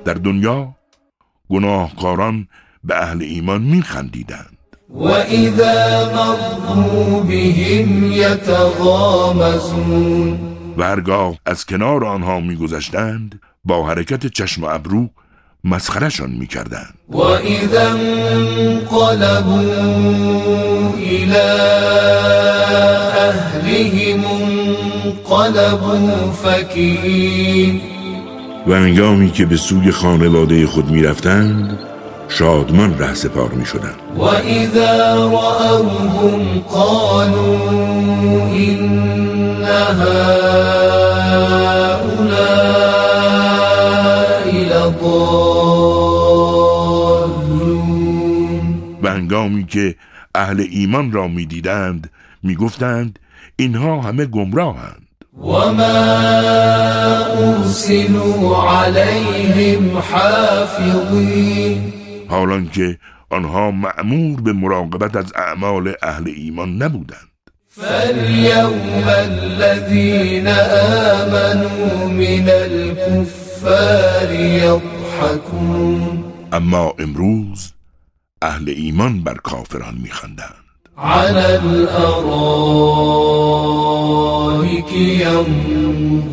در 0.05 0.13
دنیا 0.13 0.75
گناهکاران 1.49 2.47
به 2.83 3.01
اهل 3.01 3.21
ایمان 3.21 3.61
می 3.61 3.81
خندیدند 3.81 4.57
وإذا 4.89 6.11
مروا 6.15 7.19
بهم 7.19 8.11
يتغامزون 8.11 9.59
و 10.77 10.83
هرگاه 10.83 11.35
از 11.45 11.65
کنار 11.65 12.05
آنها 12.05 12.39
میگذشتند 12.39 13.39
با 13.65 13.87
حرکت 13.87 14.27
چشم 14.27 14.63
و 14.63 14.67
ابرو 14.67 15.09
مسخرشان 15.63 16.29
می‌کردند. 16.29 16.93
وإذا 17.09 17.89
انقلبوا 17.89 19.61
إلى 20.97 21.41
أهلهم 23.29 24.25
انقلبوا 25.05 26.31
فكهين 26.31 27.90
و 28.67 28.73
هنگامی 28.73 29.31
که 29.31 29.45
به 29.45 29.57
سوی 29.57 29.91
خانواده 29.91 30.67
خود 30.67 30.91
می‌رفتند 30.91 31.79
شادمان 32.29 32.99
ره 32.99 33.13
سپار 33.13 33.49
می‌شدند. 33.51 33.95
وإذا 34.17 35.15
رأوهم 35.15 36.59
قالوا 36.59 37.59
إن 38.53 39.63
هؤلاء 39.63 40.51
لضالون. 44.69 45.81
و 49.03 49.09
هنگامی 49.09 49.65
که 49.65 49.95
اهل 50.35 50.65
ایمان 50.71 51.11
را 51.11 51.27
می‌دیدند 51.27 52.09
می‌گفتند 52.43 53.19
اینها 53.55 54.01
همه 54.01 54.25
گمراهند. 54.25 55.07
وما 55.37 55.97
أرسلوا 57.39 58.57
عليهم 58.57 60.01
حافظين 60.11 61.93
حالان 62.29 62.69
که 62.69 62.97
آنها 63.29 63.71
مأمور 63.71 64.41
به 64.41 64.53
مراقبت 64.53 65.15
از 65.15 65.33
اعمال 65.35 65.95
اهل 66.03 66.27
ایمان 66.27 66.83
نبودند. 66.83 67.27
فاليوم 67.67 69.07
الذين 69.07 70.47
آمنوا 71.17 72.07
من 72.07 72.49
الكفار 72.49 74.31
يضحكون 74.33 76.23
اما 76.53 76.93
امروز 76.99 77.73
اهل 78.41 78.69
ایمان 78.69 79.23
بر 79.23 79.37
کافران 79.37 79.95
میخندند. 80.03 80.60
على 81.01 81.59
الأرائك 81.63 82.51
ينظرون. 84.93 86.31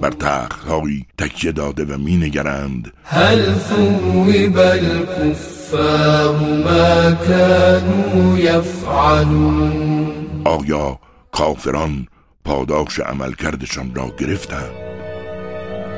بر 0.00 0.10
تختهایی 0.10 1.06
تکیه 1.18 1.52
داده 1.52 1.84
و 1.84 1.98
مینگرند. 1.98 2.92
هل 3.04 3.54
ثوب 3.54 4.58
الكفار 4.58 6.36
ما 6.64 7.12
كانوا 7.12 8.38
يفعلون. 8.38 10.12
آیا 10.44 10.98
کافران 11.32 12.06
پاداش 12.44 13.00
عملکردشان 13.00 13.94
را 13.94 14.10
گرفتند؟ 14.18 14.70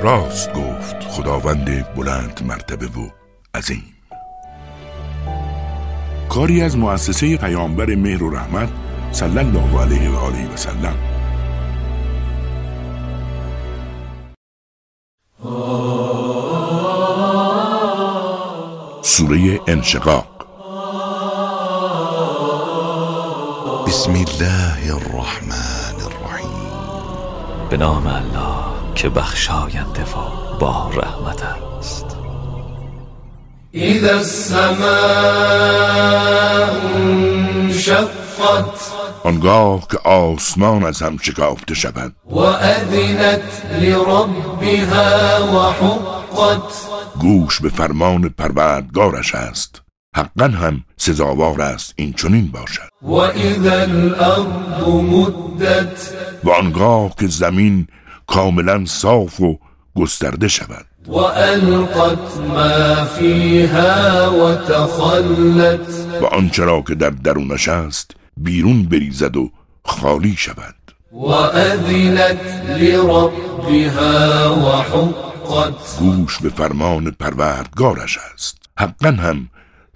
راست 0.02 0.52
گفت 0.52 1.02
خداوند 1.08 1.94
بلند 1.94 2.42
مرتبه 2.46 2.86
و 2.86 3.08
عظیم. 3.54 3.97
کاری 6.28 6.62
از 6.62 6.76
مؤسسه 6.76 7.36
پیامبر 7.36 7.94
مهر 7.94 8.22
و 8.22 8.30
رحمت 8.30 8.68
صلی 9.12 9.38
الله 9.38 9.80
علیه 9.80 10.10
و 10.10 10.16
آله 10.16 10.52
و 10.54 10.56
سلم. 10.56 10.96
سوره 19.02 19.60
انشقاق. 19.66 20.46
بسم 23.86 24.12
الله 24.12 24.94
الرحمن 24.94 26.00
الرحیم. 26.00 26.48
به 27.70 27.76
نام 27.76 28.06
الله 28.06 28.64
که 28.94 29.08
بخشاینده 29.08 30.02
و 30.02 30.58
با 30.58 30.90
رحمت 30.94 31.42
است. 31.42 32.17
إذا 33.74 34.14
السماء 34.14 34.88
انشقت 36.94 38.18
آنگاه 39.24 39.86
که 39.90 39.98
آسمان 39.98 40.84
از 40.84 41.02
هم 41.02 41.16
شکافته 41.22 41.74
شود. 41.74 42.14
وأذنت 42.30 43.42
لربها 43.80 45.46
وحقت. 45.54 46.72
گوش 47.20 47.60
به 47.60 47.68
فرمان 47.68 48.28
پروردگارش 48.28 49.34
است. 49.34 49.82
حقا 50.16 50.44
هم 50.44 50.84
سزاوار 50.96 51.62
است 51.62 51.94
این 51.96 52.12
چنین 52.12 52.46
باشد. 52.46 52.88
وإذا 53.02 53.80
الأرض 53.80 54.88
مدت. 54.88 56.12
و 56.44 56.50
آنگاه 56.50 57.14
که 57.20 57.26
زمین 57.26 57.86
کاملا 58.26 58.84
صاف 58.84 59.40
و 59.40 59.58
گسترده 59.96 60.48
شود. 60.48 60.87
وألقت 61.08 62.38
ما 62.48 63.04
فيها 63.04 64.28
وتخلت. 64.32 66.20
و 66.22 66.24
آنچه 66.26 66.64
را 66.64 66.82
که 66.82 66.94
در 66.94 67.10
درونش 67.10 67.68
است 67.68 68.10
بیرون 68.36 68.82
بریزد 68.82 69.36
و 69.36 69.50
خالی 69.84 70.34
شود. 70.36 70.74
وأذنت 71.12 72.40
لربها 72.68 74.54
وحقت. 74.56 75.98
گوش 75.98 76.38
به 76.38 76.48
فرمان 76.48 77.10
پروردگارش 77.10 78.18
است. 78.34 78.58
حقا 78.78 79.08
هم 79.08 79.48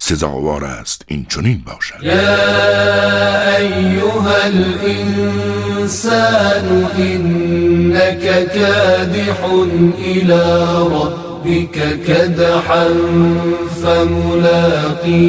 سزاوار 0.05 0.65
است. 0.65 1.05
این 1.07 1.25
چنین 1.29 1.63
باشد. 1.65 2.03
يا 2.03 3.57
أيها 3.57 4.35
الإنسان 4.45 6.07
إنك 6.97 8.47
كادح 8.53 9.43
إلى 9.99 10.43
ربك 10.91 12.03
كدحا 12.07 12.87
فملاقيه 13.83 15.23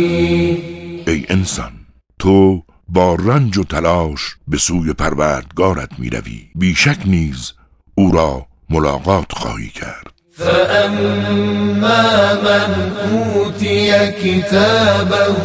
ای 1.07 1.27
انسان 1.29 1.72
تو 2.18 2.62
با 2.89 3.14
رنج 3.14 3.59
و 3.59 3.64
تلاش 3.64 4.37
به 4.49 4.59
سوی 4.59 4.93
پروردگارت 4.93 5.99
می 5.99 6.11
روی 6.11 6.49
بیشک 6.55 6.99
نیز 7.07 7.53
او 7.95 8.12
را 8.12 8.47
ملاقات 8.70 9.33
خواهی 9.33 9.68
کرد. 9.68 10.14
فأما 10.37 12.35
من 12.35 12.93
أوتي 13.12 14.12
كتابه 14.12 15.37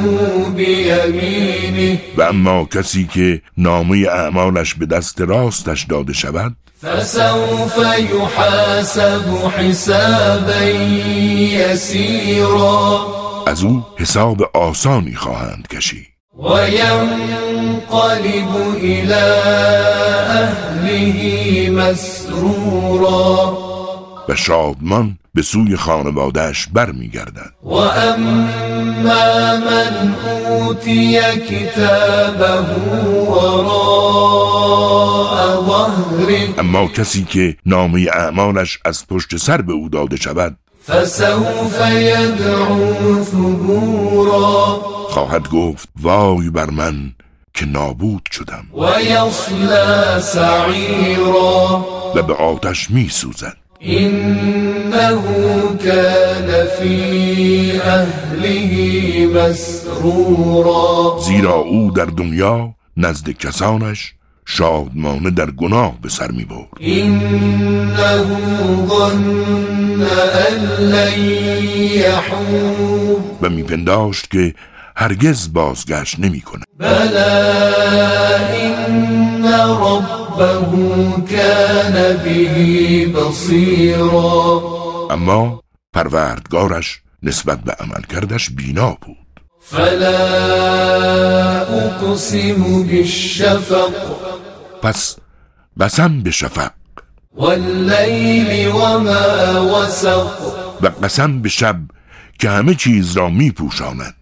بيمينه 0.56 2.00
و 2.18 2.22
اما 2.22 2.66
کسی 2.66 3.06
که 3.06 3.42
نامه 3.58 4.08
اعمالش 4.08 4.74
به 4.74 4.86
دست 4.86 5.22
راستش 5.22 5.84
داده 5.84 6.14
شود 6.14 6.56
فسوف 6.82 7.78
يحاسب 8.00 9.50
حسابا 9.58 10.62
يسيرا 11.60 13.06
از 13.48 13.64
او 13.64 13.84
حساب 13.98 14.42
آسانی 14.54 15.16
خواهند 15.16 15.68
کشید. 15.68 16.06
وينقلب 16.40 17.70
إلى 18.82 19.24
أهله 20.30 21.70
مسرورا 21.70 23.69
و 24.30 24.36
شادمان 24.36 25.18
به 25.34 25.42
سوی 25.42 25.76
خانوادهش 25.76 26.68
برمیگردد. 26.74 27.54
وأما 27.64 29.58
من 29.58 30.16
أوتي 30.48 31.20
كتابه 31.50 32.62
وراء 33.30 34.50
اما 36.58 36.88
کسی 36.88 37.24
که 37.24 37.56
نامه 37.66 38.08
اعمالش 38.14 38.80
از 38.86 39.08
پشت 39.08 39.38
سر 39.38 39.62
به 39.62 39.74
او 39.74 39.90
داده 39.90 40.16
شود 40.16 40.58
فسوف 40.88 41.82
يدعو 41.92 43.24
ثبورا 43.24 44.82
خواهد 45.10 45.50
گفت 45.50 45.90
وای 46.02 46.50
بر 46.50 46.70
من 46.70 47.14
که 47.54 47.66
نابود 47.66 48.22
شدم. 48.32 48.66
ويصلى 48.74 50.22
سعيرا 50.22 51.86
و 52.16 52.24
به 52.24 52.34
آتش 52.34 52.92
می 52.92 53.10
سوزد 53.10 53.58
إنه 53.86 55.22
كان 55.84 56.68
في 56.80 57.82
أهله 57.82 58.74
مسرورا. 59.36 61.20
زیرا 61.20 61.56
او 61.56 61.92
در 61.92 62.06
دنیا 62.06 62.74
نزد 62.98 63.30
کسانش 63.30 64.14
شادمانه 64.46 65.30
در 65.30 65.52
گناه 65.52 65.94
به 66.02 66.10
سر 66.10 66.32
می 66.32 66.46
برد. 66.46 66.68
إنه 66.82 68.24
ظن 68.88 69.40
و 73.42 73.50
میپنداشت 73.50 74.32
که 74.32 74.54
هرگز 74.96 75.54
بازگشت 75.54 76.20
نمی 76.20 76.42
کند. 76.42 76.64
بلى 76.80 77.20
إن 78.54 79.46
ربه 80.40 81.28
كان 81.30 82.18
به 82.24 83.06
بصيرا. 83.08 84.62
اما 85.12 85.62
پروردگارش 85.94 87.02
نسبت 87.24 87.60
به 87.60 87.72
عملکردش 87.80 88.50
بینا 88.50 88.98
بود. 89.02 89.18
فلا 89.62 90.18
أقسم 91.62 92.84
بالشفق. 92.84 93.92
پس 94.82 95.18
قسم 95.80 96.22
به 96.24 96.32
شفق. 96.32 96.72
والليل 97.36 98.68
وما 98.68 99.82
وسق. 99.82 100.28
و 100.82 100.88
قسم 100.88 101.42
به 101.42 101.50
شب 101.50 101.80
که 102.40 102.50
همه 102.50 102.76
چیز 102.76 103.18
را 103.18 103.30
می 103.30 103.52
پوشاند 103.52 104.16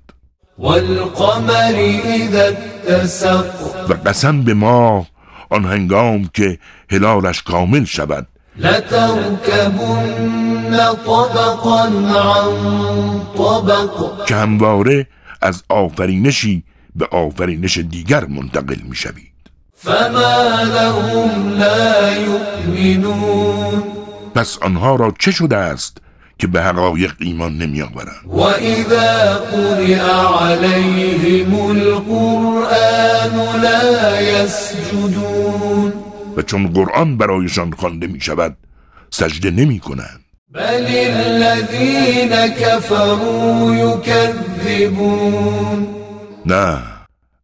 والقمر 0.59 1.76
إذا 2.05 2.47
اتسق. 2.88 3.45
و 3.89 3.93
قسم 3.93 4.43
به 4.43 4.53
ماه 4.53 5.07
آن 5.50 5.66
هنگام 5.66 6.30
که 6.34 6.60
هلالش 6.91 7.41
کامل 7.41 7.86
شود. 7.86 8.28
لتركبن 8.58 10.08
طبقا 11.06 11.84
عن 11.84 13.22
طبق. 13.38 14.26
که 14.26 14.36
همواره 14.36 15.08
از 15.41 15.64
آفرینشی 15.70 16.64
به 16.95 17.06
آفرینش 17.12 17.78
دیگر 17.78 18.26
منتقل 18.26 18.82
می 18.89 18.95
شوید 18.95 19.32
فما 19.76 20.64
لهم 20.64 21.50
لا 21.60 22.12
يؤمنون 22.18 23.84
پس 24.36 24.58
آنها 24.62 24.95
را 24.95 25.14
چه 25.20 25.32
شده 25.32 25.58
است 25.58 25.98
که 26.40 26.48
به 26.48 26.62
حقایق 26.62 27.14
ایمان 27.20 27.58
نمی 27.58 27.82
آورند 27.82 28.22
وإذا 28.26 29.36
قرئ 29.52 30.00
عليهم 30.40 31.56
القرآن 31.70 33.62
لا 33.62 34.22
يسجدون 34.22 35.94
و 36.38 36.42
چون 36.42 36.68
قرآن 36.68 37.18
برایشان 37.18 37.74
خوانده 37.74 38.08
می 38.08 38.22
شود 38.22 38.58
سجده 39.10 39.52
نمی 39.52 39.80
کنند 39.80 40.20
بل 40.52 40.86
الذين 40.88 42.48
كفروا 42.48 43.76
يكذبون 43.76 45.08
نه 46.46 46.84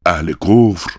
اهل 0.05 0.33
کفر 0.33 0.91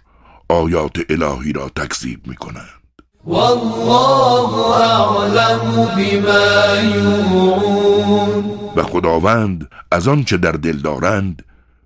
آیات 0.48 0.96
الهی 1.10 1.52
را 1.52 1.68
تکذیب 1.68 2.26
می 2.26 2.36
کنند 2.36 2.83
والله 3.26 4.76
أعلم 4.80 5.88
بما 5.96 6.74
يوعون. 6.82 8.44
و 8.76 8.82
خداوند 8.82 9.68
از 9.92 10.08
آنچه 10.08 10.36
در 10.36 10.52
دل 10.52 10.76
دارند 10.76 11.42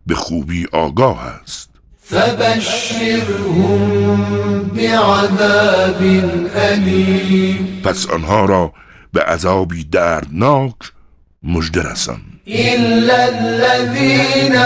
به 0.07 0.15
خوبی 0.15 0.67
آگاه 0.73 1.23
است. 1.43 1.71
فبشرهم 2.03 3.79
بعذاب 4.63 6.03
أليم 6.55 7.81
پس 7.85 8.07
آنها 8.07 8.45
را 8.45 8.73
به 9.13 9.23
عذابی 9.23 9.85
دردناک 9.85 10.75
مژده 11.43 11.83
رسان. 11.83 12.28
إلا 12.49 13.29
الذين 13.29 14.57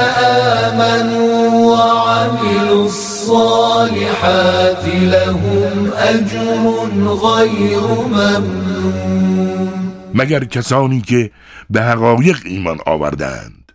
آمنوا 0.71 1.51
وعملوا 1.51 2.85
الصالحات 2.85 4.87
لهم 4.87 5.93
أجر 5.97 7.15
غير 7.15 7.81
ممنون. 8.07 9.93
مگر 10.15 10.45
کسانی 10.45 11.01
که 11.01 11.31
به 11.71 11.83
حقایق 11.83 12.39
ایمان 12.45 12.79
آوردند 12.87 13.73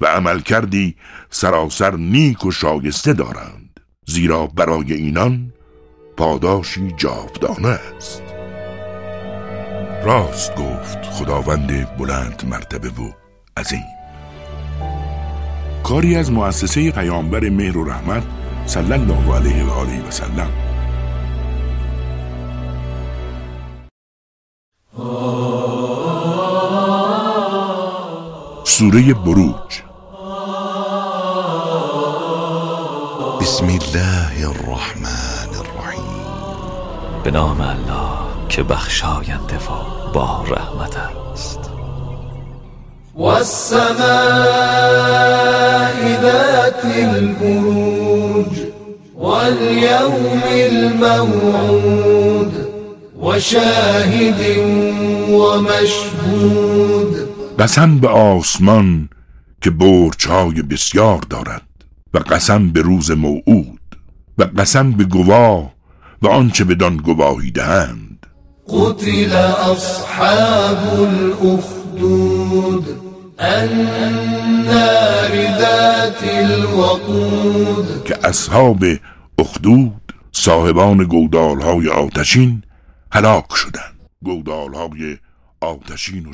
و 0.00 0.06
عمل 0.06 0.40
کردی 0.40 0.96
سراسر 1.30 1.94
نیک 1.94 2.46
و 2.46 2.50
شایسته 2.50 3.12
دارند 3.12 3.80
زیرا 4.06 4.46
برای 4.46 4.92
اینان 4.92 5.52
پاداشی 6.16 6.94
جاودانه 6.96 7.68
است. 7.68 8.22
راست 10.04 10.54
گفت 10.54 11.04
خداوند 11.04 11.96
بلند 11.98 12.42
مرتبه 12.46 12.88
و 12.88 13.23
عظیم. 13.56 13.84
کاری 15.82 16.16
از 16.16 16.32
مؤسسه 16.32 16.90
پیامبر 16.90 17.48
مهر 17.48 17.78
و 17.78 17.84
رحمت 17.84 18.22
صلی 18.66 18.92
الله 18.92 19.34
علیه 19.34 19.64
و 19.64 19.70
آله 19.70 20.08
و 20.08 20.10
سلم. 20.10 20.50
سوره 28.64 29.14
بروج. 29.14 29.82
بسم 33.40 33.66
الله 33.66 34.48
الرحمن 34.48 35.50
الرحیم. 35.58 36.04
به 37.24 37.30
نام 37.30 37.60
الله 37.60 38.48
که 38.48 38.62
بخشاینده 38.62 39.56
و 39.56 40.12
با 40.12 40.44
رحمت 40.48 40.96
است. 40.96 41.73
والسماء 43.16 43.94
ذات 46.22 46.84
البروج 46.84 48.58
واليوم 49.14 50.42
الموعود 50.52 52.52
وشاهد 53.20 54.58
ومشهود. 55.30 57.28
قسم 57.58 57.98
به 57.98 58.08
آسمان 58.08 59.08
که 59.60 59.70
برجهای 59.70 60.62
بسیار 60.62 61.20
دارد 61.30 61.62
و 62.14 62.18
قسم 62.18 62.70
به 62.70 62.80
روز 62.80 63.10
موعود 63.10 63.80
و 64.38 64.44
قسم 64.58 64.92
به 64.92 65.04
گواه 65.04 65.72
و 66.22 66.28
آنچه 66.28 66.64
بدان 66.64 66.96
گواهی 66.96 67.50
دهند. 67.50 68.26
قتل 68.68 69.32
ذات 69.68 71.00
الوقود 71.00 73.03
که 78.04 78.18
اصحاب 78.24 78.84
اخدود 79.38 80.14
صاحبان 80.32 81.04
گودالهای 81.04 81.88
آتشین 81.88 82.62
هلاک 83.12 83.44
شدند. 83.54 83.94
گودالهای 84.24 85.16
آتشین 85.60 86.26
و 86.26 86.32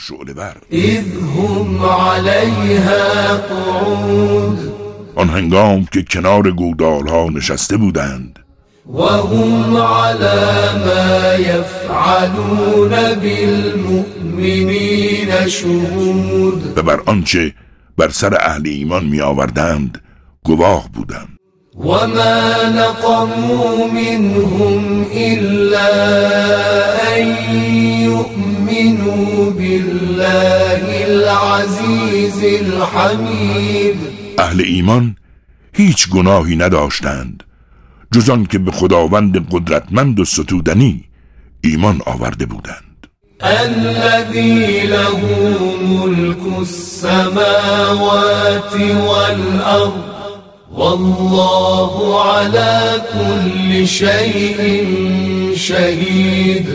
هم 0.81 1.83
عليها 1.85 3.37
قعود. 3.37 4.73
آن 5.15 5.29
هنگام 5.29 5.85
که 5.93 6.03
کنار 6.03 6.51
گودالها 6.51 7.29
نشسته 7.29 7.77
بودند 7.77 8.39
وهم 8.87 9.77
على 9.77 10.71
ما 10.87 11.35
يفعلون 11.35 13.15
بالمؤمنين 13.15 14.69
شهود. 15.49 16.79
و 16.79 16.83
بر 16.83 17.01
آنچه 17.07 17.55
بر 17.97 18.09
سر 18.09 18.35
اهل 18.41 18.67
ایمان 18.67 19.05
می 19.05 19.21
آوردند 19.21 20.03
گواه 20.45 20.89
بودند. 20.93 21.37
وما 21.75 22.55
نقموا 22.75 23.87
منهم 23.93 25.07
إلا 25.15 25.91
أن 27.17 27.27
يؤمنوا 28.03 29.51
بالله 29.51 31.05
العزيز 31.07 32.45
الحميد. 32.45 33.97
اهل 34.39 34.61
ایمان 34.61 35.17
هیچ 35.73 36.09
گناهی 36.09 36.57
نداشتند. 36.57 37.43
جز 38.13 38.31
آن 38.31 38.47
که 38.47 38.59
به 38.59 38.71
خداوند 38.71 39.47
قدرتمند 39.51 40.21
و 40.21 40.25
ستودنی 40.25 41.05
ایمان 41.61 42.01
آورده 42.07 42.47
بودند. 42.47 43.07
الذي 43.41 44.87
له 44.87 45.21
ملك 45.83 46.59
السماوات 46.59 47.93
والأرض 48.81 50.11
والله 50.73 52.23
على 52.25 53.03
كل 53.13 53.87
شيء 53.87 54.85
شهید 55.57 56.67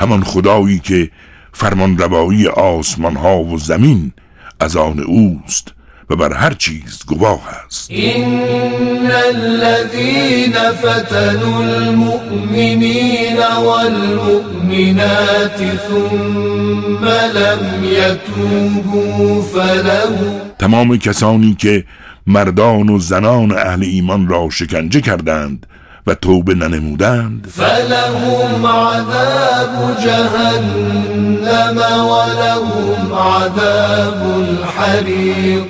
همان 0.00 0.24
خدایی 0.24 0.78
که 0.78 1.10
فرمان 1.52 1.98
روایی 1.98 2.48
آسمان 2.48 3.16
ها 3.16 3.38
و 3.38 3.58
زمین 3.58 4.12
از 4.60 4.76
آن 4.76 4.98
اوست 4.98 5.72
و 6.10 6.16
بر 6.16 6.32
هر 6.32 6.52
چیز 6.52 7.02
گواه 7.06 7.48
است. 7.66 7.90
إن 7.90 9.10
الذين 9.34 10.52
فتنوا 10.52 11.62
المؤمنين 11.64 13.38
والمؤمنات 13.66 15.58
ثم 15.88 17.04
لم 17.08 17.84
يتوبوا 17.84 19.42
فلهم 19.42 20.40
تمام 20.58 20.96
کسانی 20.96 21.54
که 21.54 21.84
مردان 22.26 22.88
و 22.88 22.98
زنان 22.98 23.52
اهل 23.52 23.82
ایمان 23.82 24.28
را 24.28 24.48
شکنجه 24.50 25.00
کردند 25.00 25.66
و 26.06 26.14
توبه 26.14 26.54
ننمودند. 26.54 27.46
فلهم 27.56 28.66
عذاب 28.66 29.96
جهنم 30.04 31.76
ولهم 32.10 33.12
عذاب 33.14 34.40
الحريق. 34.40 35.66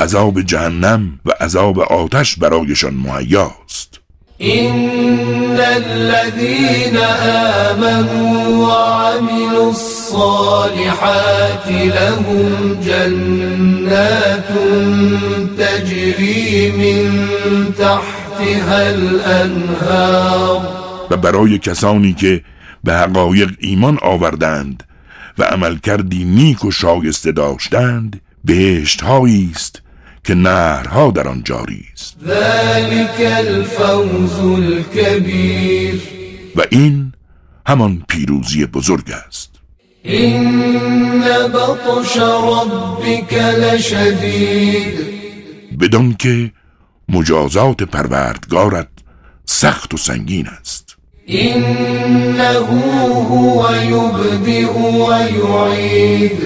عذاب 0.00 0.40
جهنم 0.40 1.18
و 1.26 1.30
عذاب 1.40 1.80
آتش 1.80 2.36
برایشان 2.36 2.94
مهیاست. 2.94 4.00
إن 4.42 5.60
الذين 5.60 6.96
آمنوا 7.66 8.66
وعملوا 8.66 9.70
الصالحات 9.70 11.66
لهم 11.68 12.78
جنات 12.86 14.48
تجري 15.58 16.72
من 16.76 17.26
الأنهار 17.46 18.21
و 21.10 21.16
برای 21.16 21.58
کسانی 21.58 22.12
که 22.12 22.42
به 22.84 22.94
حقایق 22.94 23.50
ایمان 23.58 23.98
آوردند 24.02 24.82
و 25.38 25.42
عمل 25.42 25.76
کردی 25.76 26.24
نیک 26.24 26.64
و 26.64 26.70
شایسته 26.70 27.32
داشتند 27.32 28.20
بهشت 28.44 29.02
است 29.04 29.82
که 30.24 30.34
نهرها 30.34 31.10
در 31.10 31.28
آن 31.28 31.42
جاری 31.44 31.84
است. 31.92 32.16
الفوز 33.18 34.40
و 36.56 36.62
این 36.70 37.12
همان 37.66 38.02
پیروزی 38.08 38.66
بزرگ 38.66 39.10
است. 39.26 39.52
إن 40.04 41.22
بطش 41.54 42.16
ربك 42.16 43.32
لشديد 43.34 44.94
بدان 45.80 46.14
که 46.18 46.52
مجازات 47.12 47.82
پروردگارت 47.82 48.88
سخت 49.44 49.94
و 49.94 49.96
سنگین 49.96 50.46
است. 50.46 50.96
هو 53.32 53.66
يبدئ 53.74 54.66
ويعيد 55.08 56.38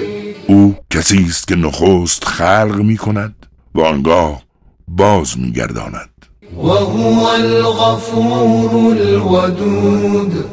او 0.47 0.75
کسی 0.89 1.25
است 1.29 1.47
که 1.47 1.55
نخست 1.55 2.23
خلق 2.23 2.75
می 2.75 2.97
کند 2.97 3.45
و 3.75 3.81
آنگاه 3.81 4.41
باز 4.87 5.39
می 5.39 5.51
گرداند 5.51 6.09
وهو 6.57 7.25
الغفور 7.25 8.97
الودود 8.97 10.45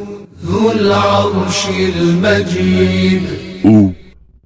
ذو 0.47 0.67
العرش 0.67 1.67
المجيد 1.97 3.29
او 3.63 3.95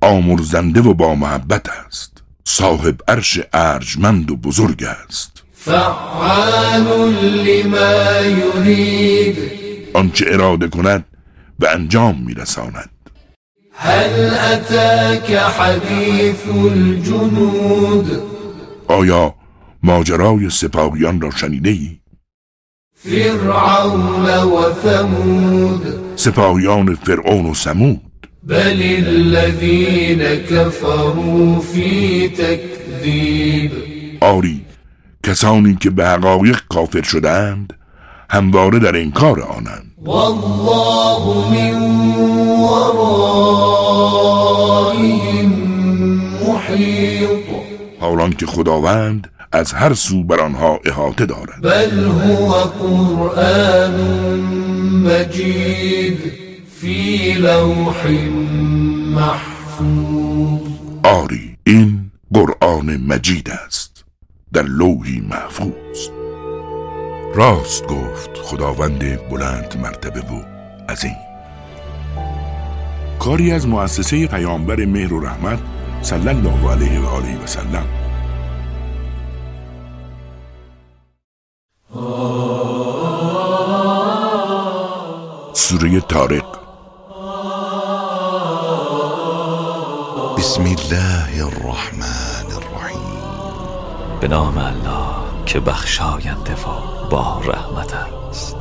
آمرزنده 0.00 0.80
و 0.80 0.94
با 0.94 1.14
محبت 1.14 1.68
است. 1.68 2.22
صاحب 2.44 3.00
عرش 3.08 3.40
ارجمند 3.52 4.30
و 4.30 4.36
بزرگ 4.36 4.84
است. 4.84 5.37
فعال 5.58 7.14
لما 7.44 8.20
يريد. 8.20 9.36
آنچه 9.94 10.26
اراده 10.28 10.68
کند 10.68 11.04
به 11.58 11.74
انجام 11.74 12.24
میرساند. 12.26 12.90
هل 13.72 14.34
أتاك 14.34 15.32
حديث 15.32 16.48
الجنود؟ 16.48 18.22
آیا 18.88 19.34
ماجرای 19.82 20.50
سپاهیان 20.50 21.20
را 21.20 21.30
شنیده 21.30 21.70
ای؟ 21.70 21.98
فرعون 22.94 24.26
وثمود 24.26 25.82
سپاهیان 26.16 26.94
فرعون 26.94 27.46
و 27.46 27.54
سمود 27.54 28.00
بل 28.42 28.82
الذين 28.82 30.22
كفروا 30.34 31.60
في 31.60 32.28
تكذيب 32.28 33.72
آری 34.20 34.67
کسانی 35.22 35.74
که 35.74 35.90
به 35.90 36.08
حقایق 36.08 36.60
کافر 36.68 37.02
شدند 37.02 37.72
همواره 38.30 38.78
در 38.78 38.96
انکار 38.96 39.40
آنند. 39.40 39.92
والله 40.04 41.50
من 41.50 41.74
ورائهم 42.60 43.58
محيط 46.46 47.28
حالان 48.00 48.32
که 48.32 48.46
خداوند 48.46 49.30
از 49.52 49.72
هر 49.72 49.94
سو 49.94 50.24
بر 50.24 50.40
آنها 50.40 50.80
احاطه 50.84 51.26
دارد. 51.26 51.62
بل 51.62 52.04
هو 52.04 52.52
قرآن 52.52 54.00
مجيد 55.04 56.18
في 56.80 57.32
لوح 57.32 58.06
محفوظ. 59.14 60.60
آری 61.02 61.56
این 61.66 62.10
قرآن 62.34 62.96
مجید 62.96 63.50
است. 63.66 63.87
در 64.52 64.62
لوحی 64.62 65.20
محفوظ. 65.20 66.08
راست 67.34 67.86
گفت 67.86 68.30
خداوند 68.42 69.28
بلند 69.28 69.76
مرتبه 69.82 70.20
و 70.20 70.42
عظیم. 70.88 71.16
کاری 73.18 73.52
از 73.52 73.68
مؤسسه 73.68 74.26
پیامبر 74.26 74.84
مهر 74.84 75.12
و 75.12 75.20
رحمت 75.20 75.58
صلی 76.02 76.28
الله 76.28 76.70
علیه 76.70 77.00
و 77.00 77.06
آله 77.06 77.42
و 77.44 77.46
سلم. 77.46 77.86
سوره 85.52 86.00
تارق 86.00 86.58
بسم 90.38 90.62
الله 90.62 91.46
الرحمن 91.46 92.27
به 94.20 94.28
نام 94.28 94.58
الله 94.58 95.44
که 95.46 95.60
بخشاینده 95.60 96.52
و 96.52 97.08
با 97.10 97.40
رحمت 97.44 97.94
است. 97.94 98.56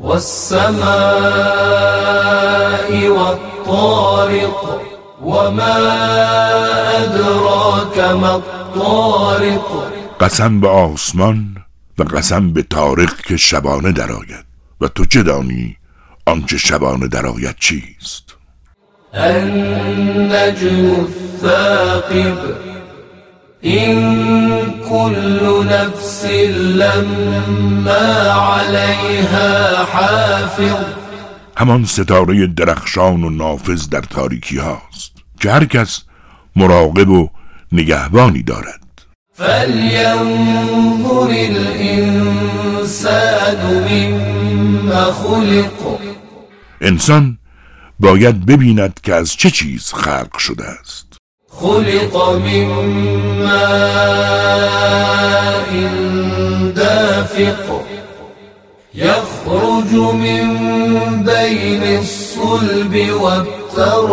والسماء 0.00 0.84
والطارق 3.08 4.80
وما 5.22 5.76
أدراك 6.94 7.98
ما 7.98 8.32
الطارق. 8.32 9.64
قسم 10.20 10.60
به 10.60 10.68
آسمان 10.68 11.56
و 11.98 12.02
قسم 12.02 12.52
به 12.52 12.62
تارق 12.62 13.20
که 13.20 13.36
شبانه 13.36 13.92
درآید. 13.92 14.44
و 14.80 14.88
تو 14.88 15.04
چه 15.04 15.22
دانی 15.22 15.76
آنچه 16.26 16.58
شبانه 16.58 17.08
درآید 17.08 17.56
چیست؟ 17.60 18.24
النجم 19.14 20.90
الثاقب. 20.90 22.73
إن 23.64 24.60
كل 24.88 25.66
نفس 25.66 26.24
لما 26.80 28.30
عليها 28.30 29.84
حافظ. 29.84 30.84
همان 31.56 31.84
ستاره 31.84 32.46
درخشان 32.46 33.24
و 33.24 33.30
نافذ 33.30 33.88
در 33.88 34.00
تاریکی 34.00 34.58
هاست 34.58 35.12
که 35.40 35.50
هر 35.50 35.64
کس 35.64 36.02
مراقب 36.56 37.08
و 37.08 37.28
نگهبانی 37.72 38.42
دارد. 38.42 38.80
فلينظر 39.34 41.30
الإنسان 41.50 42.38
مما 43.88 45.12
خلق. 45.12 45.98
انسان 46.80 47.38
باید 48.00 48.46
ببیند 48.46 49.00
که 49.02 49.14
از 49.14 49.32
چه 49.32 49.50
چیز 49.50 49.92
خلق 49.92 50.38
شده 50.38 50.64
است. 50.64 51.03
خلق 51.60 52.30
من 52.32 52.66
ماء 53.44 54.44
دافق. 56.76 57.84
يخرج 58.94 59.92
من 59.94 61.24
بين 61.24 61.82
الصلب 61.82 62.94
والترائب. 63.20 64.04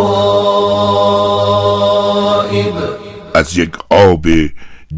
از 3.35 3.57
یک 3.57 3.71
آب 3.89 4.25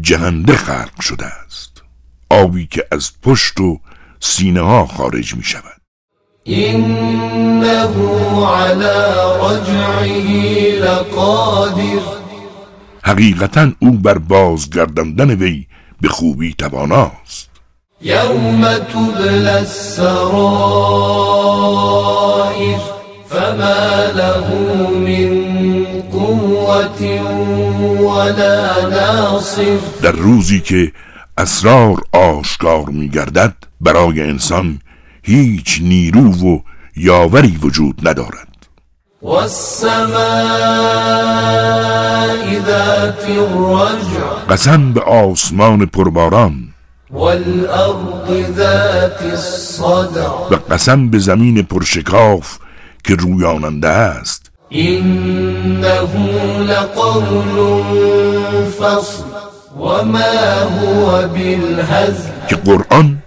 جهنده 0.00 0.56
خلق 0.56 1.00
شده 1.00 1.26
است. 1.26 1.82
آبی 2.30 2.66
که 2.66 2.86
از 2.92 3.10
پشت 3.22 3.60
و 3.60 3.80
سینه 4.20 4.60
ها 4.60 4.86
خارج 4.86 5.34
می 5.34 5.42
شود. 5.42 5.80
إنه 6.48 7.88
على 8.46 8.94
رجعه 9.40 10.80
لقادر. 10.80 12.13
حقیقتا 13.06 13.72
او 13.78 13.90
بر 13.90 14.18
بازگرداندن 14.18 15.30
وی 15.30 15.66
به 16.00 16.08
خوبی 16.08 16.54
تواناست. 16.58 17.50
يوم 18.02 18.78
تبلى 18.78 19.48
السرائر 19.48 20.14
فما 23.28 24.06
له 24.16 24.48
من 24.90 25.32
قوة 26.12 27.02
ولا 28.00 28.88
ناصر. 28.88 29.78
در 30.02 30.12
روزی 30.12 30.60
که 30.60 30.92
اسرار 31.38 32.02
آشکار 32.12 32.88
می 32.88 33.08
گردد 33.08 33.54
برای 33.80 34.22
انسان 34.22 34.78
هیچ 35.22 35.80
نیرو 35.82 36.32
و 36.32 36.60
یاوری 36.96 37.58
وجود 37.62 38.08
ندارد. 38.08 38.53
والسماء 39.24 40.10
ذات 42.66 43.24
الرجع. 43.28 44.24
قسم 44.50 44.92
به 44.92 45.00
آسمان 45.00 45.86
پرباران. 45.86 46.68
والأرض 47.10 48.56
ذات 48.56 49.22
الصدع. 49.22 50.28
و 50.50 50.54
قسم 50.70 51.10
به 51.10 51.18
زمین 51.18 51.62
پرشکاف 51.62 52.58
که 53.04 53.14
رویاننده 53.14 53.88
است. 53.88 54.50
إنه 54.72 55.86
لقول 56.58 57.82
فصل. 58.78 59.22
وما 59.78 60.18
هو 60.80 61.28
بالهزل. 61.28 62.46
که 62.48 62.56
قرآن 62.56 63.22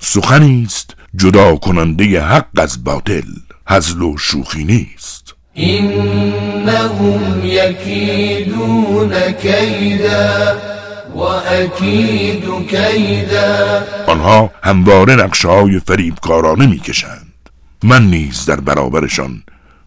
سخنی 0.00 0.64
است 0.66 0.94
جدا 1.16 1.56
کننده 1.56 2.22
حق 2.22 2.46
از 2.56 2.84
باطل 2.84 3.22
هزل 3.66 4.02
و 4.02 4.18
شوخی 4.18 4.64
نیست. 4.64 5.19
إنهم 5.58 7.40
يكيدون 7.44 9.14
كيدا 9.30 10.58
وأكيد 11.14 12.44
كيدا. 12.68 13.84
آنها 14.08 14.50
همواره 14.64 15.14
نقشه 15.14 15.48
های 15.48 15.80
فریبکارانه 15.80 16.66
می‌کشند. 16.66 17.32
من 17.84 18.10
نیز 18.10 18.46
در 18.46 18.60
برابرشان 18.60 19.42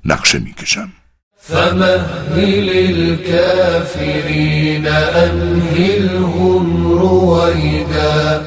نقشه 0.06 0.40
می‌کشم. 0.40 0.90
فمهل 1.38 2.70
الكافرين 2.90 4.88
أمهلهم 5.28 6.88
رويدا 7.00 8.42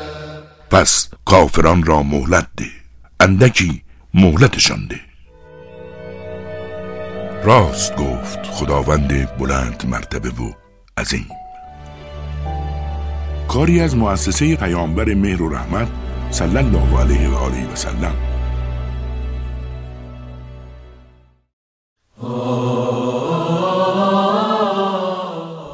پس 0.71 1.09
کافران 1.25 1.83
را 1.83 2.03
مهلت 2.03 2.47
ده. 2.57 2.65
اندکی 3.21 3.83
مهلتشان 4.15 4.87
ده. 4.91 5.06
راست 7.47 7.97
گفت 7.97 8.47
خداوند 8.47 9.37
بلند 9.39 9.87
مرتبه 9.89 10.29
و 10.29 10.53
عظیم. 10.99 11.29
کاری 13.49 13.81
از 13.81 13.97
مؤسسه 13.97 14.57
پیامبر 14.57 15.15
مهر 15.15 15.43
و 15.43 15.49
رحمت 15.49 15.89
صلی 16.31 16.59
الله 16.59 17.01
علیه 17.01 17.29
و 17.29 17.35
آله 17.35 17.73
و 17.73 17.77
سلم. 17.77 18.15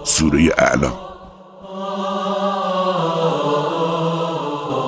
سوره 0.04 0.48
اعلا. 0.58 0.92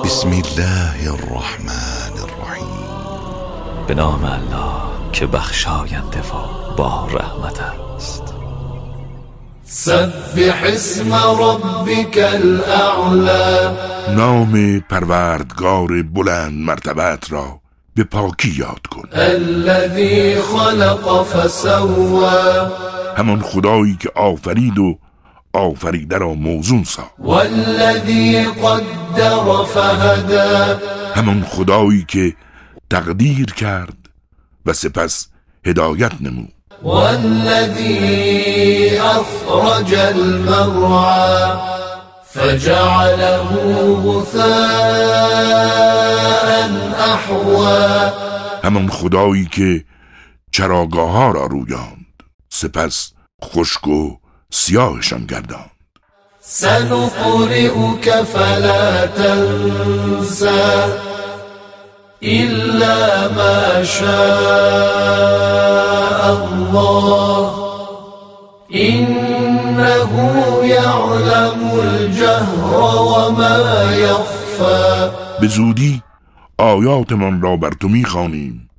بسم 0.03 0.29
الله 0.29 1.11
الرحمن 1.13 2.19
الرحیم. 2.19 3.87
به 3.87 3.93
نام 3.93 4.23
الله 4.23 4.81
که 5.13 5.27
بخشاینده 5.27 6.19
و 6.19 6.64
با 6.77 7.07
رحمت 7.11 7.59
است. 7.95 8.23
سبح 9.63 10.63
اسم 10.65 11.13
ربك 11.13 12.17
الأعلى 12.17 13.75
نام 14.15 14.79
پروردگار 14.89 16.03
بلند 16.03 16.53
مرتبت 16.53 17.31
را 17.31 17.59
به 17.95 18.03
پاکی 18.03 18.49
یاد 18.49 18.87
کن. 18.91 19.09
الذي 19.13 20.35
خلق 20.41 21.23
فسوى 21.23 22.69
همان 23.17 23.41
خدایی 23.41 23.97
که 23.99 24.09
آفرید 24.15 24.79
و 24.79 24.97
آفریده 25.53 26.17
را 26.17 26.33
موزون 26.33 26.83
ساخت. 26.83 27.11
والذي 27.19 28.43
قدر 28.43 29.63
فهدى 29.63 30.75
همان 31.15 31.43
خدایی 31.43 32.05
که 32.07 32.33
تقدیر 32.89 33.45
کرد 33.45 33.97
و 34.65 34.73
سپس 34.73 35.27
هدایت 35.65 36.11
نمود. 36.21 36.53
والذي 36.85 38.21
أخرج 38.99 39.93
المرعى 39.93 41.57
فجعله 42.33 43.49
غثاء 44.05 44.45
أحوى. 46.99 48.11
همان 48.63 48.89
خدایی 48.89 49.45
که 49.45 49.83
چراگاه 50.51 51.11
ها 51.11 51.31
را 51.31 51.45
رویاند. 51.45 52.05
سپس 52.49 53.11
خشک 53.43 53.87
و 53.87 54.17
سیاهشان 54.51 55.25
گرداند. 55.25 55.71
سنقرئك 56.41 58.23
فلا 58.23 59.07
تنسى. 59.07 60.65
إلا 62.25 63.27
ما 63.27 63.83
شاء 63.83 65.25
الله. 66.25 67.53
إنه 68.75 70.11
يعلم 70.65 71.79
الجهر 71.79 72.73
وما 73.01 73.93
يخفى. 73.93 75.11
به 75.41 75.47
زودی 75.47 76.01
آیاتمان 76.57 77.41
را 77.41 77.57
بر 77.57 77.71
تو 77.71 77.87
می‌خوانیم 77.87 78.69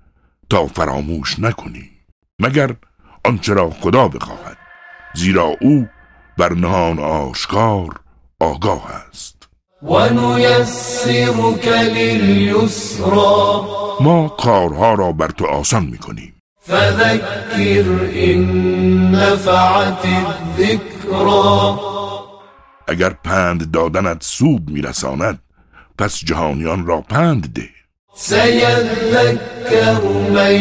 تا 0.50 0.66
فراموش 0.66 1.38
نکنی 1.38 1.90
مگر 2.38 2.70
آنچه 3.24 3.54
را 3.54 3.70
خدا 3.70 4.08
بخواهد. 4.08 4.56
زیرا 5.14 5.52
او 5.60 5.86
بر 6.38 6.52
نهان 6.52 6.98
آشکار 6.98 8.00
آگاه 8.40 8.86
است. 9.10 9.35
ونيسرك 9.88 11.68
لليسرى. 11.68 13.64
ما 14.00 14.28
کارها 14.28 14.94
را 14.94 15.12
بر 15.12 15.28
تو 15.28 15.46
آسان 15.46 15.84
می‌کنیم. 15.84 16.32
فذكر 16.68 17.86
إن 18.14 18.40
نفعت 19.10 20.04
الذكرى. 20.04 21.78
اگر 22.88 23.10
پند 23.10 23.70
دادنت 23.70 24.22
سود 24.22 24.70
میرساند 24.70 25.38
پس 25.98 26.24
جهانیان 26.24 26.86
را 26.86 27.00
پند 27.00 27.52
ده. 27.54 27.68
سيذكر 28.14 30.00
من 30.30 30.54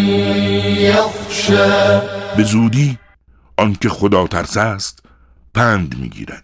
يخشى. 0.78 2.00
به 2.38 2.44
زودی 2.44 2.98
آنکه 3.58 3.90
خدا 3.90 4.28
ترس 4.28 4.58
است 4.58 5.00
پند 5.54 5.96
می‌گیرد. 6.00 6.44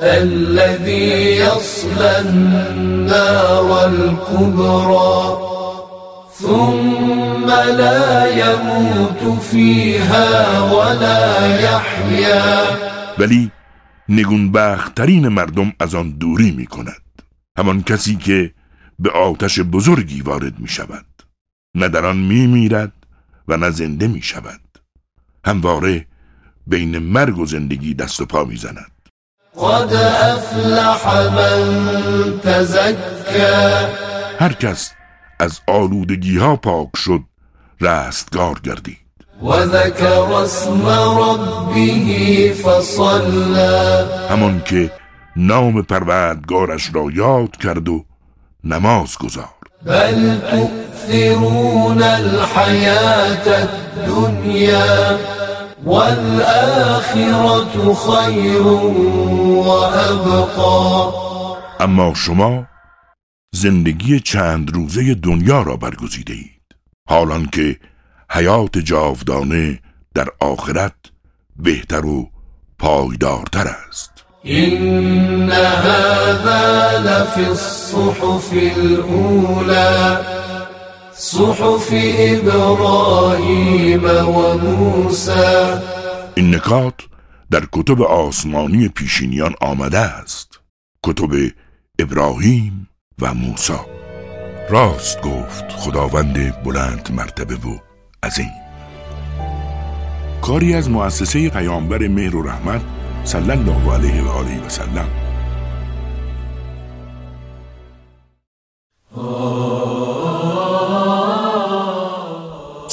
الذي 0.00 1.36
يصلى 1.36 2.20
النار 2.20 3.86
الكبرى 3.86 5.38
ثم 6.34 7.46
لا 7.50 8.26
يموت 8.26 9.40
فيها 9.42 10.60
ولا 10.72 11.56
يحيا. 11.60 12.64
ولی 13.18 13.50
نگونبخترین 14.08 15.28
مردم 15.28 15.72
از 15.80 15.94
آن 15.94 16.10
دوری 16.10 16.50
می 16.50 16.66
کند 16.66 17.02
همان 17.58 17.82
کسی 17.82 18.16
که 18.16 18.50
به 18.98 19.10
آتش 19.10 19.60
بزرگی 19.60 20.22
وارد 20.22 20.58
می 20.58 20.68
شود 20.68 21.06
نه 21.74 21.88
در 21.88 22.06
آن 22.06 22.16
می 22.16 22.46
میرد 22.46 22.92
و 23.48 23.56
نه 23.56 23.70
زنده 23.70 24.06
می 24.08 24.22
شود 24.22 24.67
همواره 25.48 26.06
بین 26.66 26.98
مرگ 26.98 27.38
و 27.38 27.46
زندگی 27.46 27.94
دست 27.94 28.20
و 28.20 28.26
پا 28.26 28.44
می 28.44 28.56
زند 28.56 28.92
قد 29.56 29.94
أفلح 29.94 31.34
من 31.34 32.40
هر 34.38 34.52
کس 34.52 34.92
از 35.40 35.60
آلودگی 35.66 36.38
ها 36.38 36.56
پاک 36.56 36.88
شد 36.96 37.20
رستگار 37.80 38.60
گردید. 38.64 38.98
وذكر 39.42 40.32
اسم 40.32 40.86
ربه 40.88 42.52
فصلى 42.52 44.04
همان 44.30 44.62
که 44.64 44.92
نام 45.36 45.82
پروردگارش 45.82 46.90
را 46.94 47.06
یاد 47.14 47.56
کرد 47.56 47.88
و 47.88 48.04
نماز 48.64 49.18
گذار 49.18 49.48
بل 49.84 50.38
تؤثرون 51.08 52.02
الحياة 52.02 53.46
الدنيا 53.64 55.18
والآخرة 55.84 57.74
خير 57.94 58.66
وأبقى. 59.66 61.12
اما 61.80 62.14
شما 62.14 62.66
زندگی 63.52 64.20
چند 64.20 64.70
روزه 64.74 65.14
دنیا 65.14 65.62
را 65.62 65.76
برگزیده 65.76 66.32
اید. 66.32 66.76
حالان 67.08 67.46
که 67.46 67.76
حیات 68.30 68.78
جاودانه 68.78 69.78
در 70.14 70.28
آخرت 70.40 70.94
بهتر 71.56 72.06
و 72.06 72.30
پایدارتر 72.78 73.66
است. 73.88 74.10
إن 74.46 75.50
هذا 75.50 76.98
لفي 76.98 77.44
الصحف 77.44 78.52
الأولى. 78.52 80.37
صحف 81.20 81.90
إبراهيم 82.18 84.04
وموسى. 84.04 85.80
این 86.34 86.54
نکات 86.54 86.94
در 87.50 87.62
کتب 87.72 88.02
آسمانی 88.02 88.88
پیشینیان 88.88 89.54
آمده 89.60 89.98
است. 89.98 90.60
کتب 91.06 91.30
ابراهیم 91.98 92.88
و 93.18 93.34
موسی. 93.34 93.72
راست 94.70 95.20
گفت 95.22 95.72
خداوند 95.72 96.62
بلند 96.62 97.12
مرتبه 97.12 97.54
و 97.54 97.78
عظیم. 98.22 98.52
کاری 100.42 100.74
از 100.74 100.90
مؤسسه 100.90 101.48
پیامبر 101.48 102.08
مهر 102.08 102.36
و 102.36 102.42
رحمت 102.42 102.80
صلی 103.24 103.50
الله 103.50 103.94
علیه 103.94 104.22
و 104.22 104.28
آله 104.28 104.66
و 104.66 104.68
سلم. 104.68 105.08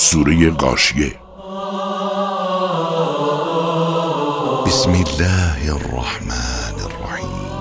سوره 0.05 0.51
قاشیه 0.51 1.13
بسم 4.65 4.89
الله 4.89 5.73
الرحمن 5.73 6.75
الرحیم. 6.87 7.51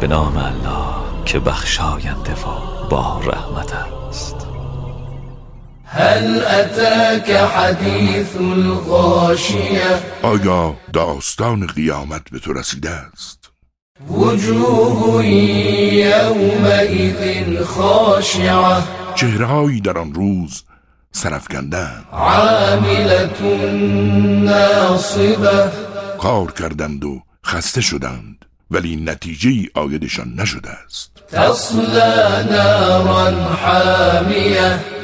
به 0.00 0.06
نام 0.06 0.36
الله 0.36 1.24
که 1.24 1.38
بخشاینده 1.38 2.32
و 2.32 2.88
با 2.90 3.20
رحمت 3.24 3.72
است. 3.72 4.36
هل 5.84 6.42
أتاك 6.44 7.30
حديث 7.30 8.36
الغاشية 8.36 10.00
آیا 10.22 10.74
داستان 10.92 11.66
قیامت 11.66 12.30
به 12.30 12.38
تو 12.38 12.52
رسیده 12.52 12.90
است؟ 12.90 13.50
وجوه 14.10 15.24
يومئذ 15.94 17.64
خاشعة 17.64 18.82
چهرههایی 19.14 19.80
در 19.80 19.98
آن 19.98 20.14
روز 20.14 20.62
سرفکندند 21.12 22.04
ناصبة 24.44 25.70
کار 26.18 26.52
کردند 26.52 27.04
و 27.04 27.22
خسته 27.46 27.80
شدند 27.80 28.44
ولی 28.70 28.96
نتیجه 28.96 29.50
ای 29.50 29.68
آیدشان 29.74 30.34
نشده 30.34 30.70
است. 30.70 31.10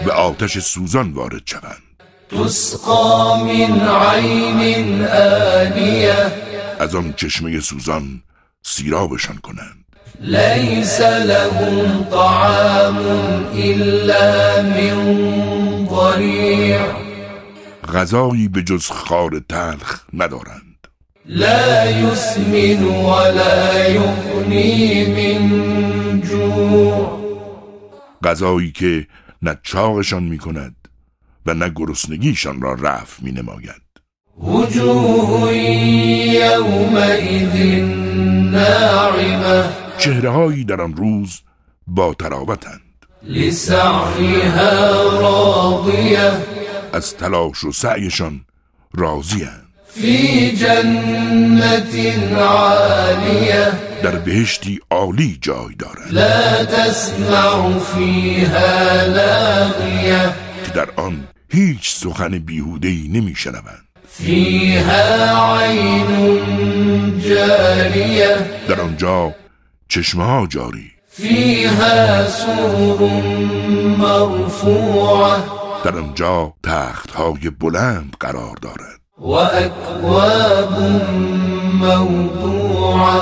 به 0.04 0.12
آتش 0.12 0.58
سوزان 0.58 1.12
وارد 1.12 1.42
شوند. 1.46 1.82
تسقى 2.30 3.38
من 3.44 3.88
عين 3.88 5.04
آنية. 5.04 6.32
از 6.80 6.94
آن 6.94 7.14
چشمه 7.16 7.60
سوزان 7.60 8.22
سیرابشان 8.62 9.36
کنند. 9.36 9.84
ليس 10.20 11.00
لهم 11.00 12.04
طعام 12.10 12.98
إلا 13.54 14.62
من 14.62 15.71
غذایی 17.88 18.48
به 18.48 18.62
جز 18.62 18.86
خار 18.86 19.42
تلخ 19.48 20.00
ندارند. 20.12 20.88
لا 21.26 21.90
يسمن 21.90 22.84
ولا 22.84 23.88
يغني 23.88 25.04
من 25.06 26.20
جوع. 26.20 27.22
غذایی 28.24 28.72
که 28.72 29.06
نه 29.42 29.58
چاقشان 29.62 30.22
می 30.22 30.38
کند 30.38 30.76
و 31.46 31.54
نه 31.54 31.68
گرسنگیشان 31.68 32.62
را 32.62 32.74
رفع 32.74 33.24
می 33.24 33.32
نماید 33.32 33.82
وجوه 34.38 35.52
يومئذ 36.32 37.54
ناعمة. 38.52 39.64
چهرههایی 39.98 40.64
در 40.64 40.80
آن 40.80 40.96
روز 40.96 41.40
با 41.86 42.14
تراوتند. 42.14 42.81
لسعيها 43.24 44.92
راضية 45.20 46.32
از 46.94 47.14
تلاش 47.14 47.64
و 47.64 47.72
سعیشان 47.72 48.40
راضیند 48.94 49.62
في 49.94 50.50
جنة 50.50 52.36
عالية 52.36 53.72
در 54.02 54.16
بهشتی 54.16 54.80
عالی 54.90 55.38
جای 55.42 55.74
دارند. 55.74 56.12
لا 56.12 56.64
تسمع 56.64 57.78
فيها 57.78 59.06
لاغية 59.06 60.34
که 60.66 60.72
در 60.74 60.88
آن 60.96 61.24
هیچ 61.50 61.94
سخن 61.94 62.38
بیهوده‌ای 62.38 63.08
نمیشنوند 63.08 63.84
فيها 64.08 65.58
عين 65.58 67.20
جارية 67.20 68.36
در 68.68 68.80
آنجا 68.80 69.34
چشمه 69.88 70.24
ها 70.24 70.46
جاری. 70.46 70.91
فيها 71.14 72.28
سرر 72.28 73.02
مرفوعة. 73.98 75.44
در 75.84 75.96
آنجا 75.96 76.52
تخت 76.62 77.10
های 77.10 77.50
بلند 77.50 78.16
قرار 78.20 78.56
دارد. 78.62 79.00
وأكواب 79.18 80.78
موضوعة. 81.74 83.20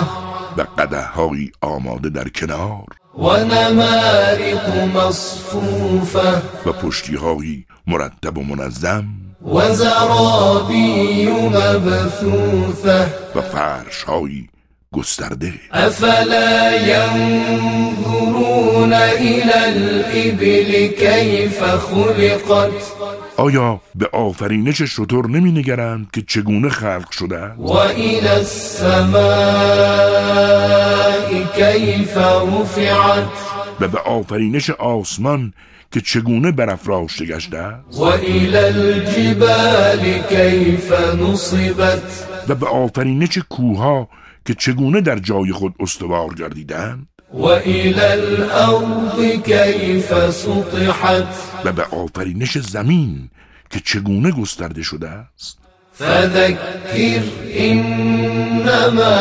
و 0.56 0.66
قده 0.78 1.02
های 1.02 1.50
آماده 1.60 2.08
در 2.08 2.28
کنار. 2.28 2.86
ونمارق 3.18 4.96
مصفوفة. 4.96 6.42
و 6.66 6.72
پشتی 6.72 7.16
های 7.16 7.64
مرتب 7.86 8.38
و 8.38 8.42
منظم. 8.42 9.04
وزرابي 9.46 11.26
مبثوثة. 11.30 13.06
و 13.34 13.40
فرش 13.40 14.02
های 14.02 14.48
گسترده. 14.94 15.52
أفلا 15.72 16.76
ينظرون 16.92 18.22
إلى 18.92 19.68
الإبل 19.68 20.86
كيف 20.86 21.64
خلقت؟ 21.64 22.70
آیا 23.36 23.80
به 23.94 24.08
آفرینش 24.12 24.82
شطور 24.82 25.30
نمی 25.30 25.52
نگرند 25.52 26.06
که 26.12 26.22
چگونه 26.22 26.68
خلق 26.68 27.10
شده؟ 27.10 27.38
است؟ 27.38 27.58
وإلى 27.60 28.28
السماء 28.28 29.20
كيف 31.56 32.16
رفعت؟ 32.18 33.24
و 33.80 33.88
به 33.88 33.98
آفرینش 33.98 34.70
آسمان 34.70 35.52
که 35.92 36.00
چگونه 36.00 36.52
برافراشته 36.52 37.24
گشته؟ 37.26 37.58
است 37.58 38.00
وإلى 38.00 38.58
الجبال 38.58 40.22
كيف 40.28 40.92
نصبت؟ 41.20 42.26
و 42.48 42.54
به 42.54 42.66
آفرینش 42.66 43.38
کوها 43.38 44.08
که 44.44 44.54
چگونه 44.54 45.00
در 45.00 45.18
جای 45.18 45.52
خود 45.52 45.74
استوار 45.80 46.34
گردیدند؟ 46.34 47.06
وإلى 47.34 48.00
الأرض 48.00 49.42
كيف 49.44 50.30
سطحت. 50.30 51.26
و 51.64 51.72
به 51.72 51.82
آفرینش 51.82 52.58
زمین 52.58 53.30
که 53.70 53.80
چگونه 53.80 54.30
گسترده 54.30 54.82
شده 54.82 55.08
است؟ 55.08 55.58
فذكر 56.00 57.22
إنما 57.58 59.16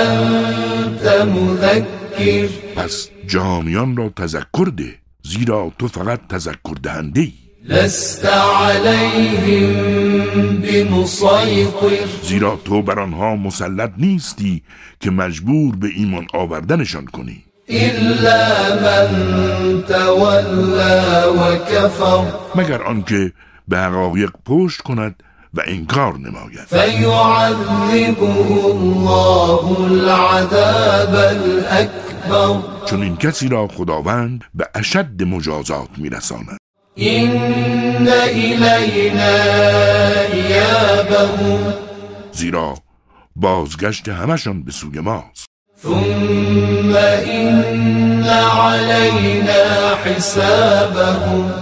أنت 0.00 1.06
مذكر 1.06 2.48
پس 2.76 3.08
جانیان 3.26 3.96
را 3.96 4.08
تذکر 4.08 4.64
ده 4.76 4.94
زیرا 5.22 5.72
تو 5.78 5.88
فقط 5.88 6.20
تذکر 6.28 6.74
دهنده 6.82 7.20
ای 7.20 7.32
لست 7.70 8.26
عليهم 8.26 9.72
بمسيطر. 10.56 12.06
زیرا 12.22 12.58
تو 12.64 12.82
بر 12.82 13.00
آنها 13.00 13.36
مسلط 13.36 13.90
نیستی 13.98 14.62
که 15.00 15.10
مجبور 15.10 15.76
به 15.76 15.88
ایمان 15.96 16.26
آوردنشان 16.34 17.04
کنی. 17.06 17.44
إلا 17.70 18.74
من 18.82 19.08
تولى 19.88 21.24
وكفر. 21.38 22.24
مگر 22.54 22.82
آنکه 22.82 23.32
به 23.68 23.78
حقایق 23.78 24.30
پشت 24.46 24.80
کند 24.80 25.22
و 25.54 25.62
انکار 25.66 26.18
نماید. 26.18 26.66
فيعذبه 26.68 28.22
الله 28.66 29.80
العذاب 29.80 31.14
الأكبر 31.14 32.62
چون 32.86 33.02
این 33.02 33.16
کسی 33.16 33.48
را 33.48 33.68
خداوند 33.68 34.44
به 34.54 34.68
اشد 34.74 35.22
مجازات 35.22 35.88
میرساند. 35.96 36.59
إن 36.98 38.08
إلينا 38.08 39.34
إيابهم 40.32 41.74
زیرا 42.32 42.74
بازگشت 43.36 44.08
همشان 44.08 44.62
به 44.62 44.72
سوی 44.72 45.00
ماست. 45.00 45.46
ثم 45.82 46.96
إن 46.96 48.24
علينا 48.24 49.94
حسابهم 50.04 51.52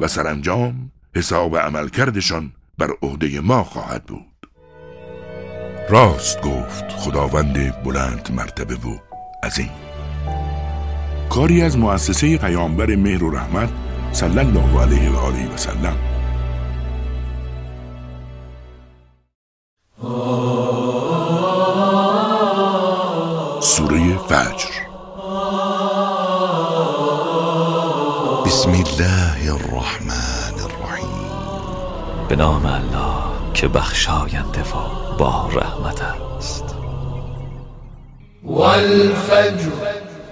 و 0.00 0.08
سرانجام 0.08 0.90
حساب 1.16 1.56
عمل 1.56 1.88
کردشان 1.88 2.52
بر 2.78 2.90
عهده 3.02 3.40
ما 3.40 3.64
خواهد 3.64 4.04
بود. 4.04 4.48
راست 5.88 6.40
گفت 6.40 6.84
خداوند 6.90 7.82
بلند 7.82 8.30
مرتبه 8.32 8.74
و 8.74 8.98
عظیم. 9.42 9.70
کاری 11.30 11.62
از 11.62 11.78
مؤسسه 11.78 12.38
پیامبر 12.38 12.96
مهر 12.96 13.24
و 13.24 13.30
رحمت 13.30 13.68
صلی 14.14 14.38
الله 14.38 14.82
علیه 14.82 15.10
و 15.10 15.16
آله 15.16 15.54
و 15.54 15.56
سلم 15.56 15.96
سوره 23.60 24.18
فجر. 24.18 24.70
بسم 28.46 28.70
الله 28.70 29.52
الرحمن 29.52 30.54
الرحیم. 30.60 31.30
به 32.28 32.36
نام 32.36 32.66
الله 32.66 33.52
که 33.54 33.68
بخشاینده 33.68 34.62
و 34.62 35.16
با 35.18 35.48
رحمت 35.52 36.02
است. 36.02 36.64
والفجر 38.44 39.70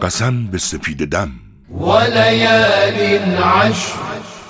قسم 0.02 0.46
به 0.46 0.58
سپید 0.58 1.10
دم. 1.10 1.41
وليال 1.72 2.98
عشر 3.42 3.92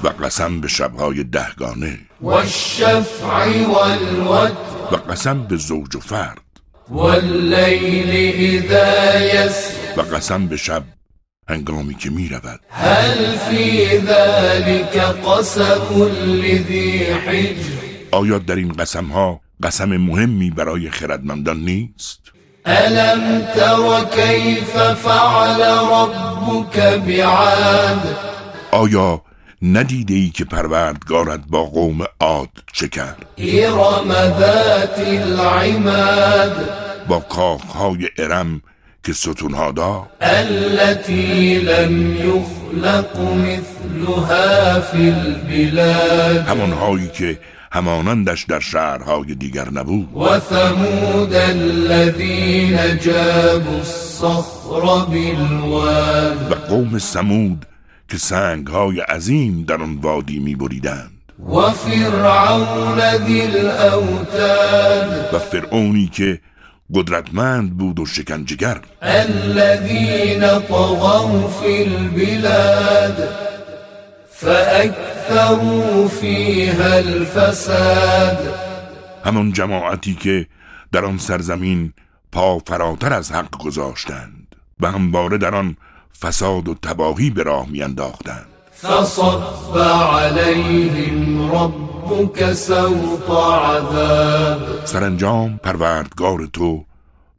و 0.04 0.08
قسم 0.08 0.60
به 0.60 0.68
شبهای 0.68 1.24
دهگانه 1.24 1.98
والشفع 2.20 3.66
والوتر 3.66 4.54
و 4.92 4.96
قسم 4.96 5.42
به 5.42 5.56
زوج 5.56 5.96
و 5.96 6.00
فرد 6.00 6.42
والليل 6.88 8.10
إذا 8.34 9.20
يسر 9.20 9.74
و 9.96 10.02
قسم 10.02 10.46
به 10.46 10.56
شب 10.56 10.84
هنگامی 11.48 11.94
که 11.94 12.10
می 12.10 12.28
رود 12.28 12.60
هل 12.68 13.36
في 13.36 13.98
ذلك 13.98 14.96
قسم 15.26 16.02
لذي 16.26 17.04
حجر 17.04 17.72
آیا 18.10 18.38
در 18.38 18.56
این 18.56 18.72
قسم 18.72 19.04
ها 19.04 19.40
قسم 19.62 19.96
مهمی 19.96 20.50
برای 20.50 20.90
خردمندان 20.90 21.60
نیست؟ 21.60 22.32
ألم 22.66 23.46
تر 23.54 24.04
كيف 24.04 24.76
فعل 24.76 25.60
ربك 25.90 26.78
بعاد؟ 27.06 28.16
آیا 28.70 29.20
ندیده 29.62 30.14
ای 30.14 30.30
که 30.30 30.44
پروردگارت 30.44 31.40
با 31.50 31.64
قوم 31.64 32.04
عاد 32.20 32.48
چه 32.72 32.88
کرد؟ 32.88 33.26
ذات 34.38 34.98
العماد. 34.98 36.70
با 37.08 37.20
کاخهای 37.20 38.08
ارم 38.18 38.62
که 39.04 39.12
ستونها 39.12 39.72
دار 39.72 40.06
التي 40.20 41.58
لم 41.58 42.16
يخلق 42.16 43.20
مثلها 43.20 44.80
في 44.80 45.14
البلاد. 45.16 46.48
همانهایی 46.48 47.08
که 47.08 47.38
همانندش 47.72 48.44
در 48.44 48.60
شهرهای 48.60 49.34
دیگر 49.34 49.70
نبود. 49.70 50.16
وثمود 50.16 51.34
الذين 51.34 52.98
جابوا 52.98 53.76
الصخر 53.76 55.04
بالواد. 55.10 56.52
و 56.52 56.54
قوم 56.54 56.98
سمود 56.98 57.66
که 58.08 58.18
سنگهای 58.18 59.00
عظیم 59.00 59.64
در 59.68 59.82
آن 59.82 59.98
وادی 60.02 60.38
می 60.38 60.54
بریدند 60.54 61.10
وفرعون 61.48 63.00
ذي 63.26 63.40
الأوتاد 63.42 65.34
و 65.34 65.38
فرعونی 65.38 66.10
که 66.12 66.40
قدرتمند 66.94 67.76
بود 67.76 68.00
و 68.00 68.06
شکنجگر 68.06 68.80
الذين 69.02 70.40
طغوا 70.40 71.48
في 71.48 71.82
البلاد. 71.82 73.51
فأكثروا 74.43 76.09
فيها 76.09 76.99
الفساد. 76.99 78.55
همان 79.24 79.53
جماعتی 79.53 80.14
که 80.14 80.47
در 80.93 81.05
آن 81.05 81.18
سرزمین 81.18 81.93
پا 82.32 82.59
فراتر 82.59 83.12
از 83.12 83.32
حق 83.32 83.59
گذاشتند 83.64 84.57
و 84.80 84.90
همواره 84.90 85.38
در 85.38 85.55
آن 85.55 85.76
فساد 86.20 86.68
و 86.68 86.74
تباهی 86.74 87.30
به 87.30 87.43
راه 87.43 87.68
میانداختند. 87.68 88.47
فصب 88.82 89.78
عليهم 89.78 91.53
ربك 91.53 92.53
سوط 92.53 93.30
عذاب. 93.30 94.84
سرانجام 94.84 95.61
پروردگار 95.62 96.49
تو 96.53 96.84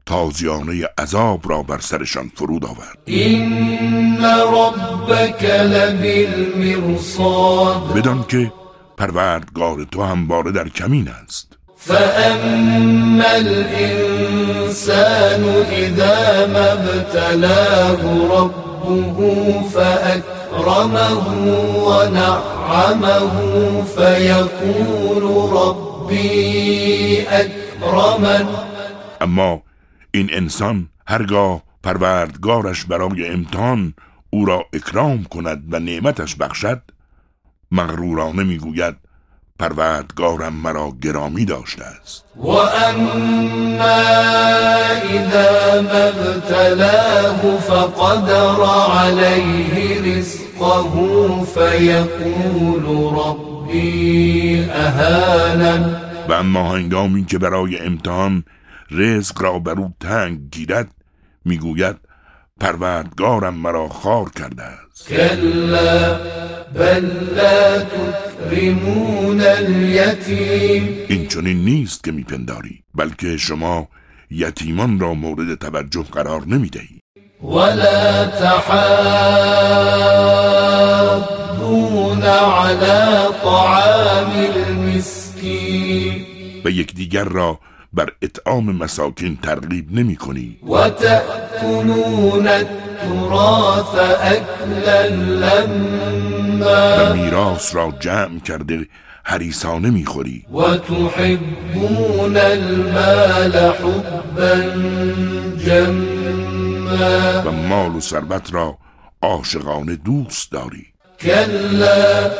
تازیانه 0.06 0.88
عذاب 0.98 1.50
را 1.50 1.62
بر 1.62 1.78
سرشان 1.78 2.30
فرود 2.34 2.64
آورد. 2.64 2.98
إن 3.08 4.24
ربك 4.24 5.44
لبالمرصاد 5.74 7.92
بدان 7.94 8.24
که 8.28 8.52
پروردگار 8.96 9.84
تو 9.84 10.02
همواره 10.02 10.52
در 10.52 10.68
کمین 10.68 11.08
است. 11.08 11.48
فأما 11.76 13.24
الإنسان 13.36 15.44
إذا 15.72 16.46
ما 16.46 16.72
ابتلاه 16.72 18.00
ربه 18.30 19.62
فأكرمه 19.74 21.26
ونعمه 21.86 23.32
فيقول 23.96 25.22
ربي 25.52 27.26
أكرمن 27.28 28.46
اما 29.22 29.60
این 30.14 30.28
انسان 30.32 30.88
هرگاه 31.06 31.62
پروردگارش 31.82 32.84
برای 32.84 33.28
امتحان 33.28 33.94
او 34.30 34.44
را 34.44 34.66
اکرام 34.72 35.24
کند 35.24 35.64
و 35.70 35.78
نعمتش 35.78 36.36
بخشد 36.36 36.82
مغرورانه 37.72 38.44
می‌گوید 38.44 38.94
پروردگارم 39.58 40.52
مرا 40.52 40.92
گرامی 41.02 41.44
داشته 41.44 41.84
است. 41.84 42.24
وأما 42.36 44.02
إذا 45.10 45.82
ما 45.82 46.04
ابتلاه 46.28 47.58
فقدر 47.58 48.62
عليه 48.98 50.16
رزقه 50.16 51.44
فيقول 51.44 52.84
ربي 53.18 54.64
أهانن 54.64 55.96
و 56.28 56.32
اما 56.32 56.76
هنگامی 56.76 57.24
که 57.24 57.38
برای 57.38 57.78
امتحان 57.78 58.44
رزق 58.94 59.42
را 59.42 59.58
بر 59.58 59.78
او 59.78 59.94
تنگ 60.00 60.50
گیرد 60.50 60.90
می‌گوید 61.44 61.96
پروردگارم 62.60 63.54
مرا 63.54 63.88
خار 63.88 64.30
کرده 64.30 64.62
است. 64.62 65.08
كلا 65.08 66.18
بل 66.74 67.04
لا 67.36 67.80
تكرمون 67.80 69.40
اليتيم 69.40 70.88
این 71.08 71.28
چنین 71.28 71.64
نیست 71.64 72.04
که 72.04 72.12
میپنداری 72.12 72.82
بلکه 72.94 73.36
شما 73.36 73.88
یتیمان 74.30 75.00
را 75.00 75.14
مورد 75.14 75.54
توجه 75.54 76.02
قرار 76.02 76.46
نمی‌دهید 76.46 77.00
ولا 77.42 78.26
تحاضون 78.26 79.82
على 82.22 83.28
طعام 83.42 84.32
المسكين 84.56 86.26
و 86.64 86.70
یکدیگر 86.70 87.24
را 87.24 87.58
بر 87.94 88.08
اطعام 88.22 88.76
مساکین 88.76 89.38
ترغیب 89.42 89.98
نمی 89.98 90.16
کنی. 90.16 90.58
وتأكلون 90.62 92.48
التراث 92.48 93.94
أكلا 94.20 95.06
و 95.06 95.10
لما 95.10 97.12
میراث 97.12 97.74
را 97.74 97.92
جمع 98.00 98.38
کرده 98.38 98.86
حریسانه 99.24 99.90
می‌خوری 99.90 100.44
وتحبون 100.52 102.36
المال 102.36 103.56
حبا 103.56 104.62
جما 105.66 107.42
و 107.44 107.50
مال 107.50 107.96
و 107.96 108.00
ثروت 108.00 108.52
را 108.52 108.78
عاشقانه 109.22 109.96
دوست 109.96 110.52
داری. 110.52 110.86
كلا 111.20 112.30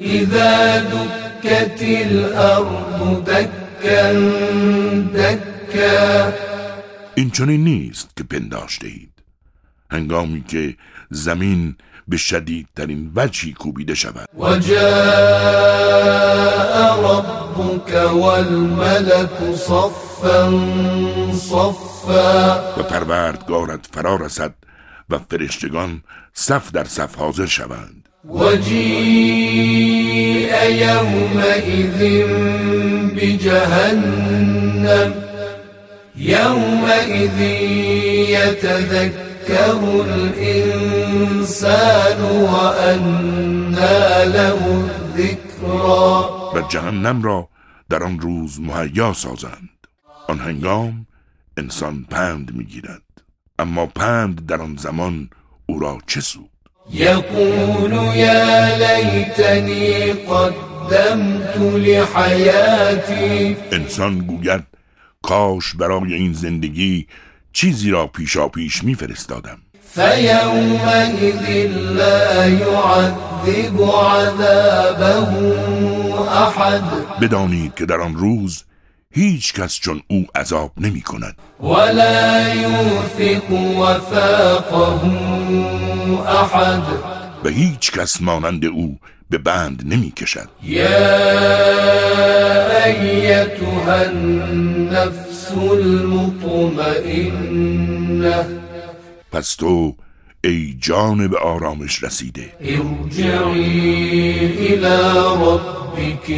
إذا 0.00 0.80
دكت 0.80 1.82
الأرض 1.82 3.24
دكا 3.26 3.65
این 7.14 7.30
چنین 7.30 7.64
نیست 7.64 8.10
که 8.16 8.24
پنداشته 8.24 8.86
اید. 8.86 9.12
هنگامی 9.90 10.44
که 10.48 10.76
زمین 11.10 11.76
به 12.08 12.16
شدیدترین 12.16 13.12
وجهی 13.14 13.52
کوبیده 13.52 13.94
شود. 13.94 14.28
وجاء 14.38 14.76
ربك 17.02 17.94
والملك 18.12 19.54
صفا 19.56 20.50
صفا. 21.32 22.74
و 22.78 22.82
پروردگارت 22.82 23.86
فرا 23.92 24.16
رسد 24.16 24.54
و 25.10 25.18
فرشتگان 25.18 26.02
صف 26.34 26.72
در 26.72 26.84
صف 26.84 27.14
حاضر 27.14 27.46
شوند. 27.46 28.05
وجيء 28.28 29.90
يومئذ 30.70 32.26
بجهنم. 33.16 35.14
يومئذ 36.16 37.40
يتذكر 38.30 40.04
الإنسان 40.08 42.20
وأنى 42.22 44.24
له 44.24 44.84
الذكرى. 44.84 46.14
و 46.54 46.60
جهنم 46.68 47.22
را 47.22 47.48
در 47.88 48.04
آن 48.04 48.20
روز 48.20 48.60
مهیا 48.60 49.12
سازند. 49.12 49.86
آن 50.28 50.38
هنگام 50.38 51.06
انسان 51.56 52.06
پند 52.10 52.54
می‌گیرد. 52.54 53.02
اما 53.58 53.86
پند 53.86 54.46
در 54.46 54.62
آن 54.62 54.76
زمان 54.76 55.30
او 55.66 55.78
را 55.78 55.98
چه 56.06 56.20
سود؟ 56.20 56.50
يقول 56.90 57.92
يا 57.92 58.78
ليتني 58.78 60.12
قدمت 60.12 61.56
لحياتي. 61.56 63.56
انسان 63.72 64.18
گوید 64.18 64.62
کاش 65.22 65.74
برای 65.74 66.14
این 66.14 66.32
زندگی 66.32 67.06
چیزی 67.52 67.90
را 67.90 68.06
پیشا 68.06 68.48
پیش 68.48 68.84
میفرستادم. 68.84 69.58
فيومئذ 69.94 71.42
لا 71.96 72.46
يعذب 72.46 73.82
عذابه 73.82 75.28
أحد 76.28 76.82
بدانید 77.20 77.74
که 77.74 77.86
در 77.86 78.00
آن 78.00 78.14
روز 78.14 78.64
هیچ 79.16 79.54
کس 79.54 79.74
چون 79.80 80.02
او 80.08 80.26
عذاب 80.34 80.72
نمی 80.76 81.00
کند. 81.00 81.36
ولا 81.60 82.54
يوثق 82.54 83.50
وثاقه 83.52 85.00
أحد. 86.26 86.82
و 87.44 87.48
هیچ 87.48 87.92
کس 87.92 88.20
مانند 88.20 88.64
او 88.64 88.98
به 89.30 89.38
بند 89.38 89.82
نمی 89.94 90.10
کشد. 90.10 90.48
يا 90.62 90.96
أيتها 92.84 94.02
النفس 94.02 95.52
المطمئنة 95.72 97.16
پس 99.32 99.56
تو 99.56 99.94
ای 100.46 100.76
جان 100.80 101.28
به 101.28 101.38
آرامش 101.38 102.02
رسیده. 102.02 102.52
ارجعي 102.60 104.36
إلى 104.46 104.96
ربك 105.40 106.30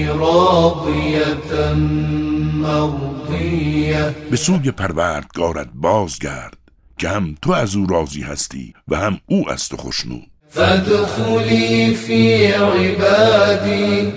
به 4.31 4.37
سوی 4.37 4.71
پروردگارت 4.71 5.69
بازگرد 5.75 6.57
که 6.99 7.09
هم 7.09 7.35
تو 7.43 7.53
از 7.53 7.77
او 7.77 7.87
راضی 7.87 8.23
هستی 8.23 8.75
و 8.89 8.97
هم 8.97 9.21
او 9.27 9.51
از 9.51 9.69
تو 9.69 9.77
خوشنود 9.77 10.27
فادخلي 10.49 11.95
في 11.95 12.53
عبادي 12.53 14.13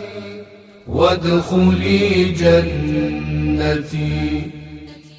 وادخلي 0.87 2.33
جنتي 2.33 3.91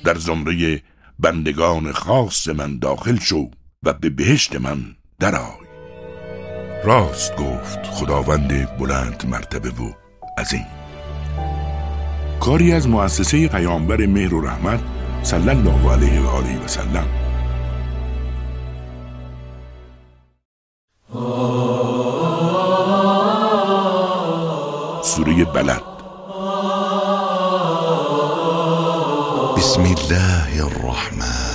در 0.04 0.18
زمره 0.18 0.82
بندگان 1.18 1.92
خاص 1.92 2.48
من 2.48 2.78
داخل 2.78 3.18
شو. 3.18 3.50
و 3.82 3.92
به 3.92 4.10
بهشت 4.10 4.56
من 4.56 4.96
درآی. 5.20 5.62
راست 6.84 7.36
گفت 7.36 7.86
خداوند 7.86 8.78
بلند 8.78 9.26
مرتبه 9.28 9.70
و 9.70 9.92
عظیم. 10.38 10.66
کاری 12.40 12.72
از 12.72 12.88
مؤسسه 12.88 13.48
پیامبر 13.48 14.06
مهر 14.06 14.34
و 14.34 14.46
رحمت 14.46 14.80
صلی 15.22 15.48
الله 15.50 15.92
علیه 15.92 16.20
و 16.20 16.26
آله 16.26 16.64
و 16.64 16.68
سلم. 16.68 17.06
سوره 25.02 25.44
بلد. 25.44 25.82
بسم 29.56 29.82
الله 29.82 30.64
الرحمن 30.64 31.51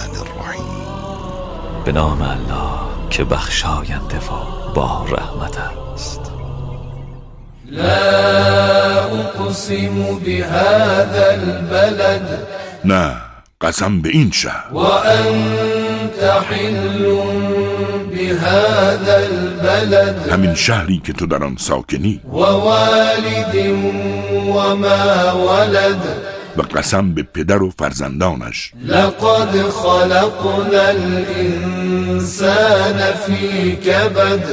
به 1.88 1.94
نام 1.94 2.22
الله 2.22 3.10
که 3.10 3.24
بخشاینده 3.24 4.18
و 4.18 4.74
با 4.74 5.06
رحمت 5.10 5.58
است. 5.94 6.22
لا 7.66 7.86
أقسم 9.20 10.20
بهذا 10.26 11.32
البلد. 11.32 12.48
نه 12.86 13.16
قسم 13.62 14.02
به 14.02 14.10
این 14.10 14.32
شهر. 14.32 14.74
وأنت 14.74 16.24
حل 16.50 17.16
بهذا 18.12 19.16
البلد. 19.16 20.30
همین 20.32 20.56
شهری 20.56 21.02
که 21.06 21.14
تو 21.14 21.26
در 21.26 21.44
آن 21.44 21.56
ساکنی. 21.60 22.22
ووالد 22.34 23.56
وما 24.48 25.48
ولد. 25.48 26.37
و 26.58 26.62
قسم 26.62 27.14
به 27.14 27.24
پدر 27.24 27.64
و 27.64 27.72
فرزندانش. 27.80 28.72
لقد 28.86 29.70
خلقنا 29.70 30.82
الإنسان 30.82 32.34
في 33.14 33.76
كبد 33.76 34.44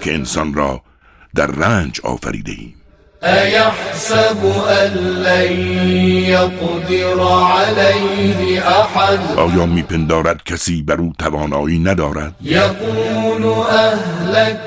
که 0.00 0.14
انسان 0.14 0.54
را 0.54 0.82
در 1.34 1.46
رنج 1.46 2.00
آفریده 2.04 2.52
ایم. 2.52 2.74
أيحسب 3.22 4.44
أن 4.68 4.94
لن 5.26 5.52
يقدر 6.34 7.20
عليه 7.22 8.60
أحد 8.60 9.18
آیا 9.36 9.66
میپندارد 9.66 10.42
کسی 10.42 10.82
بر 10.82 11.00
او 11.00 11.12
توانایی 11.18 11.78
ندارد؟ 11.78 12.34
يقول 12.42 13.44
أهلكت 13.68 14.58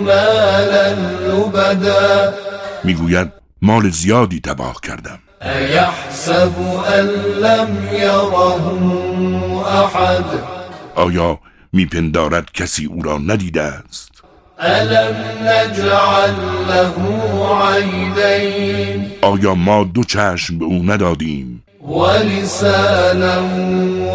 مالا 0.00 0.92
لبدا. 1.28 2.34
می‌گوید 2.84 3.32
مال 3.62 3.90
زیادی 3.90 4.40
تباه 4.40 4.76
کردم. 4.82 5.18
أيحسب 5.46 6.52
أن 6.98 7.06
لم 7.40 7.88
يره 7.92 8.64
أحد؟ 9.84 10.24
آیا 10.94 11.38
میپندارد 11.72 12.50
کسی 12.54 12.84
او 12.84 13.02
را 13.02 13.18
ندیده 13.18 13.62
است؟ 13.62 14.10
ألم 14.60 15.16
نجعل 15.42 16.34
له 16.68 16.94
عينين 17.62 19.12
آیا 19.22 19.54
ما 19.54 19.84
دو 19.84 20.04
چشم 20.04 20.58
به 20.58 20.64
او 20.64 20.82
ندادیم؟ 20.82 21.62
ولسانا 21.88 23.42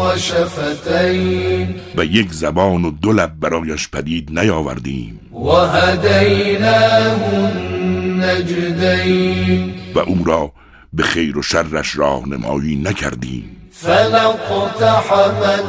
وشفتين 0.00 1.74
و 1.96 2.04
یک 2.04 2.32
زبان 2.32 2.84
و 2.84 2.90
دو 2.90 3.12
لب 3.12 3.32
برایش 3.40 3.88
پدید 3.88 4.40
نیاوردیم. 4.40 5.20
وهديناه 5.32 7.24
النجدين 8.22 9.74
و 9.94 9.98
او 9.98 10.24
را 10.24 10.52
به 10.92 11.02
خیر 11.02 11.38
و 11.38 11.42
شرش 11.42 11.96
راهنمایی 11.96 12.76
نکردیم. 12.76 13.56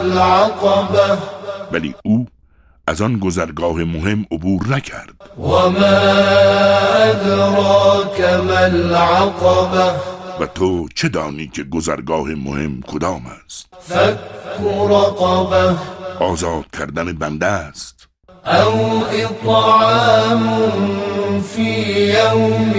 العقبة. 0.02 1.18
ولی 1.72 1.96
او 2.04 2.28
از 2.88 3.02
آن 3.02 3.20
گذرگاه 3.20 3.76
مهم 3.76 4.26
عبور 4.32 4.68
نکرد. 4.68 5.16
أدراك 7.10 8.22
ما 8.22 8.58
العقبة. 8.58 9.92
و 10.40 10.46
تو 10.46 10.88
چه 10.96 11.10
دانی 11.10 11.48
که 11.48 11.64
گذرگاه 11.64 12.28
مهم 12.28 12.82
کدام 12.82 13.26
است؟ 13.46 13.68
آزاد 16.20 16.66
کردن 16.74 17.14
بنده 17.14 17.46
است. 17.46 18.08
أو 18.46 19.04
إطعام 19.12 20.44
في 21.42 21.70
يوم 22.10 22.74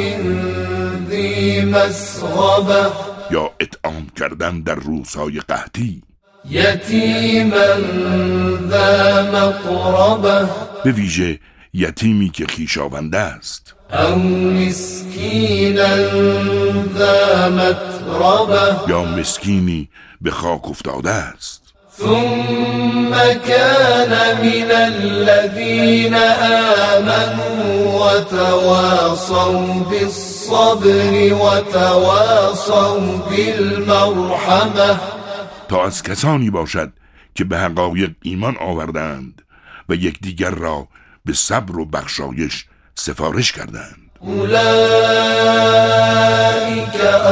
ذي 1.55 1.65
مسغبة 1.65 2.93
یا 3.31 3.51
اطعام 3.61 4.07
کردن 4.17 4.61
در 4.61 4.75
روزهای 4.75 5.41
قحطی. 5.41 6.03
يتيما 6.51 7.67
ذا 8.69 9.23
مقربة 9.33 10.49
به 10.85 10.93
ویژه 10.93 11.39
یتیمی 11.75 12.31
که 12.31 12.47
خیشاونده 12.47 13.19
است. 13.19 13.75
أو 13.93 14.19
مسكينا 14.19 15.97
ذا 16.99 17.49
متربة 17.49 18.89
یا 18.89 19.05
مسکینی 19.05 19.89
به 20.21 20.31
خاک 20.31 20.69
افتاده 20.69 21.11
است. 21.11 21.64
ثم 21.99 23.13
كان 23.47 24.13
من 24.43 24.71
الذين 24.71 26.15
آمنوا 26.95 27.75
وتواصوا 28.01 29.85
بالصبر 29.91 31.35
وتواصوا 31.35 32.99
بالمرحمة. 33.31 35.01
تا 35.69 35.85
از 35.85 36.03
کسانی 36.03 36.51
باشد 36.51 36.93
که 37.35 37.45
به 37.45 37.59
حقایق 37.59 38.11
ایمان 38.23 38.57
آوردند 38.61 39.43
و 39.89 39.95
یکدیگر 39.95 40.51
را 40.51 40.89
به 41.25 41.33
صبر 41.33 41.79
و 41.79 41.85
بخشایش 41.85 42.67
سفارش 42.95 43.53
کردند. 43.53 44.05
أولئك 44.27 44.65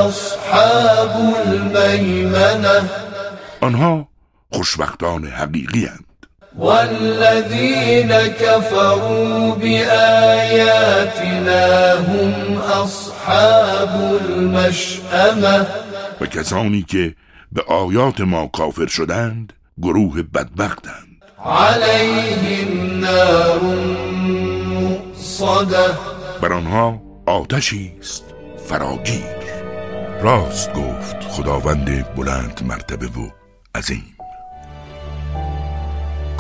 أصحاب 0.09 1.35
الميمنة 1.47 2.91
آنها 3.61 4.12
خوشبختان 4.53 5.25
حقیقی 5.25 5.85
هستند 5.85 6.13
والذين 6.59 8.13
كفروا 8.29 9.55
بآياتنا 9.55 11.15
هم 11.95 12.59
أصحاب 12.59 14.21
المشأمة. 14.29 15.67
و 16.21 16.27
کسانی 16.27 16.83
که 16.83 17.15
به 17.53 17.63
آیات 17.63 18.21
ما 18.21 18.47
کافر 18.47 18.87
شدند 18.87 19.53
گروه 19.83 20.23
بدبختند. 20.23 21.23
عليهم 21.45 23.01
نار 23.01 23.61
مؤصدة. 24.69 25.99
بر 26.43 26.53
آنها 26.53 27.03
آتشی 27.27 27.93
است 28.01 28.25
فراگیر. 28.69 29.43
راست 30.23 30.73
گفت 30.73 31.17
خداوند 31.29 32.15
بلند 32.15 32.61
مرتبه 32.65 33.07
و 33.07 33.29
عظیم. 33.75 34.17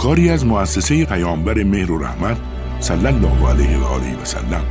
کاری 0.03 0.31
از 0.31 0.47
مؤسسه 0.47 1.05
پیامبر 1.05 1.62
مهر 1.62 1.93
و 1.93 1.99
رحمت 1.99 2.37
صلی 2.81 3.07
الله 3.07 3.49
علیه 3.49 3.79
و 3.79 3.85
آله 3.85 4.23
و 4.23 4.24
سلم. 4.24 4.65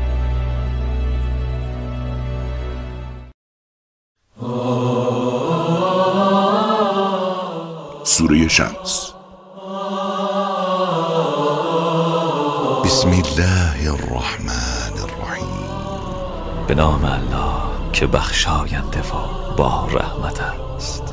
سوره 8.03 8.47
شمس. 8.47 9.11
بسم 12.85 13.09
الله 13.09 13.91
الرحمن 13.91 14.93
الرحیم. 15.03 15.47
به 16.67 16.75
نام 16.75 17.05
الله 17.05 17.91
که 17.93 18.07
بخشاینده 18.07 18.99
و 18.99 19.55
با 19.57 19.87
رحمت 19.91 20.41
است. 20.41 21.10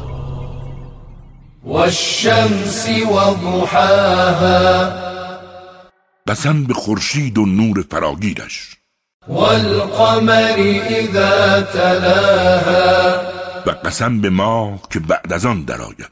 والشمس 1.69 2.89
وضحاها. 2.89 4.93
قسم 6.29 6.65
به 6.65 6.75
خورشید 6.75 7.39
و 7.39 7.47
نور 7.47 7.85
فراگیرش. 7.91 8.77
والقمر 9.29 10.59
إذا 10.91 11.63
تلاها. 11.63 13.23
و 13.67 13.71
قسم 13.71 14.21
به 14.21 14.31
ما 14.31 14.81
که 14.91 15.01
بعد 15.01 15.33
از 15.33 15.47
آن 15.47 15.63
درآید. 15.63 16.11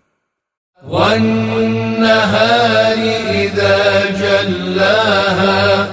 والنهار 0.82 2.96
إذا 3.30 4.10
جلاها. 4.10 5.88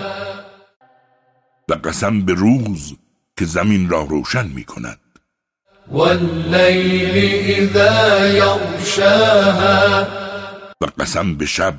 و 1.70 1.74
قسم 1.74 2.22
به 2.22 2.34
روز 2.34 2.94
که 3.38 3.46
زمین 3.46 3.90
را 3.90 4.04
روشن 4.04 4.48
می 4.48 4.64
کند 4.64 5.00
والليل 5.92 7.16
إذا 7.60 8.28
يغشاها. 8.28 10.08
و 10.82 10.86
قسم 11.00 11.36
به 11.36 11.46
شب 11.46 11.74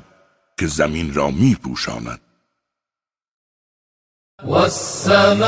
که 0.59 0.67
زمین 0.67 1.13
را 1.13 1.31
می 1.31 1.55
پوشاند. 1.63 2.21
والسماء 4.43 5.45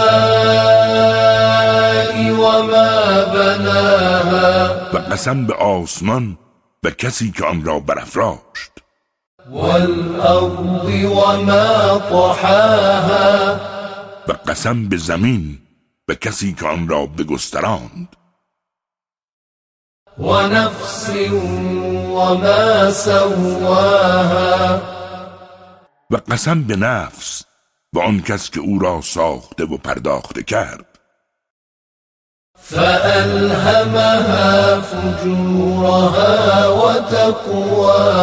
وما 2.32 3.26
بناها. 3.26 4.76
و 4.94 4.98
قسم 4.98 5.46
به 5.46 5.54
آسمان 5.54 6.38
و 6.84 6.90
کسی 6.90 7.32
که 7.32 7.46
آن 7.46 7.66
را 7.66 7.80
برافراشت. 7.80 8.72
والأرض 9.50 11.06
وما 11.06 12.00
طحاها. 12.10 13.60
و 14.28 14.34
قسم 14.48 14.90
به 14.90 14.98
زمین 14.98 15.60
و 16.08 16.14
کسی 16.14 16.54
که 16.54 16.68
آن 16.68 16.88
را 16.88 17.06
بگستراند. 17.06 18.08
ونفس 20.20 21.10
وما 22.10 22.92
سواها. 22.92 24.82
و 26.12 26.18
قسم 26.18 26.64
به 26.64 26.76
نفس 26.76 27.44
و 27.94 28.00
آن 28.00 28.22
کس 28.22 28.50
که 28.50 28.60
او 28.60 28.80
را 28.80 29.02
ساخته 29.02 29.66
و 29.66 29.78
پرداخته 29.78 30.44
کرد. 30.44 30.86
فألهمها 32.60 33.92
فجورها 34.82 36.76
وتقواها. 36.76 38.18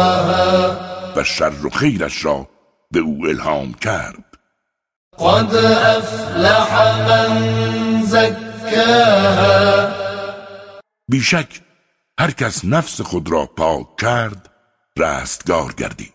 و 1.15 1.23
شر 1.23 1.65
و 1.65 1.69
خیرش 1.69 2.25
را 2.25 2.47
به 2.91 2.99
او 2.99 3.25
الهام 3.25 3.73
کرد. 3.73 4.23
قد 5.19 5.55
أفلح 5.55 6.99
من 7.07 8.03
زكاها. 8.05 9.89
بیشک 11.09 11.64
هر 12.19 12.31
کس 12.31 12.65
نفس 12.65 13.01
خود 13.01 13.31
را 13.31 13.45
پاک 13.45 13.95
کرد 13.97 14.49
رستگار 14.97 15.73
گردید. 15.73 16.13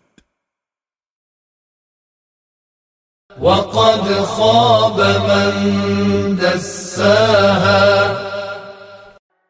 وقد 3.43 4.21
خاب 4.21 5.01
من 5.01 6.35
دساها. 6.35 8.17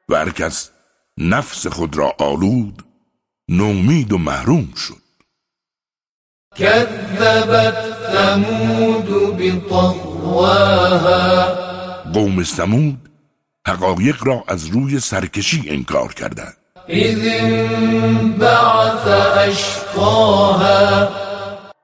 و 0.09 0.15
هر 0.15 0.31
کس 0.31 0.71
نفس 1.19 1.67
خود 1.67 1.97
را 1.97 2.15
آلود 2.19 2.85
نومید 3.49 4.13
و 4.13 4.19
محروم 4.19 4.75
شد. 4.77 5.03
كذبت 6.57 7.97
ثمود 8.13 9.37
بطغواها. 9.37 10.01
قوم 12.13 12.45
سمود 12.45 13.10
حقایق 13.67 14.27
را 14.27 14.45
از 14.49 14.67
روی 14.67 15.01
سرکشی 15.01 15.65
انکار 15.67 16.15
کردند. 16.15 16.57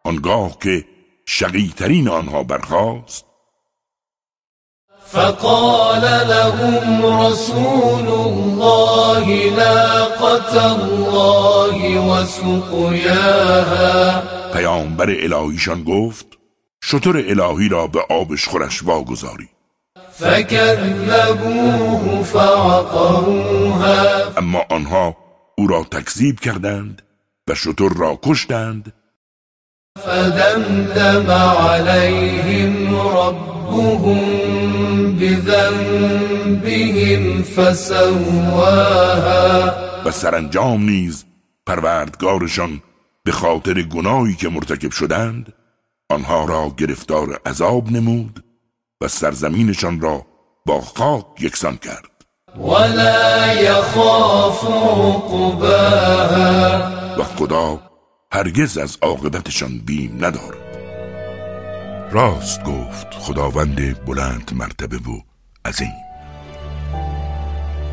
آنگاه 0.05 0.59
که 0.59 0.85
شقیترین 1.27 2.09
آنها 2.09 2.43
برخاست 2.43 3.27
فقال 5.07 6.01
لهم 6.01 7.07
رسول 7.27 8.09
الله 8.09 9.51
ناقة 9.51 10.63
الله 10.63 11.99
وسقياها. 12.01 13.57
پیامبر 14.53 15.11
الهیشان 15.11 15.85
گفت 15.85 16.27
شطور 16.83 17.17
الهی 17.17 17.69
را 17.69 17.87
به 17.87 18.01
آبش 18.11 18.49
خورش 18.49 18.83
واگذاری 18.83 19.49
فكذبوه 20.19 22.05
فعقروها 22.23 23.97
اما 24.39 24.65
آنها 24.71 25.17
او 25.59 25.67
را 25.67 25.85
تکذیب 25.85 26.41
کردند 26.41 27.03
و 27.49 27.55
شطور 27.55 27.93
را 27.97 28.19
کشتند. 28.23 28.93
فدمدم 29.99 31.31
عليهم 31.31 32.97
ربهم 32.97 34.21
بذنبهم 35.17 36.63
فسواها 37.43 38.87
و 40.07 40.11
سرانجام 40.11 40.83
نیز 40.83 41.25
پروردگارشان 41.67 42.83
به 43.25 43.33
خاطر 43.33 43.83
گناهی 43.83 44.35
که 44.35 44.49
مرتکب 44.49 44.91
شدند 44.91 45.53
آنها 46.11 46.45
را 46.45 46.75
گرفتار 46.77 47.41
عذاب 47.47 47.93
نمود. 47.93 48.46
و 49.01 49.09
سرزمینشان 49.09 50.01
را 50.01 50.27
با 50.67 50.81
خاک 50.81 51.25
یکسان 51.41 51.77
کرد. 51.77 52.11
ولا 52.57 53.53
يخاف 53.53 54.65
عقباها 54.65 56.37
و 57.19 57.23
خدا 57.23 57.81
هرگز 58.33 58.79
از 58.79 58.99
عاقبتشان 59.03 59.79
بیم 59.79 60.17
ندارد. 60.21 60.67
راست 62.11 62.65
گفت 62.65 63.15
خداوند 63.15 64.05
بلند 64.05 64.51
مرتبه 64.55 64.97
و 64.97 65.21
عظیم. 65.65 65.95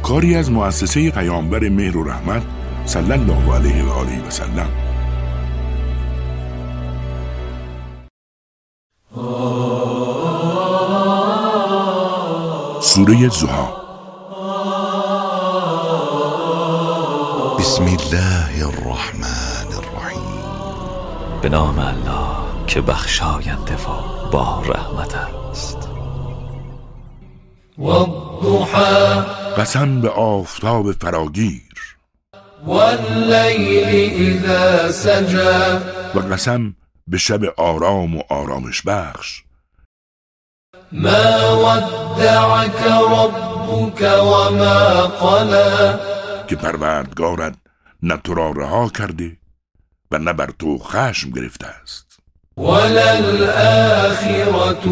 کاری 0.03 0.35
از 0.35 0.51
مؤسسه 0.51 1.09
پیامبر 1.09 1.69
مهر 1.69 1.97
و 1.97 2.03
رحمت 2.03 2.43
صلی 2.85 3.11
الله 3.11 3.55
علیه 3.55 3.84
و 3.84 3.89
آله 3.89 4.27
و 4.27 4.30
سلم 4.30 4.93
سوره 12.84 13.30
زها 13.30 13.84
بسم 17.60 17.84
الله 17.84 18.68
الرحمن 18.68 19.68
الرحیم. 19.77 20.43
به 21.41 21.49
نام 21.49 21.80
الله 21.80 22.65
که 22.68 22.81
بخشاینده 22.81 23.76
و 23.76 23.88
با 24.31 24.64
رحمت 24.65 25.15
است. 25.15 25.77
والضحى 27.77 29.22
قسم 29.57 30.01
به 30.01 30.10
آفتاب 30.10 30.91
فراگیر. 30.91 31.97
والليل 32.65 34.45
إذا 34.45 34.91
سجى. 34.91 35.80
و 36.15 36.19
قسم 36.19 36.76
به 37.07 37.18
شب 37.18 37.41
آرام 37.57 38.18
و 38.18 38.22
آرامش 38.30 38.81
بخش. 38.81 39.43
ما 40.94 41.52
ودعك 41.53 42.82
ربك 43.11 44.02
وما 44.02 45.07
قلى. 45.07 45.99
که 46.48 46.56
پروردگارت 46.56 47.53
نه 48.03 48.18
تو 48.18 48.34
را 48.34 48.52
رها 48.52 48.90
کرده 48.90 49.38
و 50.11 50.18
نه 50.18 50.34
بر 50.34 50.49
تو 50.60 50.78
خشم 50.78 51.32
گرفته 51.32 51.68
است. 51.68 52.20
وللآخرة 52.57 53.82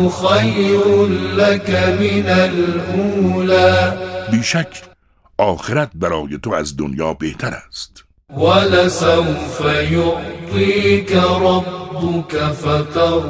خير 0.09 1.07
لك 1.35 1.69
من 1.69 2.29
الأولى. 2.29 3.93
بیشک 4.31 4.83
آخرت 5.37 5.89
برای 5.95 6.37
تو 6.43 6.53
از 6.53 6.77
دنیا 6.77 7.13
بهتر 7.13 7.53
است. 7.67 8.03
ولسوف 8.37 9.61
يعطيك 9.65 11.15
ربك 12.03 12.53
فترضى. 12.53 13.21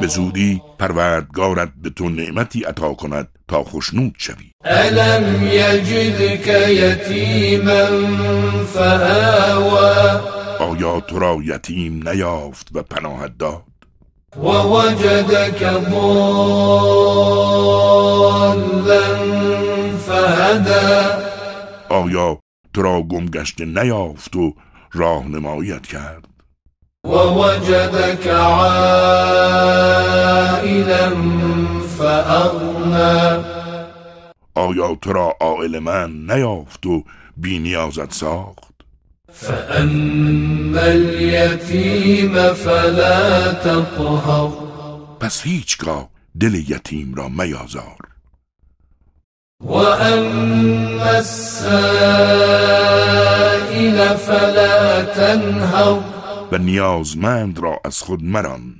به 0.00 0.06
زودی 0.06 0.62
پروردگارت 0.78 1.72
به 1.82 1.90
تو 1.90 2.08
نعمتی 2.08 2.64
عطا 2.64 2.94
کند 2.94 3.28
تا 3.48 3.64
خشنود 3.64 4.14
شوی. 4.18 4.52
ألم 4.64 5.42
يجدك 5.42 6.46
يتيما 6.68 7.86
فآوى. 8.74 10.20
آیا 10.60 11.00
تو 11.00 11.18
را 11.18 11.38
یتیم 11.44 12.08
نیافت 12.08 12.68
و 12.74 12.82
پناهت 12.82 13.38
داد؟ 13.38 13.62
ووجدك 14.36 15.60
ضالا 15.90 16.52
فهدى. 20.06 21.22
آیا 21.88 22.38
تو 22.74 22.82
را 22.82 23.02
گمگشته 23.02 23.64
نیافت 23.64 24.36
و 24.36 24.54
راهنماییت 24.92 25.86
کرد؟ 25.86 26.31
ووجدك 27.06 28.26
عائلا 28.26 28.62
فأغنى. 31.98 33.44
آیا 34.54 34.94
تو 35.02 35.12
را 35.12 35.36
عائل 35.40 35.78
من 35.78 36.26
نیافت 36.26 36.86
و 36.86 37.04
بینیازت 37.36 38.12
ساخت. 38.12 38.72
فأما 39.32 40.80
اليتيم 40.80 42.52
فلا 42.52 43.52
تقهر. 43.52 44.50
پس 45.20 45.42
هیچگاه 45.42 46.08
دل 46.40 46.54
یتیم 46.54 47.14
را 47.14 47.28
میازار. 47.28 47.98
وأما 49.60 51.04
السائل 51.04 52.06
فلا 54.16 55.04
تنهر. 55.04 56.11
و 56.52 56.58
نیازمند 56.58 57.58
را 57.58 57.80
از 57.84 58.02
خود 58.02 58.24
مران. 58.24 58.74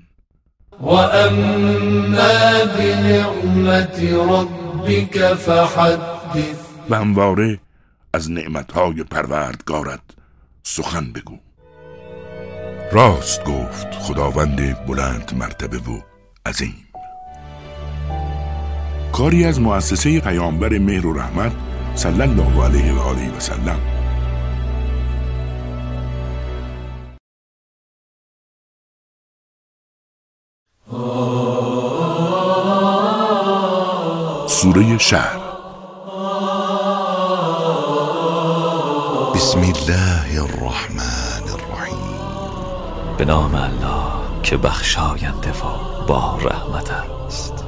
وأما 0.80 2.64
بنعمة 2.78 4.14
ربك 4.14 5.34
فحدث. 5.34 6.56
و 6.90 6.96
همواره 6.96 7.58
از 8.14 8.30
نعمتهای 8.30 9.04
پروردگارت 9.04 10.00
سخن 10.62 11.12
بگو. 11.12 11.38
راست 12.92 13.44
گفت 13.44 13.94
خداوند 13.94 14.86
بلند 14.86 15.32
مرتبه 15.38 15.76
و 15.76 16.00
عظیم. 16.46 16.74
کاری 19.12 19.44
از 19.44 19.60
مؤسسه 19.60 20.20
پیامبر 20.20 20.78
مهر 20.78 21.06
و 21.06 21.12
رحمت 21.12 21.52
صلی 21.94 22.22
الله 22.22 22.64
علیه 22.64 22.92
و 22.92 22.98
آله 22.98 23.36
و 23.36 23.40
سلم 23.40 24.01
سوره 34.48 34.98
شهر. 34.98 35.40
بسم 39.34 39.58
الله 39.58 40.42
الرحمن 40.42 41.44
الرحیم. 41.48 42.20
به 43.18 43.24
نام 43.24 43.54
الله 43.54 44.42
که 44.42 44.56
بخشاینده 44.56 45.50
و 45.50 46.06
با 46.06 46.38
رحمت 46.42 46.90
است. 46.90 47.64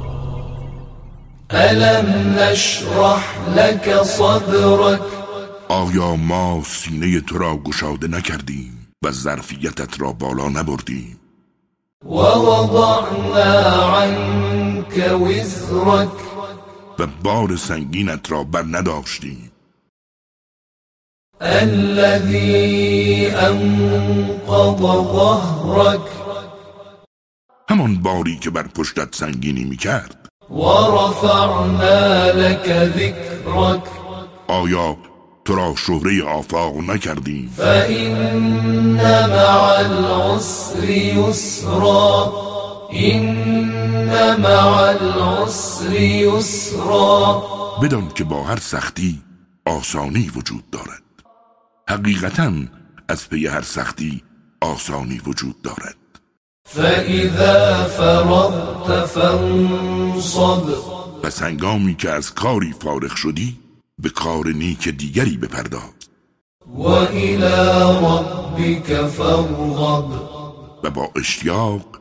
ألم 1.51 2.39
نشرح 2.39 3.25
لك 3.57 4.03
صدرك 4.03 5.01
آیا 5.69 6.17
ما 6.17 6.63
سینه 6.67 7.21
تو 7.21 7.39
را 7.39 7.57
گشاده 7.57 8.07
نکردیم 8.09 8.89
و 9.05 9.11
ظرفیتت 9.11 10.01
را 10.01 10.13
بالا 10.13 10.49
نبردیم؟ 10.49 11.24
و 12.05 12.15
بار 17.23 17.57
سنگینت 17.57 18.31
را 18.31 18.45
بر 18.45 18.63
نداشتیم 18.63 19.51
الذي 21.41 23.27
أنقض 23.27 24.81
ظهرك. 25.13 26.01
همان 27.71 27.97
باری 28.03 28.39
که 28.39 28.51
بر 28.51 28.63
پشتت 28.63 29.15
سنگینی 29.15 29.65
می 29.65 29.77
کرد 29.77 30.29
ورفعنا 30.51 32.31
لك 32.31 32.69
ذكرك. 32.69 33.83
آیا 34.49 34.97
تو 35.45 35.55
را 35.55 35.75
شهره 35.77 36.25
آفاق 36.25 36.77
نکردیم. 36.77 37.55
فإن 37.57 38.97
مع 39.29 39.79
العسر 39.79 40.91
يسرا 40.91 42.33
إن 42.93 44.41
مع 44.41 44.79
العسر 44.79 45.93
يسرا. 46.01 47.43
بدان 47.83 48.09
که 48.15 48.25
با 48.25 48.43
هر 48.43 48.57
سختی 48.57 49.23
آسانی 49.66 50.31
وجود 50.37 50.71
دارد. 50.71 51.03
حقیقتا 51.89 52.53
از 53.09 53.29
پی 53.29 53.47
هر 53.47 53.62
سختی 53.62 54.23
آسانی 54.61 55.21
وجود 55.27 55.62
دارد. 55.62 55.97
فإذا 56.65 57.85
فرغت 57.85 59.07
فانصب. 59.07 60.62
پس 61.23 61.43
هنگامی 61.43 61.95
که 61.95 62.11
از 62.11 62.35
کاری 62.35 62.75
فارغ 62.81 63.15
شدی 63.15 63.64
به 63.99 64.09
کار 64.09 64.47
نیک 64.47 64.89
دیگری 64.89 65.37
بپرداز. 65.37 65.83
وإلى 66.66 67.55
ربك 68.03 69.07
فارغب. 69.07 70.11
و 70.85 70.91
با 70.91 71.11
اشتیاق 71.16 72.01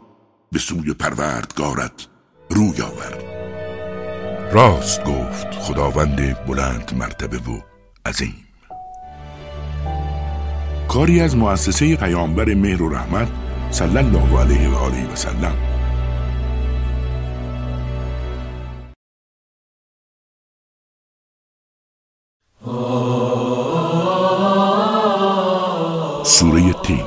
به 0.51 0.59
سوی 0.59 0.93
پروردگارت 0.93 2.07
روی 2.49 2.81
آور. 2.81 3.23
راست 4.51 5.03
گفت 5.03 5.51
خداوند 5.51 6.45
بلند 6.45 6.93
مرتبه 6.97 7.37
و 7.37 7.59
عظیم. 8.05 8.47
کاری 10.87 11.21
از 11.21 11.35
مؤسسه 11.35 11.95
پیامبر 11.95 12.53
مهر 12.53 12.81
و 12.81 12.89
رحمت 12.89 13.27
صلی 13.71 13.97
الله 13.97 14.39
علیه 14.39 14.69
و 14.69 14.75
آله 14.75 15.13
و 15.13 15.15
سلم 15.15 15.72
سوره 22.63 22.73
تین 26.83 27.03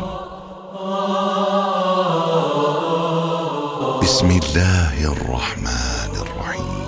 بسم 4.03 4.27
الله 4.27 5.11
الرحمن 5.11 6.11
الرحیم. 6.21 6.87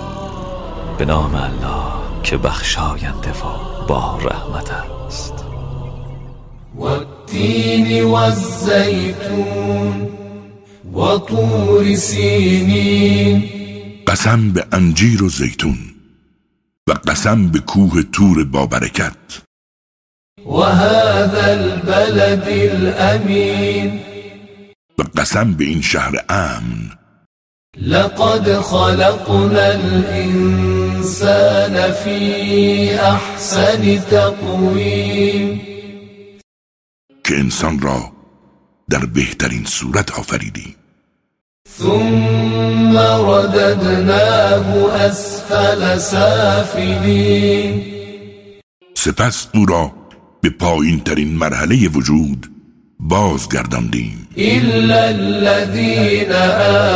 به 0.97 1.05
نام 1.05 1.35
الله 1.35 1.83
که 2.23 2.37
بخشاینده 2.37 3.31
و 3.31 3.43
با 3.87 4.19
رحمت 4.21 4.71
است. 5.07 5.33
والتين 6.75 8.03
والزيتون 8.03 10.09
وطور 10.93 11.95
سينين 11.95 13.49
قسم 14.07 14.51
به 14.51 14.65
انجیر 14.71 15.23
و 15.23 15.29
زیتون. 15.29 15.98
و 16.89 16.93
قسم 16.93 17.47
به 17.47 17.59
کوه 17.59 18.03
تور 18.03 18.43
با 18.43 18.65
برکت. 18.65 19.41
وهذا 20.45 21.43
البلد 21.43 22.47
الأمين 22.47 23.99
و 24.97 25.03
قسم 25.17 25.53
به 25.53 25.65
این 25.65 25.81
شهر 25.81 26.25
امن. 26.29 26.89
لقد 27.77 28.59
خلقنا 28.59 29.65
الإنسان 29.71 31.11
في 31.91 32.99
أحسن 32.99 33.99
تقويم 33.99 35.61
که 37.23 37.35
انسان 37.35 37.79
را 37.79 38.11
در 38.89 39.05
بهترین 39.05 39.65
صورت 39.65 40.11
آفریدیم. 40.11 40.78
ثم 41.77 42.97
رددناه 42.97 44.91
أسفل 44.95 45.97
سافلين. 45.97 47.83
سپس 48.93 49.47
او 49.53 49.65
را 49.65 49.91
به 50.41 50.49
پایین 50.49 50.99
ترین 50.99 51.35
مرحله 51.35 51.89
وجود 51.89 52.47
بازگرداندیم. 52.99 54.27
إلا 54.37 55.03
الذين 55.07 56.31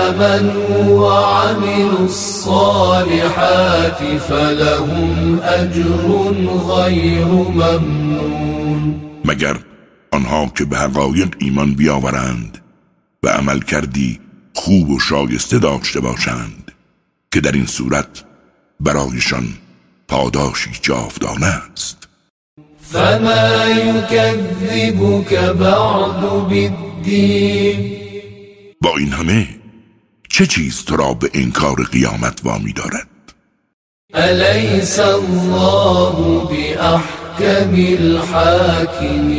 آمنوا 0.09 0.83
وعملوا 0.99 2.03
الصالحات 2.03 3.99
فلهم 4.29 5.39
أجر 5.39 6.07
غير 6.75 7.25
ممنون. 7.25 9.01
مگر 9.25 9.57
آنها 10.11 10.51
که 10.57 10.65
به 10.65 10.77
حقایق 10.77 11.35
ایمان 11.39 11.73
بیاورند 11.73 12.57
و 13.23 13.27
عمل 13.27 13.59
کردی 13.59 14.19
خوب 14.53 14.89
و 14.89 14.99
شایسته 14.99 15.59
داشته 15.59 15.99
باشند 15.99 16.71
که 17.31 17.41
در 17.41 17.51
این 17.51 17.65
صورت 17.65 18.23
برایشان 18.79 19.47
پاداشی 20.07 20.71
جاودانه 20.81 21.45
است. 21.45 22.07
فما 22.81 23.65
يكذبك 23.65 25.33
بعد 25.33 26.21
بالدين 26.21 28.03
با 28.81 28.97
این 28.97 29.13
همه 29.13 29.47
چه 30.29 30.45
چیز 30.45 30.85
تو 30.85 30.95
را 30.95 31.13
به 31.13 31.29
انکار 31.33 31.83
قیامت 31.83 32.41
وامی 32.43 32.73
دارد؟ 32.73 33.07
أليس 34.15 34.99
الله 34.99 36.47
بأحكم 36.49 37.73
الحاكمين 37.99 39.33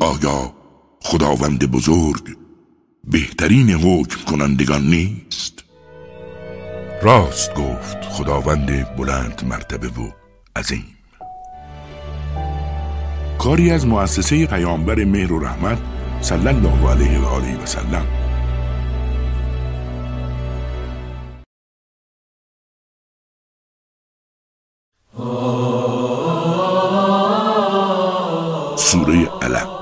آیا 0.00 0.52
خداوند 1.00 1.70
بزرگ 1.70 2.41
بهترین 3.04 3.70
حکم 3.70 4.20
کنندگان 4.30 4.82
نیست. 4.82 5.64
راست 7.02 7.54
گفت 7.54 8.04
خداوند 8.04 8.96
بلند 8.96 9.44
مرتبه 9.44 9.88
و 9.88 10.10
عظیم. 10.56 10.96
کاری 13.38 13.70
از 13.70 13.86
مؤسسه 13.86 14.46
پیامبر 14.46 15.04
مهر 15.04 15.32
و 15.32 15.38
رحمت 15.38 15.78
صلی 16.20 16.48
الله 16.48 16.90
علیه 16.90 17.18
و 17.18 17.24
آله 17.24 17.62
و 17.62 17.66
سلم. 17.66 18.06
سوره 28.76 29.30
علق. 29.42 29.81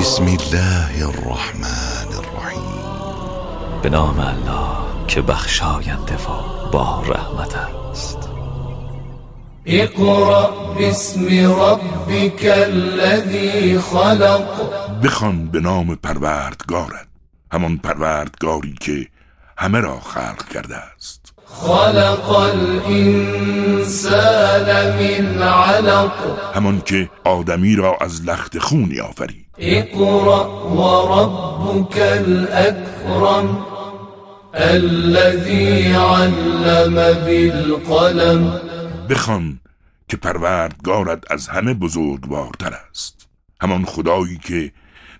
بسم 0.00 0.24
الله 0.24 1.08
الرحمن 1.08 2.08
الرحیم 2.12 3.80
به 3.82 3.88
نام 3.90 4.20
الله 4.20 5.06
که 5.08 5.22
بخشاینده 5.22 6.14
و 6.14 6.28
با 6.72 7.02
رحمت 7.06 7.56
است. 7.56 8.18
اقرأ 9.66 10.50
باسم 10.74 11.26
ربك 11.60 12.44
الذي 12.44 13.78
خلق. 13.78 14.72
بخوان 15.02 15.46
به 15.46 15.60
نام 15.60 15.94
پروردگارت 15.94 17.06
همان 17.52 17.76
پروردگاری 17.76 18.74
که 18.80 19.06
همه 19.58 19.80
را 19.80 20.00
خلق 20.00 20.48
کرده 20.48 20.76
است. 20.76 21.32
خلق 21.46 22.30
الإنسان 22.30 23.50
من 24.98 25.42
علق. 25.42 26.12
همان 26.54 26.80
که 26.80 27.10
آدمی 27.24 27.76
را 27.76 27.96
از 28.00 28.22
لخت 28.22 28.58
خونی 28.58 29.00
آفرید 29.00 29.49
اقرأ 29.60 30.46
وربك 30.74 31.96
الأكرم 31.98 33.66
الذي 34.54 35.92
علم 35.92 36.94
بالقلم. 37.26 38.60
بخوان 39.10 39.60
که 40.08 40.16
پروردگارت 40.16 41.32
از 41.32 41.48
همه 41.48 41.74
بزرگوارتر 41.74 42.74
است. 42.90 43.28
همان 43.60 43.84
خدایی 43.84 44.38
که 44.44 44.72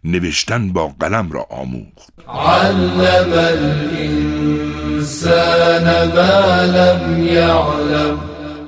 نوشتن 0.04 0.72
با 0.72 0.94
قلم 1.00 1.32
را 1.32 1.46
آموخت. 1.50 2.12
علم 2.28 3.32
الإنسان 3.32 4.64
ما 6.08 6.62
لم 6.62 7.26
يعلم. 7.26 8.20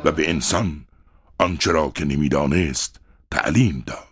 و 0.05 0.13
به 0.13 0.31
انسان 0.31 0.85
آنچه 1.39 1.73
را 1.73 1.93
که 1.95 2.05
نمی‌دانست 2.05 3.01
تعلیم 3.31 3.85
داد. 3.87 4.12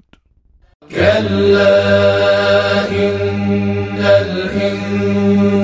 كلا 0.95 1.81
إن 2.91 3.99
الإنسان 4.23 5.61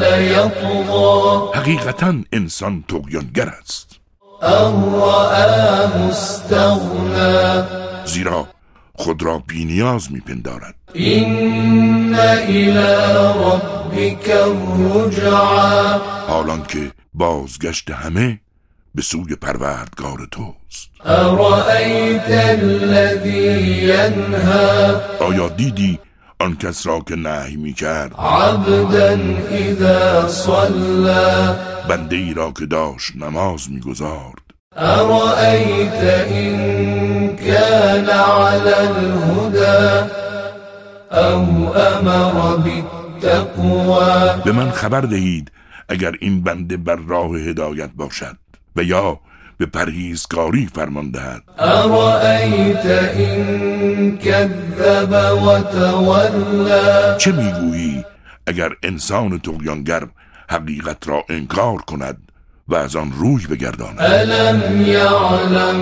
ليطغى. 0.00 1.50
حقیقتا 1.54 2.24
انسان 2.32 2.82
تقیانگر 2.88 3.48
است. 3.62 3.94
أن 4.42 4.92
رآه 4.94 6.10
استغنى 6.10 7.62
زیرا 8.06 8.46
خود 8.94 9.22
را 9.22 9.38
بینیاز 9.38 10.12
میپندارد 10.12 10.74
إن 10.96 12.14
إلى 12.48 12.96
ربك 13.44 14.28
الرجعى. 14.28 16.00
حالان 16.28 16.62
که 16.68 16.92
بازگشت 17.14 17.90
همه 17.90 18.40
به 18.94 19.02
سوی 19.02 19.36
پروردگار 19.36 20.28
توست. 20.30 20.90
آیا 25.20 25.48
دیدی 25.48 25.98
آن 26.40 26.56
کس 26.56 26.86
را 26.86 27.00
که 27.00 27.16
نهی 27.16 27.56
می 27.56 27.72
کرد 27.72 28.14
عبدا 28.18 29.18
إذا 29.50 30.28
صلى 30.28 31.54
بنده 31.88 32.16
ای 32.16 32.34
را 32.34 32.52
که 32.58 32.66
داشت 32.66 33.16
نماز 33.16 33.70
می‌گذارد. 33.70 34.44
أرأيت 34.76 36.02
إن 36.30 36.56
كان 37.36 38.10
على 38.10 38.74
الهدى 38.74 40.10
أو 41.12 41.74
أمر 41.74 42.56
بالتقوى 42.56 44.42
به 44.44 44.52
من 44.52 44.70
خبر 44.70 45.00
دهید 45.00 45.52
اگر 45.88 46.12
این 46.20 46.42
بنده 46.42 46.76
بر 46.76 46.96
راه 46.96 47.30
هدایت 47.30 47.90
باشد. 47.96 48.36
و 48.76 48.82
یا 48.82 49.18
به 49.58 49.66
پرهیزکاری 49.66 50.66
فرمان 50.74 51.10
دهد. 51.10 51.42
چه 57.18 57.32
می‌گویی 57.32 58.04
اگر 58.46 58.70
انسان 58.82 59.38
تقیانگر 59.38 60.02
حقیقت 60.50 61.08
را 61.08 61.24
انکار 61.28 61.76
کند 61.76 62.16
و 62.68 62.74
از 62.74 62.96
آن 62.96 63.12
روی 63.12 63.46
بگرداند؟ 63.46 64.00
ألم 64.00 64.82
يعلم 64.86 65.78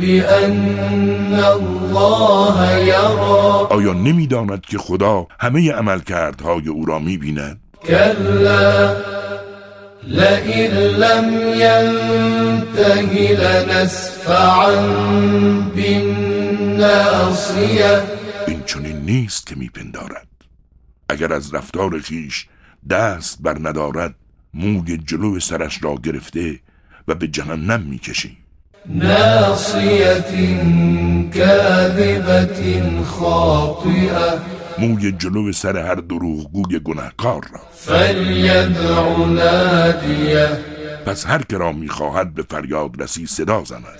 بأن 0.00 1.34
الله 1.34 2.84
يرى؟ 2.84 3.66
آیا 3.70 3.92
نمی‌داند 3.92 4.60
که 4.60 4.78
خدا 4.78 5.26
همه 5.40 5.72
عملکردهای 5.72 6.68
او 6.68 6.86
را 6.86 6.98
می‌بیند؟ 6.98 7.60
كلا 7.86 8.96
لئن 10.06 10.74
لم 10.74 11.28
ينته 11.54 13.12
لنسفعا 13.32 14.74
بالناصية. 15.76 17.12
این 18.46 18.62
چنین 18.66 18.96
نیست 18.96 19.46
که 19.46 19.54
میپندارد. 19.54 20.26
اگر 21.08 21.32
از 21.32 21.54
رفتار 21.54 22.00
خیش 22.00 22.46
دست 22.90 23.38
بر 23.42 23.56
ندارد 23.62 24.14
موی 24.54 24.96
جلو 24.96 25.40
سرش 25.40 25.78
را 25.82 25.94
گرفته 25.94 26.60
و 27.08 27.14
به 27.14 27.28
جهنم 27.28 27.80
می‌کشیم 27.80 28.36
ناصية 28.86 30.24
كاذبة 31.34 32.82
خاطئة. 33.04 34.55
موی 34.78 35.12
جلو 35.12 35.52
سر 35.52 35.76
هر 35.76 35.94
دروغگوی 35.94 36.78
گناهکار 36.78 37.42
را. 37.52 37.60
پس 41.06 41.26
هر 41.26 41.42
که 41.42 41.58
را 41.58 41.72
می‌خواهد 41.72 42.34
به 42.34 42.42
فریاد 42.42 43.02
رسی 43.02 43.26
صدا 43.26 43.64
زند. 43.64 43.98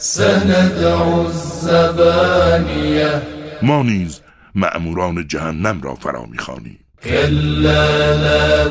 ما 3.62 3.82
نیز 3.82 4.20
مأموران 4.55 5.28
جهنم 5.28 5.82
را 5.82 5.94
فرا 5.94 6.27
می‌خوانیم. 6.27 6.78
كلا 7.03 8.15
لا 8.15 8.70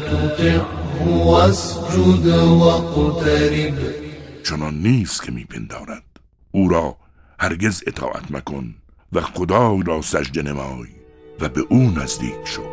چنان 4.44 4.74
نیست 4.74 5.24
که 5.24 5.32
میپندارد. 5.32 6.04
او 6.52 6.70
را 6.70 6.98
هرگز 7.40 7.84
اطاعت 7.88 8.32
مکن 8.32 8.76
و 9.14 9.22
خدای 9.22 9.84
را 9.86 10.02
سجده 10.02 10.42
نمای. 10.42 10.95
و 11.42 11.50
به 11.50 11.62
او 11.70 11.92
نزدیک 11.92 12.46
شو. 12.46 12.64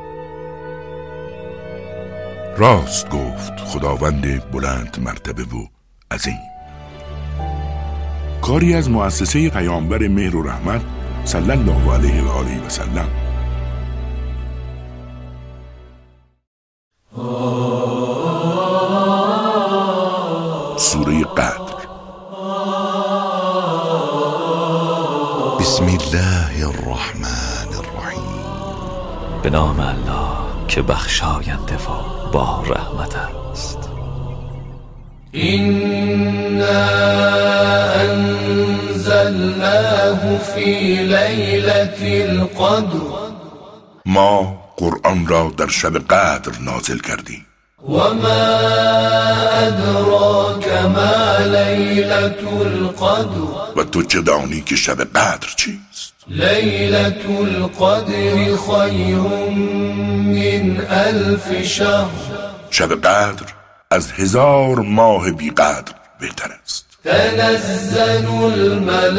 راست 2.57 3.09
گفت 3.09 3.61
خداوند 3.61 4.51
بلند 4.51 4.99
مرتبه 5.01 5.43
و 5.43 5.67
عظیم. 6.11 6.39
کاری 8.43 8.75
از 8.75 8.91
مؤسسه 8.91 9.49
پیامبر 9.49 10.09
مهر 10.09 10.37
و 10.37 10.43
رحمت 10.43 10.81
صلی 11.25 11.51
الله 11.51 11.95
علیه 11.95 12.23
و 12.23 12.29
آله 12.29 12.67
و 12.67 12.69
سلم. 12.69 13.09
سوره 20.77 21.25
قدر. 21.25 21.73
بسم 25.61 25.85
الله 25.85 26.69
الرحمن 26.69 27.52
به 29.43 29.51
نام 29.51 29.81
الله 29.81 30.29
که 30.69 30.83
بخشاینده 30.83 31.75
و 31.75 31.89
با 32.33 32.65
رحمت 32.67 33.15
است. 33.53 33.79
إنا 35.35 36.89
أنزلناه 38.93 40.39
في 40.39 40.95
ليلة 40.95 42.01
القدر. 42.03 43.01
ما 44.07 44.59
قرآن 44.77 45.27
را 45.27 45.53
در 45.57 45.69
شب 45.69 45.99
قدر 45.99 46.53
نازل 46.61 46.99
کردیم. 46.99 47.47
وما 47.89 48.59
أدراك 49.67 50.69
ما 50.95 51.39
ليلة 51.47 52.61
القدر. 52.61 53.41
و 53.77 53.85
تو 53.85 54.03
چه 54.03 54.21
دانی 54.21 54.61
که 54.61 54.77
شب 54.77 55.01
قدر 55.01 55.49
چیست؟ 55.57 56.12
ليلة 56.29 57.41
القدر 57.41 58.57
خير 58.57 59.21
من 60.39 60.81
ألف 60.81 61.63
شهر. 61.63 62.55
شب 62.71 62.93
قدر 62.93 63.47
از 63.91 64.13
هزار 64.13 64.81
ماه 64.81 65.31
بی 65.31 65.51
قدر 65.51 65.93
بهتر 66.21 66.51
است. 66.65 66.87
تنزل 67.05 68.27
الملائكة 68.55 69.13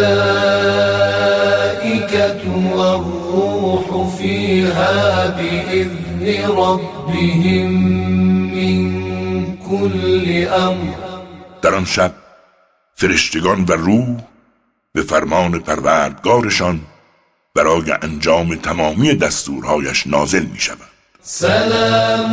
والروح 2.75 4.15
فيها 4.17 5.27
بإذن 5.27 6.25
ربهم 6.57 7.71
من 8.55 8.77
كل 9.57 10.47
أمر 10.47 10.95
در 11.61 11.75
آن 11.75 11.85
شب 11.85 12.11
فرشتگان 12.95 13.65
و 13.69 13.71
روح 13.71 14.17
به 14.93 15.01
فرمان 15.01 15.59
پروردگارشان 15.59 16.79
برای 17.55 17.91
انجام 18.01 18.55
تمامی 18.55 19.13
دستورهایش 19.13 20.07
نازل 20.07 20.45
می 20.45 20.59
شود 20.59 20.77
سلام 21.21 22.31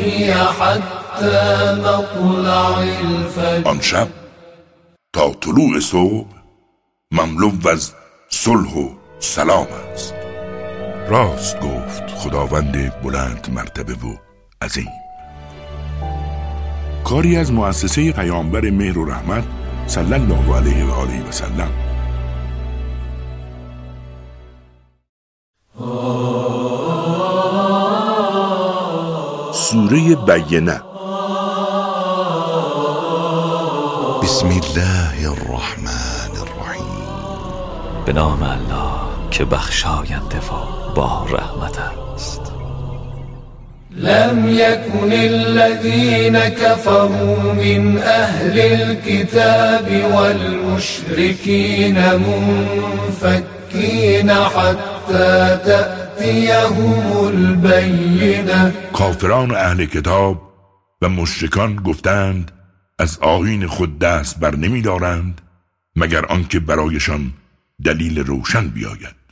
هی 0.00 0.30
حتی 0.30 1.26
مطلع 1.80 2.76
الفجر. 2.76 3.68
آن 3.68 3.80
شب 3.80 4.08
تا 5.12 5.30
طلوع 5.30 5.80
صبح 5.80 6.26
مملو 7.12 7.68
از 7.68 7.92
صلح 8.30 8.74
و 8.74 8.88
سلام 9.18 9.66
است. 9.92 10.14
راست 11.08 11.60
گفت 11.60 12.02
خداوند 12.16 13.02
بلند 13.02 13.50
مرتبه 13.52 13.92
و 13.92 14.16
عظیم. 14.62 14.90
کاری 17.04 17.36
از 17.36 17.52
مؤسسه 17.52 18.12
پیامبر 18.12 18.70
مهر 18.70 18.98
و 18.98 19.10
رحمت 19.10 19.44
صلی 19.86 20.14
الله 20.14 20.56
علیه 20.56 20.84
و 20.84 20.90
آله 20.90 21.28
و 21.28 21.32
سلم 21.32 21.91
سوره 29.52 30.16
بینه. 30.26 30.80
بسم 34.22 34.46
الله 34.46 35.30
الرحمن 35.30 36.32
الرحیم. 36.44 37.08
به 38.06 38.12
نام 38.12 38.42
الله 38.42 38.92
که 39.30 39.44
بخشاینده 39.44 40.38
و 40.38 40.50
با 40.94 41.26
رحمت 41.30 41.78
است. 42.14 42.52
لم 43.96 44.48
يكن 44.48 45.12
الذين 45.12 46.38
كفروا 46.38 47.52
من 47.52 47.98
أهل 47.98 48.60
الكتاب 48.60 50.14
والمشركين 50.14 51.98
منفكين 52.14 54.34
حتى 54.34 54.91
تأتيهم 55.64 57.26
البينة 57.26 58.72
کافران 58.92 59.50
اهل 59.50 59.84
کتاب 59.84 60.42
و 61.02 61.08
مشرکان 61.08 61.76
گفتند 61.76 62.50
از 62.98 63.18
آیین 63.18 63.66
خود 63.66 63.98
دست 63.98 64.40
بر 64.40 64.56
نمی 64.56 64.82
دارند 64.82 65.40
مگر 65.96 66.26
آنکه 66.26 66.60
برایشان 66.60 67.32
دلیل 67.84 68.18
روشن 68.18 68.68
بیاید. 68.68 69.22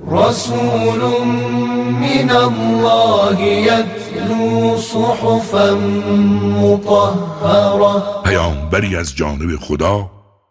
رسول 0.00 1.00
من 1.92 2.30
الله 2.30 3.40
يتلو 3.42 4.76
صحفا 4.76 5.74
مطهرة. 6.62 8.22
پیامبری 8.24 8.96
از 8.96 9.16
جانب 9.16 9.56
خدا 9.56 10.10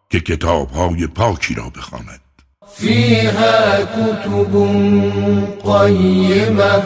که 0.10 0.20
کتابهای 0.20 1.08
پاکی 1.08 1.54
را 1.54 1.70
بخواند. 1.70 2.27
فيها 2.76 3.84
كتب 3.84 4.54
قيمة. 5.66 6.84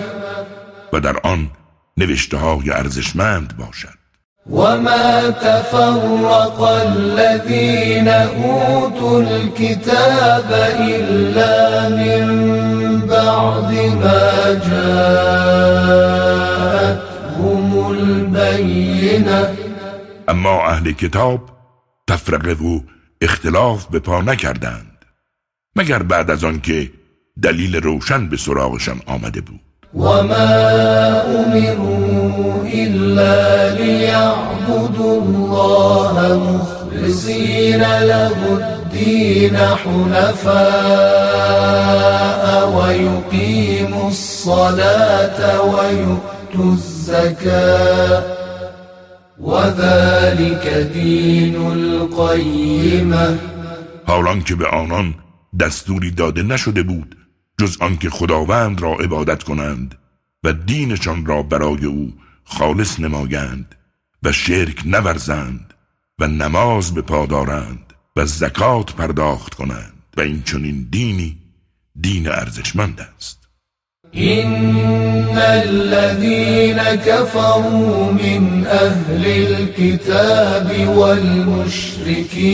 و 0.94 1.00
در 1.00 1.18
آن 1.24 1.48
نوشته 1.98 2.38
های 2.38 2.72
ارزشمند 2.72 3.58
باشد. 3.58 4.02
وما 4.50 5.30
تفرق 5.30 6.62
الذين 6.62 8.08
أوتوا 8.08 9.22
الكتاب 9.22 10.52
إلا 10.80 11.90
من 11.90 12.26
بعد 13.00 13.72
ما 14.04 14.54
جاءتهم 14.70 16.12
البينة. 17.92 19.56
اما 20.30 20.70
اهل 20.70 20.92
کتاب 20.92 21.40
تفرقه 22.08 22.64
و 22.64 22.80
اختلاف 23.22 23.86
به 23.86 24.00
پا 24.00 24.22
نکردند. 24.22 24.91
مگر 25.76 26.04
بعد 26.04 26.32
از 26.32 26.44
آنکه 26.44 26.90
دلیل 27.44 27.76
روشن 27.76 28.30
به 28.30 28.38
سراغشان 28.38 29.02
آمده 29.06 29.42
بود. 29.42 29.60
وما 29.94 31.22
أمروا 31.22 32.64
إلا 32.74 33.70
ليعبدوا 33.76 35.22
الله 35.22 36.14
مخلصين 36.38 37.82
له 37.82 38.38
الدين 38.54 39.58
حنفاء 39.58 40.62
ويقيموا 42.70 44.08
الصلاة 44.10 45.62
ويؤتوا 45.62 46.74
الزكاة 46.74 48.24
وذلك 49.40 50.90
دين 50.94 51.56
القيمة. 51.56 53.38
حالان 54.08 54.42
که 54.42 54.56
به 54.56 54.66
آنان 54.68 55.14
دستوری 55.60 56.12
داده 56.12 56.44
نشده 56.44 56.84
بود 56.84 57.18
جز 57.60 57.78
آنکه 57.80 58.10
خداوند 58.10 58.82
را 58.82 58.94
عبادت 58.94 59.44
کنند 59.44 59.96
و 60.44 60.54
دینشان 60.54 61.26
را 61.26 61.44
برای 61.44 61.86
او 61.86 62.14
خالص 62.44 63.00
نمایند 63.00 63.76
و 64.24 64.32
شرک 64.32 64.82
نورزند 64.86 65.74
و 66.20 66.28
نماز 66.28 66.94
به 66.94 67.02
پا 67.02 67.26
دارند 67.26 67.94
و 68.16 68.26
زکات 68.26 68.96
پرداخت 68.96 69.54
کنند 69.54 70.04
و 70.18 70.22
این 70.22 70.44
چنین 70.44 70.88
دینی 70.92 71.38
دین 72.02 72.28
ارزشمند 72.28 73.02
است. 73.02 73.41
إن 74.18 75.38
الذين 75.38 76.78
كفروا 76.78 78.12
من 78.12 78.68
أهل 78.68 79.26
الكتاب 79.26 80.88
والمشركين 80.98 82.54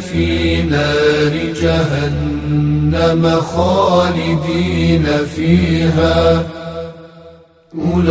في 0.00 0.62
نار 0.62 1.32
جهنم 1.62 3.40
خالدين 3.40 5.06
فيها. 5.36 6.46
أولئك 7.74 8.08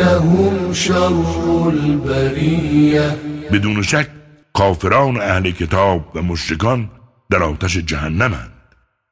هم 0.00 0.72
شر 0.72 1.68
البرية. 1.68 3.16
بدون 3.50 3.82
شک 3.82 4.08
کافران 4.54 5.20
أهل 5.20 5.50
کتاب 5.50 6.00
و 6.14 6.22
مشرکان 6.22 6.88
در 7.30 7.42
آتش 7.42 7.78
جهنمند. 7.78 8.57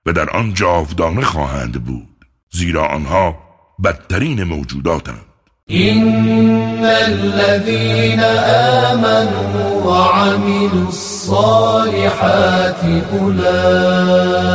و 0.06 0.12
در 0.12 0.30
آن 0.30 0.54
جاودانه 0.54 1.22
خواهند 1.22 1.84
بود 1.84 2.26
زیرا 2.50 2.86
آنها 2.86 3.38
بدترین 3.84 4.44
موجوداتند. 4.44 5.26
إن 5.70 6.84
الذين 6.84 8.20
آمنوا 8.90 9.82
وعملوا 9.86 10.86
الصالحات 10.88 12.84
أولئك 13.20 14.54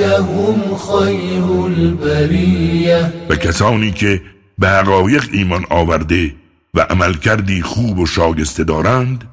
هم 0.00 0.76
خير 0.76 1.44
البرية. 1.66 3.12
و 3.28 3.36
کسانی 3.36 3.92
که 3.92 4.20
به 4.58 4.68
حقایق 4.68 5.28
ایمان 5.32 5.64
آورده 5.70 6.34
و 6.74 6.80
عمل 6.80 7.14
کردی 7.14 7.62
خوب 7.62 7.98
و 7.98 8.06
شایسته 8.06 8.64
دارند 8.64 9.24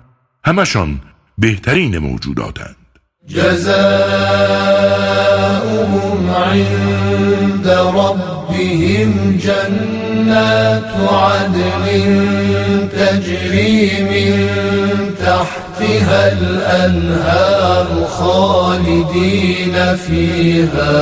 همشان 0.46 1.00
بهترین 1.38 1.98
موجوداتند. 1.98 2.79
جزاؤهم 3.28 4.60
عند 6.36 7.68
ربهم 7.68 9.40
جنات 9.44 10.94
عدن 11.12 11.86
تجري 12.98 14.04
من 14.04 14.48
تحتها 15.20 16.32
الأنهار 16.32 17.88
خالدين 18.10 19.96
فيها 19.96 21.00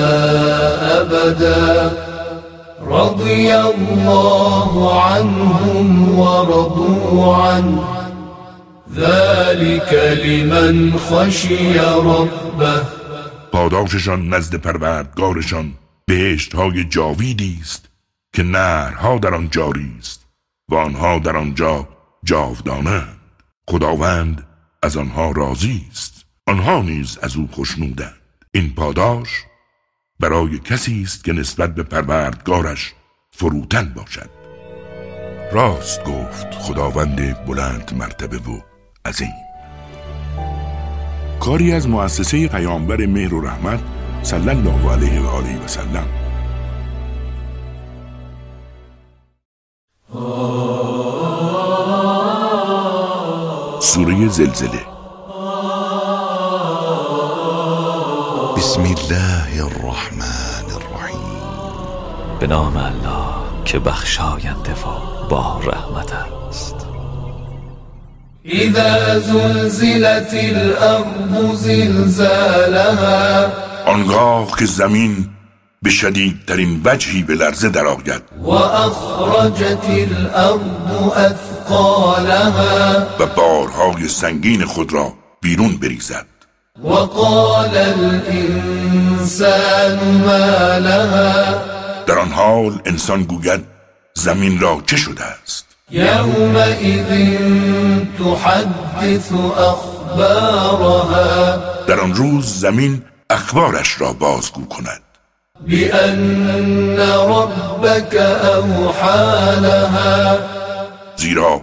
أبدا. 1.01 1.91
رضي 2.87 3.55
الله 3.55 5.01
عنهم 5.01 6.19
ورضوا 6.19 7.35
عنه. 7.35 7.96
ذلك 8.97 9.93
لمن 10.25 10.97
خشي 10.97 11.79
ربه. 11.79 12.81
پاداششان 13.51 14.29
نزد 14.29 14.55
پروردگارشان 14.55 15.73
بهشت 16.05 16.55
های 16.55 16.83
جاویدی 16.83 17.57
است 17.61 17.89
که 18.33 18.43
نهرها 18.43 19.17
در 19.17 19.33
آن 19.35 19.49
جاری 19.49 19.91
است 19.99 20.25
و 20.71 20.75
آنها 20.75 21.19
در 21.19 21.37
آنجا 21.37 21.87
جاودانند 22.23 23.17
خداوند 23.69 24.47
از 24.83 24.97
آنها 24.97 25.31
راضی 25.31 25.85
است. 25.91 26.25
آنها 26.47 26.81
نیز 26.81 27.17
از 27.21 27.35
او 27.35 27.49
خوشنودند 27.51 28.21
این 28.53 28.73
پاداش 28.75 29.29
برای 30.19 30.59
کسی 30.59 31.01
است 31.03 31.23
که 31.23 31.33
نسبت 31.33 31.75
به 31.75 31.83
پروردگارش 31.83 32.93
فروتن 33.31 33.93
باشد. 33.95 34.29
راست 35.51 36.03
گفت 36.03 36.53
خداوند 36.53 37.45
بلند 37.45 37.93
مرتبه 37.97 38.37
و 38.37 38.61
عظیم 39.07 39.33
کاری 41.39 41.73
از 41.73 41.89
مؤسسه 41.89 42.47
پیامبر 42.47 43.05
مهر 43.05 43.33
و 43.33 43.41
رحمت 43.41 43.79
صلی 44.23 44.49
الله 44.49 44.91
علیه 44.91 45.21
و 45.21 45.27
آله 45.27 45.63
و 45.63 45.67
سلم. 45.67 46.07
سوره 53.79 54.27
زلزله. 54.27 54.85
بسم 58.57 58.81
الله 58.81 59.65
الرحمن 59.65 60.71
الرحیم 60.71 61.41
به 62.39 62.47
نام 62.47 62.77
الله 62.77 63.33
که 63.65 63.79
بخشاینده 63.79 64.71
و 64.71 65.27
با 65.29 65.59
رحمت 65.63 66.13
است. 66.13 66.86
إذا 68.47 69.19
زلزلت 69.19 70.33
الأرض 70.33 71.55
زلزالها. 71.55 73.51
آنگاه 73.85 74.55
که 74.59 74.65
زمین 74.65 75.29
به 75.81 75.89
شدیدترین 75.89 76.81
وجهی 76.85 77.23
به 77.23 77.35
لرزه 77.35 77.69
درآید. 77.69 78.21
وأخرجت 78.43 79.85
الأرض 79.89 80.61
أثقالها. 81.17 83.07
و 83.19 83.25
بارهای 83.25 84.07
سنگین 84.07 84.65
خود 84.65 84.93
را 84.93 85.13
بیرون 85.41 85.77
بریزد. 85.77 86.25
وقال 86.83 87.77
الإنسان 87.77 89.19
ما 89.99 90.77
لها. 90.77 91.55
در 92.05 92.19
آن 92.19 92.31
حال 92.31 92.81
انسان 92.85 93.23
گوید 93.23 93.63
زمین 94.13 94.59
را 94.59 94.81
چه 94.85 94.97
شده 94.97 95.23
است؟ 95.23 95.76
يومئذ 95.91 97.37
تحدث 98.19 99.31
أخبارها. 99.57 101.57
در 101.87 101.99
آن 101.99 102.13
روز 102.13 102.59
زمین 102.59 103.01
اخبارش 103.29 104.01
را 104.01 104.13
بازگو 104.13 104.65
کند. 104.65 105.01
بأن 105.67 106.99
ربك 106.99 108.15
أوحى 108.15 109.55
لها. 109.61 110.37
زیرا 111.15 111.61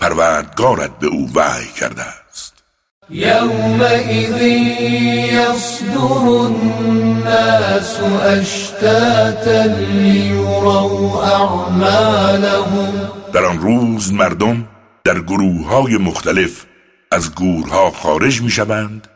پروردگارت 0.00 0.98
به 0.98 1.06
او 1.06 1.28
وحی 1.34 1.68
کرده 1.80 2.02
است. 2.02 2.54
يومئذ 3.10 4.42
يصدر 5.32 6.28
الناس 6.28 8.00
أشتاتا 8.22 9.66
ليروا 9.66 11.24
أعمالهم. 11.24 13.23
در 13.34 13.44
آن 13.44 13.58
روز 13.58 14.12
مردم 14.12 14.68
در 15.04 15.20
گروه 15.20 15.66
های 15.66 15.96
مختلف 15.96 16.64
از 17.12 17.34
گورها 17.34 17.90
خارج 17.90 18.42
می 18.42 18.50
شوند 18.50 19.08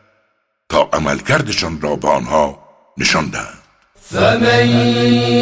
تا 0.69 0.89
عملکردشان 0.93 1.81
را 1.81 1.95
به 1.95 2.07
آنها 2.07 2.59
نشان 2.97 3.29
دهند. 3.29 3.63
فمن 4.01 4.69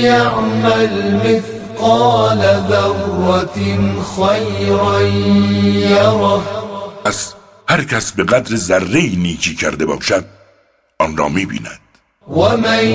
يعمل 0.04 1.14
مثقال 1.14 2.42
ذرة 2.68 3.54
خيرا 4.16 5.02
يره. 5.02 6.42
از 7.06 7.34
هر 7.70 7.84
کس 7.84 8.12
به 8.12 8.24
قدر 8.24 8.56
ذره 8.56 9.02
نیکی 9.02 9.56
کرده 9.56 9.86
باشد 9.86 10.26
آن 11.00 11.18
را 11.18 11.30
می 11.30 11.46
بیند 11.46 11.80
ومن 12.28 12.86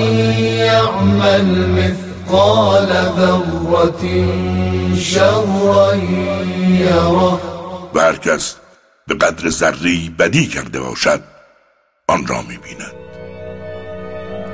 يعمل 0.57 1.45
مثقال 1.45 2.12
ذرة 2.29 4.01
شرا 4.97 5.95
يره 5.95 7.37
و 7.93 7.99
هر 7.99 8.15
به 9.07 9.15
قدر 9.15 9.49
ذره 9.49 10.09
بدی 10.19 10.47
کرده 10.47 10.79
باشد 10.79 11.21
آن 12.07 12.27
را 12.27 12.41
می 12.41 12.57
بیند 12.57 12.93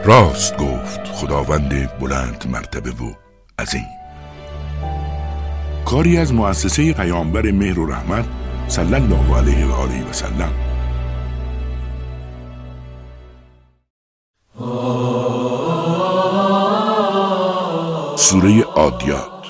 راست 0.04 0.58
گفت 0.58 1.00
خداوند 1.14 2.00
بلند 2.00 2.46
مرتبه 2.50 2.90
و 2.90 3.14
عظیم. 3.60 3.88
کاری 5.86 6.18
از 6.18 6.34
مؤسسه 6.34 6.94
پیامبر 6.94 7.52
مهر 7.52 7.80
و 7.80 7.92
رحمت 7.92 8.26
صلی 8.68 8.96
الله 8.96 9.38
علیه 9.38 9.66
و 9.66 9.72
آله 9.72 10.10
و 10.10 10.14
سلم. 10.14 10.54
سوره 18.20 18.64
عادیات 18.76 19.46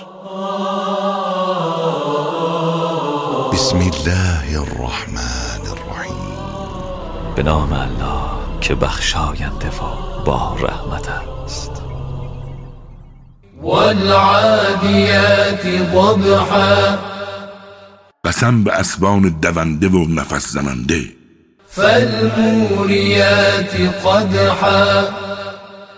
بسم 3.53 3.77
الله 3.77 4.59
الرحمن 4.59 5.61
الرحیم. 5.61 6.37
به 7.35 7.43
نام 7.43 7.73
الله 7.73 8.21
که 8.61 8.75
بخشاینده 8.75 9.67
و 9.67 9.81
با 10.25 10.55
رحمت 10.59 11.09
است. 11.09 11.71
والعاديات 13.61 15.65
ضبحا. 15.93 16.97
قسم 18.25 18.63
به 18.63 18.71
اسبان 18.71 19.29
دونده 19.29 19.87
و 19.87 20.05
نفس 20.09 20.47
زننده. 20.47 21.01
فالموريات 21.69 23.75
قدحا. 24.05 25.03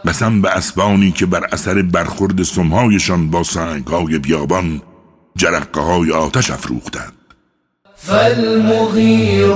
قسم 0.05 0.41
به 0.41 0.49
اسبانی 0.49 1.11
که 1.11 1.25
بر 1.25 1.45
اثر 1.51 1.81
برخورد 1.81 2.43
سمهایشان 2.43 3.29
با 3.29 3.43
سنگهای 3.43 4.17
بیابان 4.17 4.81
جرقه 5.35 5.81
های 5.81 6.11
آتش 6.11 6.51
افروختند. 6.51 7.13
فالمغيرات 7.95 9.49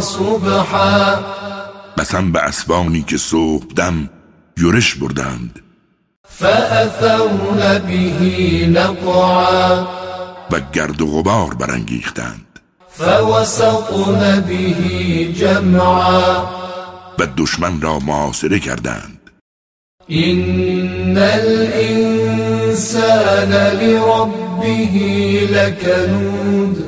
صبحا. 0.00 1.16
قسم 1.98 2.32
به 2.32 2.40
اسبانی 2.40 3.02
که 3.02 3.16
صبح 3.16 3.66
دم 3.76 4.10
یورش 4.56 4.94
بردند. 4.94 5.62
فأثرن 6.28 7.78
به 7.78 8.66
نقعا. 8.66 9.82
و 10.50 10.60
گرد 10.72 11.02
و 11.02 11.06
غبار 11.06 11.54
برانگیختند. 11.54 12.46
فوسطن 12.88 14.44
به 14.48 14.74
جمعا. 15.32 16.42
و 17.18 17.26
دشمن 17.36 17.80
را 17.80 17.98
محاصره 17.98 18.58
کردند. 18.58 19.11
إن 20.10 21.18
الإنسان 21.18 22.32
لربه 23.52 24.94
لكنود. 25.52 26.84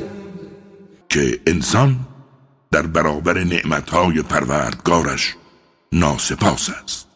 که 1.09 1.39
انسان 1.47 1.95
در 2.71 2.81
برابر 2.81 3.43
نعمتهای 3.43 4.21
پروردگارش 4.21 5.35
ناسپاس 5.93 6.69
است. 6.83 7.07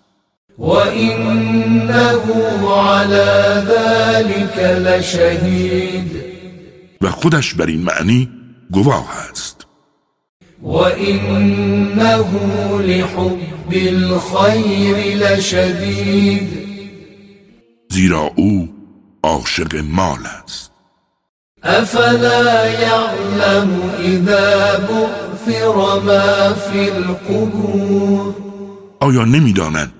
وإنه 0.57 2.21
على 2.69 3.65
ذلك 3.67 4.57
لشهيد. 4.57 6.11
و 7.01 7.09
خودش 7.09 7.53
بر 7.53 7.65
این 7.65 7.81
معنی 7.81 8.29
گواه 8.71 9.09
است. 9.31 9.58
وإنه 10.63 12.29
لحب 12.81 13.73
الخير 13.73 15.17
لشديد. 15.17 16.49
زیرا 17.89 18.31
او 18.37 18.67
عاشق 19.23 19.75
مال 19.75 20.25
است. 20.45 20.71
أفلا 21.63 22.65
يعلم 22.65 23.91
إذا 23.99 24.77
بعثر 24.77 25.99
ما 25.99 26.53
في 26.53 26.89
القبور؟ 26.89 28.35
آیا 28.99 29.25
نمی‌داند 29.25 29.91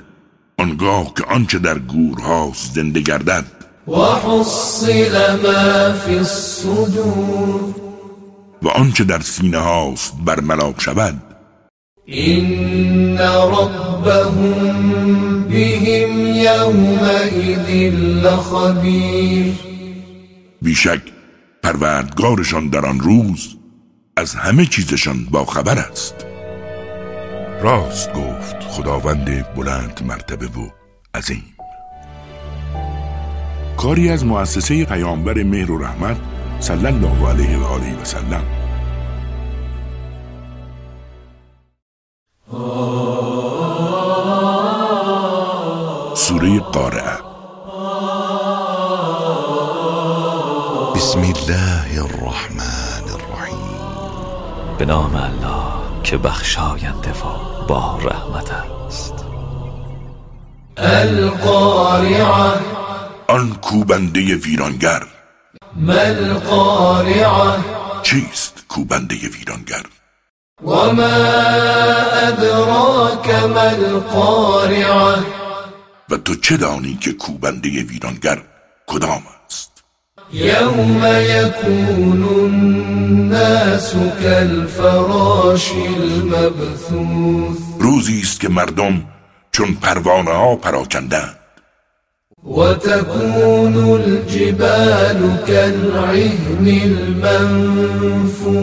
آنگاه 0.57 1.13
که 1.17 1.23
آنچه 1.23 1.59
در 1.59 1.79
گورهاست 1.79 2.75
زنده 2.75 2.99
گردد؟ 2.99 3.45
وحصل 3.87 5.35
ما 5.35 5.93
في 5.93 6.17
الصدور. 6.17 7.88
و 8.61 8.67
آنچه 8.67 9.03
در 9.03 9.19
سینه 9.19 9.57
هاست 9.57 10.13
برملا 10.25 10.73
شود. 10.77 11.21
إن 12.07 13.17
ربهم 13.17 15.43
بهم 15.43 16.35
يومئذ 16.35 17.93
لخبير. 18.23 19.53
بیشک 20.61 21.01
پروردگارشان 21.63 22.69
در 22.69 22.85
آن 22.85 22.99
روز 22.99 23.55
از 24.17 24.35
همه 24.35 24.65
چیزشان 24.65 25.25
با 25.31 25.45
خبر 25.45 25.77
است. 25.77 26.15
راست 27.61 28.13
گفت 28.13 28.63
خداوند 28.63 29.53
بلند 29.55 30.01
مرتبه 30.07 30.45
و 30.45 30.69
عظیم. 31.15 31.43
کاری 33.77 34.09
از 34.09 34.25
مؤسسه 34.25 34.85
پیامبر 34.85 35.43
مهر 35.43 35.71
و 35.71 35.77
رحمت 35.77 36.17
صلی 36.59 36.85
الله 36.85 37.29
علیه 37.29 37.57
و 37.57 37.63
آله 37.65 38.01
و 38.01 38.05
سلم 38.05 38.43
سوره 46.15 46.59
قارعه. 46.59 47.17
بسم 50.95 51.19
الله 51.19 52.03
الرحمن 52.03 53.05
الرحیم. 53.13 53.57
به 54.77 54.85
نام 54.85 55.15
الله 55.15 55.63
که 56.03 56.17
بخشاینده 56.17 57.11
و 57.11 57.23
با 57.67 57.99
رحمت 58.01 58.51
است. 58.87 59.25
القارعة 60.77 62.53
آن 63.27 63.55
کوبنده 63.61 64.35
ویرانگر. 64.35 65.18
ما 65.75 66.01
القارعة 66.01 67.59
چیست 68.03 68.65
کوبنده 68.67 69.15
ویرانگر؟ 69.15 69.85
أدراك 72.27 73.29
ما 73.29 73.61
القارعة. 73.61 75.23
و 76.09 76.17
تو 76.17 76.35
چه 76.35 76.57
دانی 76.57 76.97
که 77.01 77.13
کوبنده 77.13 77.69
ویرانگر 77.69 78.41
کدام 78.87 79.23
است؟ 79.45 79.83
يوم 80.33 81.03
يكون 81.05 82.23
الناس 82.23 83.93
كالفراش 84.21 85.71
المبثوث. 85.97 87.57
روزی 87.79 88.19
است 88.19 88.39
که 88.39 88.49
مردم 88.49 89.05
چون 89.51 89.73
پروانه 89.73 90.31
ها 90.31 90.55
پراکندند 90.55 91.38
وتكون 92.43 93.77
الجبال 93.77 95.37
كالعهن 95.47 96.67
المنفوش. 97.97 98.59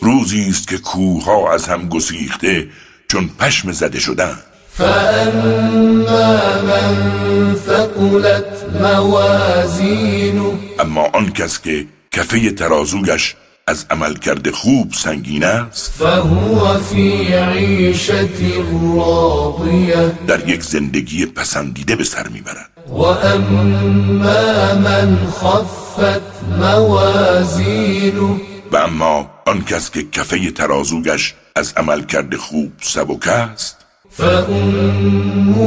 روزی 0.00 0.46
است 0.50 0.68
که 0.68 0.78
کوه 0.78 1.24
ها 1.24 1.52
از 1.52 1.68
هم 1.68 1.88
گسیخته 1.88 2.68
چون 3.08 3.30
پشم 3.38 3.72
زده 3.72 3.98
شدند 4.00 4.42
فأما 4.70 6.40
من 6.66 7.56
ثقلت 7.66 8.66
موازينه 8.82 10.58
اما 10.78 11.04
آن 11.12 11.32
کس 11.32 11.60
که 11.62 11.86
کفه 12.10 12.50
ترازویش 12.50 13.34
از 13.66 13.86
عملکرد 13.90 14.50
خوب 14.50 14.92
سنگین 14.92 15.44
است. 15.44 15.92
فهو 15.92 16.78
عيشة 17.32 18.28
راضية 18.96 20.12
در 20.26 20.48
یک 20.48 20.62
زندگی 20.62 21.26
پسندیده 21.26 21.96
به 21.96 22.04
سر 22.04 22.28
می‌برد. 22.28 22.70
وأما 22.88 24.74
من 24.74 25.18
خفت 25.30 26.22
موازينه 26.60 28.40
و 28.72 28.76
اما 28.76 29.30
آن 29.46 29.64
کس 29.64 29.90
که 29.90 30.02
کفه 30.02 30.50
ترازویش 30.50 31.34
از 31.56 31.72
عملکرد 31.76 32.36
خوب 32.36 32.72
سبک 32.80 33.28
است 33.28 33.76
فأمه 34.10 35.66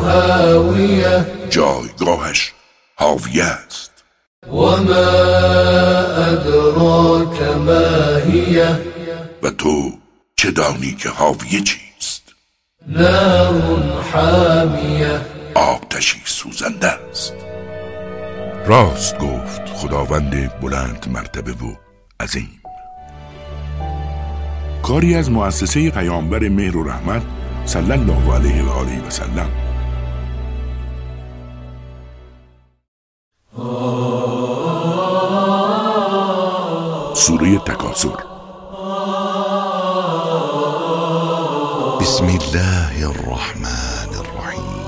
هاوية 0.00 1.26
جایگاهش 1.50 2.52
حاویه 2.94 3.44
است. 3.44 3.85
وما 4.52 5.10
أدراك 6.32 7.42
ما 7.42 8.16
هي؟ 8.16 8.66
و 9.42 9.50
تو 9.50 9.92
چه 10.36 10.50
دانی 10.50 10.96
که 10.98 11.08
حاویه 11.08 11.60
چیست؟ 11.60 12.22
نار 12.88 14.02
حامية 14.12 15.20
آتشی 15.54 16.18
سوزنده 16.24 16.86
است. 16.86 17.34
راست 18.66 19.18
گفت 19.18 19.68
خداوند 19.74 20.60
بلند 20.60 21.06
مرتبه 21.08 21.52
و 21.52 21.74
عظیم. 22.20 22.60
کاری 24.82 25.14
از 25.14 25.30
مؤسسه 25.30 25.90
پیامبر 25.90 26.48
مهر 26.48 26.76
و 26.76 26.88
رحمت 26.88 27.22
صلی 27.64 27.92
الله 27.92 28.34
علیه 28.34 28.64
و 28.64 28.70
آله 28.70 29.06
و 29.06 29.10
سلم. 29.10 29.50
سوره 37.26 37.58
تکاسر 37.58 38.16
بسم 42.00 42.24
الله 42.24 43.06
الرحمن 43.08 44.10
الرحیم. 44.18 44.86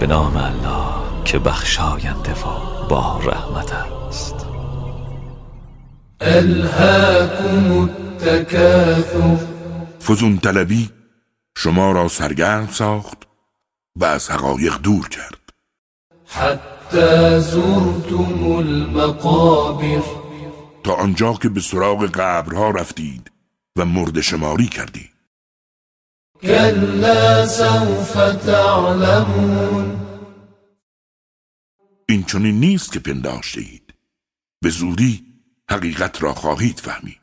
به 0.00 0.06
نام 0.06 0.36
الله 0.36 1.24
که 1.24 1.38
بخشاینده 1.38 2.32
و 2.32 2.86
با 2.88 3.20
رحمت 3.24 3.72
است. 3.72 4.46
ألهاكم 6.20 7.88
التكاثر 7.88 9.36
فزون 10.00 10.38
طلبی 10.38 10.90
شما 11.56 11.92
را 11.92 12.08
سرگرم 12.08 12.68
ساخت 12.72 13.18
و 13.96 14.04
از 14.04 14.30
حقایق 14.30 14.78
دور 14.78 15.08
کرد. 15.08 15.40
حتى 16.26 17.40
زرتم 17.40 18.52
المقابر. 18.58 20.21
تا 20.84 20.94
آنجا 20.94 21.32
که 21.32 21.48
به 21.48 21.60
سراغ 21.60 22.04
قبرها 22.06 22.70
رفتید 22.70 23.30
و 23.78 23.84
مرد 23.84 24.20
شماری 24.20 24.66
کردید. 24.66 25.12
سوف 27.46 28.12
تعلمون. 28.46 30.00
این 32.08 32.22
چنین 32.22 32.60
نیست 32.60 32.92
که 32.92 33.00
پنداشته 33.00 33.60
اید 33.60 33.94
به 34.62 34.70
زودی 34.70 35.24
حقیقت 35.70 36.22
را 36.22 36.34
خواهید 36.34 36.80
فهمید. 36.80 37.22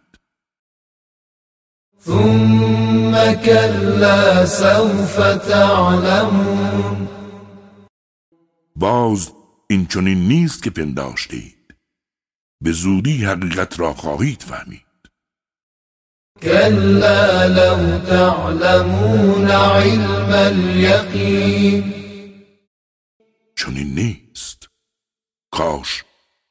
ثم 2.05 3.33
كلا 3.33 4.45
سوف 4.45 5.15
تعلمون. 5.47 7.07
باز 8.75 9.31
این 9.69 9.85
چنین 9.85 10.27
نیست 10.27 10.63
که 10.63 10.69
پنداشته 10.69 11.37
اید 11.37 11.58
به 12.63 12.71
زودی 12.71 13.25
حقیقت 13.25 13.79
را 13.79 13.93
خواهید 13.93 14.41
فهمید. 14.41 14.85
كلا 16.41 17.45
لو 17.45 17.99
تعلمون 17.99 19.51
علم 19.51 20.29
اليقين 20.29 21.93
چنین 23.55 23.95
نیست. 23.95 24.67
کاش 25.51 26.03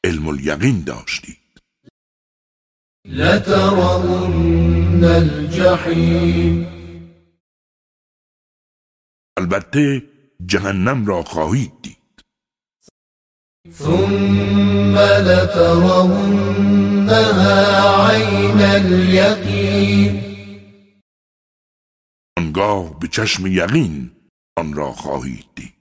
علم 0.05 0.29
الیقین 0.29 0.85
داشتید. 0.85 1.39
لترون 3.05 5.05
الجحيم 5.05 6.67
البته 9.39 10.03
جهنم 10.47 11.07
را 11.07 11.23
خواهید 11.23 11.73
دید. 11.83 11.98
ثم 13.73 14.99
لترونها 14.99 16.47
عين 18.09 18.61
اليقين. 18.61 20.29
آنگاه 22.39 22.99
به 22.99 23.09
چشم 23.09 23.47
یقین 23.47 24.11
آن 24.57 24.73
را 24.73 24.93
خواهید 24.93 25.45
دید. 25.55 25.75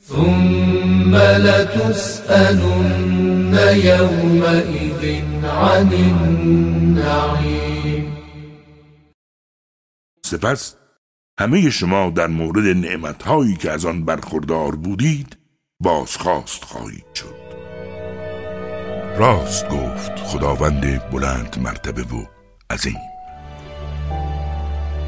ثم 0.00 1.16
لتسألن 1.16 2.70
يومئذ 3.76 5.22
عن 5.44 5.92
النعيم. 5.92 7.60
سپس 10.24 10.79
همه 11.40 11.70
شما 11.70 12.10
در 12.10 12.26
مورد 12.26 12.76
نعمتهایی 12.76 13.56
که 13.56 13.70
از 13.70 13.86
آن 13.86 14.04
برخوردار 14.04 14.76
بودید 14.76 15.36
بازخواست 15.82 16.64
خواهید 16.64 17.14
شد. 17.14 17.34
راست 19.16 19.68
گفت 19.68 20.18
خداوند 20.18 21.10
بلند 21.10 21.58
مرتبه 21.62 22.02
و 22.02 22.24
عظیم. 22.70 22.98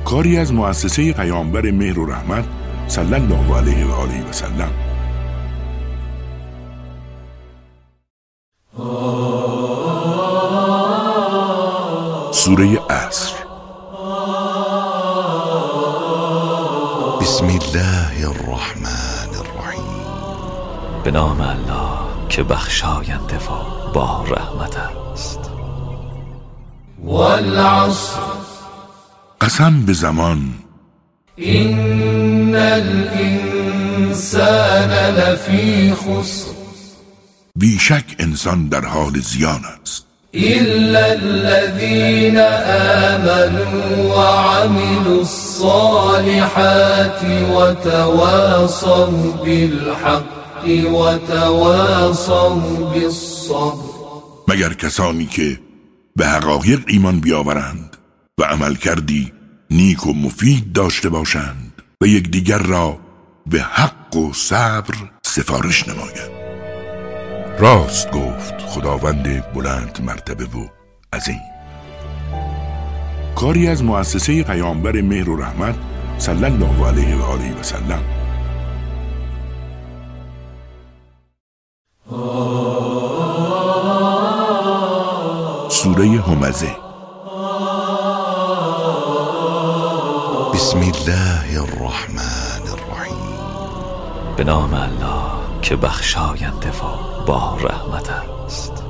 کاری 0.05 0.39
از 0.39 0.53
مؤسسه 0.53 1.13
پیامبر 1.13 1.71
مهر 1.71 1.99
و 1.99 2.07
رحمت 2.07 2.45
صلی 2.87 3.15
الله 3.15 3.57
علیه 3.57 3.87
و 3.87 3.93
آله 3.93 4.29
و 4.29 4.33
سلم. 4.33 4.73
سوره 12.33 12.79
عصر. 12.91 13.42
بسم 17.43 17.51
الله 17.51 18.29
الرحمن 18.29 19.31
الرحیم. 19.35 21.03
به 21.05 21.11
نام 21.11 21.41
الله 21.41 21.99
که 22.29 22.43
بخشاینده 22.43 23.37
و 23.37 23.49
با 23.95 24.25
رحمت 24.29 24.77
است. 25.13 25.41
والعصر. 27.05 28.21
قسم 29.41 29.83
به 29.87 29.93
زمان. 29.93 30.55
إن 31.39 32.55
الإنسان 32.55 34.21
لفي 34.91 35.95
خسر. 35.95 36.51
بیشک 37.57 38.05
انسان 38.19 38.69
در 38.69 38.85
حال 38.85 39.21
زیان 39.21 39.65
است. 39.83 40.07
إلا 40.35 41.05
الذين 41.13 42.39
آمنوا 43.19 44.17
وعملوا 44.17 45.25
الصالحات 45.53 47.25
وتواصوا 47.25 49.07
بالحق 49.45 50.25
وتواصوا 50.67 52.49
بالصبر. 52.95 53.93
مگر 54.49 54.73
کسانی 54.73 55.27
که 55.27 55.61
به 56.17 56.27
حقایق 56.27 56.81
ایمان 56.87 57.21
بیاورند 57.21 57.97
و 58.39 58.43
عمل 58.43 58.75
کردی 58.75 59.33
نیک 59.71 60.07
و 60.07 60.13
مفید 60.13 60.73
داشته 60.73 61.09
باشند 61.09 61.83
و 62.01 62.07
یکدیگر 62.07 62.59
را 62.59 62.99
به 63.47 63.61
حق 63.61 64.17
و 64.17 64.33
صبر 64.33 64.95
سفارش 65.23 65.89
نمایند 65.89 66.43
راست 67.59 68.11
گفت 68.11 68.55
خداوند 68.67 69.53
بلند 69.53 70.01
مرتبه 70.05 70.45
و 70.45 70.67
عظیم. 71.13 71.52
کاری 73.37 73.69
از 73.69 73.85
مؤسسه 73.85 74.43
پیامبر 74.43 75.01
مهر 75.01 75.31
و 75.31 75.37
رحمت 75.37 75.75
صلی 76.19 76.45
الله 76.45 76.87
علیه 76.87 77.17
و 77.17 77.23
آله 77.23 77.61
و 77.61 77.63
سلم. 77.63 78.03
سوره 85.69 86.05
همزه 86.21 86.77
بسم 90.55 90.79
الله 90.79 91.61
الرحمن 91.61 92.63
الرحیم. 92.63 93.39
به 94.37 94.45
نام 94.45 94.75
الله 94.75 95.33
که 95.63 95.77
بخشاینده 95.77 96.69
و 96.69 97.25
با 97.27 97.57
رحمت 97.61 98.11
است. 98.11 98.82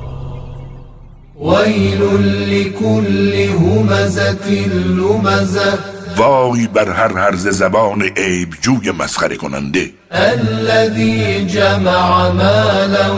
ويل 1.43 2.01
لكل 2.49 3.49
همزة 3.49 4.67
لمزة 4.67 5.79
وای 6.17 6.67
بر 6.67 6.91
هر 6.91 7.17
هرز 7.17 7.47
زبان 7.47 8.01
عیب 8.17 8.53
جوی 8.61 8.91
مسخره 8.91 9.35
کننده. 9.35 9.91
الذي 10.11 11.45
جمع 11.45 12.31
مالا 12.31 13.11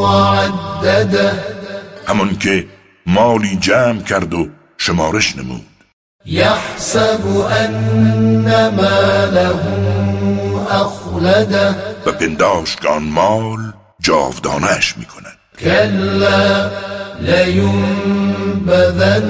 وعدده 0.00 1.32
همان 2.08 2.36
که 2.38 2.66
مالی 3.06 3.56
جمع 3.56 4.02
کرد 4.02 4.34
و 4.34 4.48
شمارش 4.78 5.36
نمود. 5.36 5.66
يحسب 6.26 7.26
أن 7.60 8.70
ماله 8.76 9.54
أخلده 10.70 11.76
و 12.06 12.12
پنداشت 12.12 12.80
که 12.80 12.88
آن 12.88 13.02
مال 13.02 13.72
جاودانش 14.00 14.94
می 14.98 15.04
کند 15.04 15.38
كلا 17.22 17.44
لينبذن 18.64 19.22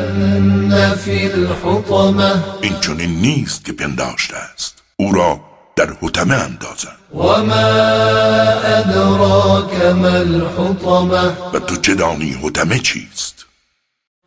في 1.04 1.26
الحطمة. 1.26 2.42
این 2.62 2.80
چنین 2.80 3.10
نیست 3.20 3.64
که 3.64 3.72
پنداشته 3.72 4.36
است. 4.36 4.74
او 4.96 5.12
را 5.12 5.40
در 5.76 5.88
حتمه 6.02 6.34
اندازند 6.34 6.98
وما 7.14 7.68
أدراك 8.64 9.84
ما 9.84 10.08
الحطمة. 10.08 11.32
و 11.54 11.58
تو 11.58 11.76
چه 11.76 11.94
دانی 11.94 12.32
حتمه 12.32 12.78
چیست؟ 12.78 13.46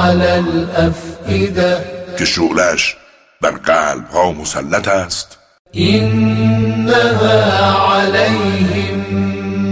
على 0.02 0.30
الأفئدة. 0.38 1.84
که 2.18 2.24
شعلش 2.24 2.96
بر 3.40 3.50
قلب 3.50 4.08
ها 4.08 4.32
مسلط 4.32 4.88
است. 4.88 5.38
إنها 5.76 7.32
عليهم 7.92 9.00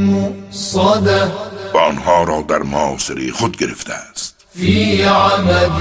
مؤصدة 0.07 1.27
و 1.75 1.79
آنها 1.79 2.25
را 2.25 2.43
در 2.43 2.59
معاصره 2.59 3.31
خود 3.33 3.57
گرفته 3.57 3.93
است. 3.95 4.47
في 4.55 5.03
عمد 5.03 5.81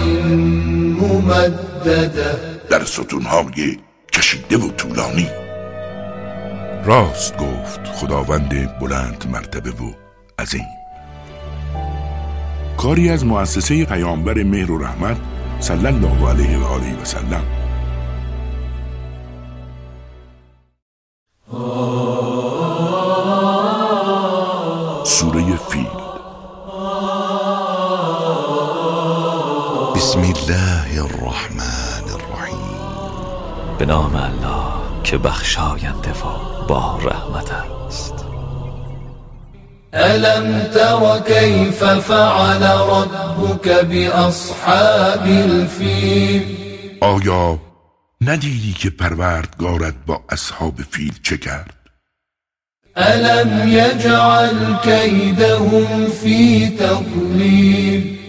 ممددة 1.02 2.40
در 2.70 2.84
ستونهای 2.86 3.78
کشیده 4.14 4.58
و 4.58 4.72
طولانی. 4.72 5.28
راست 6.86 7.38
گفت 7.38 7.88
خداوند 7.88 8.80
بلند 8.80 9.26
مرتبه 9.32 9.70
و 9.70 9.92
عظیم. 10.40 10.66
کاری 12.78 13.10
از 13.10 13.26
مؤسسه 13.26 13.86
پیامبر 13.86 14.44
مهر 14.44 14.72
و 14.72 14.84
رحمت 14.84 15.18
صلی 15.60 15.88
الله 15.88 16.30
علیه 16.30 16.58
و 16.58 16.64
آله 16.64 17.02
و 17.02 17.06
سلم 17.06 17.61
سوره 25.04 25.56
فیل. 25.70 25.88
بسم 29.96 30.20
الله 30.20 31.00
الرحمن 31.00 32.06
الرحیم. 32.14 32.58
به 33.78 33.86
نام 33.86 34.16
الله 34.16 34.64
که 35.04 35.18
بخشاینده 35.18 36.12
و 36.12 36.66
با 36.68 36.98
رحمت 37.04 37.52
است. 37.88 38.26
ألم 39.94 40.64
تر 40.74 41.20
كيف 41.20 41.84
فعل 41.84 42.64
ربك 42.64 43.86
بأصحاب 43.86 45.26
الفيل؟ 45.26 46.58
آیا 47.02 47.71
ندیدی 48.24 48.74
که 48.74 48.90
پروردگارت 48.90 49.94
با 50.06 50.24
اصحاب 50.30 50.82
فیل 50.82 51.14
چه 51.24 51.38
کرد؟ 51.38 51.78
ألم 52.98 53.68
يجعل 53.68 54.76
كيدهم 54.84 56.06
في 56.10 56.70
تضليل؟ 56.70 58.20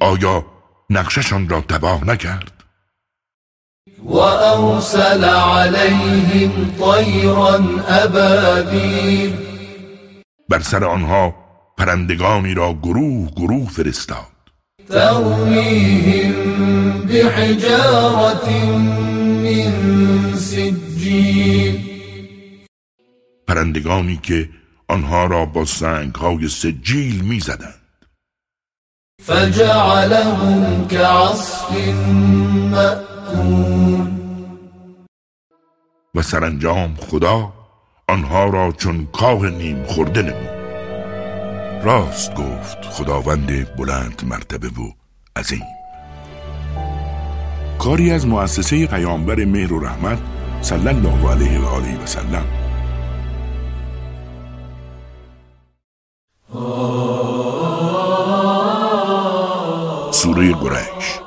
آیا 0.00 0.44
نقششان 0.90 1.48
را 1.48 1.60
تباه 1.60 2.04
نکرد؟ 2.04 2.52
وأرسل 4.04 5.24
عليهم 5.24 6.72
طيرا 6.80 7.56
أبابيل. 7.88 9.32
بر 10.48 10.60
سر 10.60 10.84
آنها 10.84 11.34
پرندگانی 11.78 12.54
را 12.54 12.72
گروه 12.72 13.30
گروه 13.30 13.68
فرستاد. 13.68 14.26
ترميهم 14.88 16.34
بحجارة 17.02 18.48
من 19.40 20.34
سجيل 20.36 21.80
پرندگانی 23.46 24.16
که 24.22 24.48
آنها 24.88 25.26
را 25.26 25.46
با 25.46 25.64
سنگ 25.64 26.14
های 26.14 26.48
سجیل 26.48 27.20
می 27.24 27.40
زدند 27.40 27.80
فجعلهم 29.22 30.88
كعصف 30.88 31.72
مأكول. 32.70 34.10
و 36.14 36.22
سرانجام 36.22 36.94
خدا 36.94 37.52
آنها 38.08 38.44
را 38.44 38.72
چون 38.72 39.06
کاه 39.06 39.50
نیم 39.50 39.84
خورده 39.84 40.22
نمود. 40.22 40.60
راست 41.84 42.34
گفت 42.34 42.84
خداوند 42.84 43.76
بلند 43.76 44.22
مرتبه 44.24 44.68
و 44.68 44.92
عظیم. 45.36 45.79
کاری 47.80 48.10
از 48.10 48.26
مؤسسه 48.26 48.86
پیامبر 48.86 49.44
مهر 49.44 49.72
و 49.72 49.80
رحمت 49.80 50.18
صلی 50.60 50.88
الله 50.88 51.30
علیه 51.30 51.60
و 51.60 51.66
آله 51.66 52.02
و 52.02 52.06
سلم. 52.06 52.44
سوره 60.10 60.54
قریش. 60.54 61.20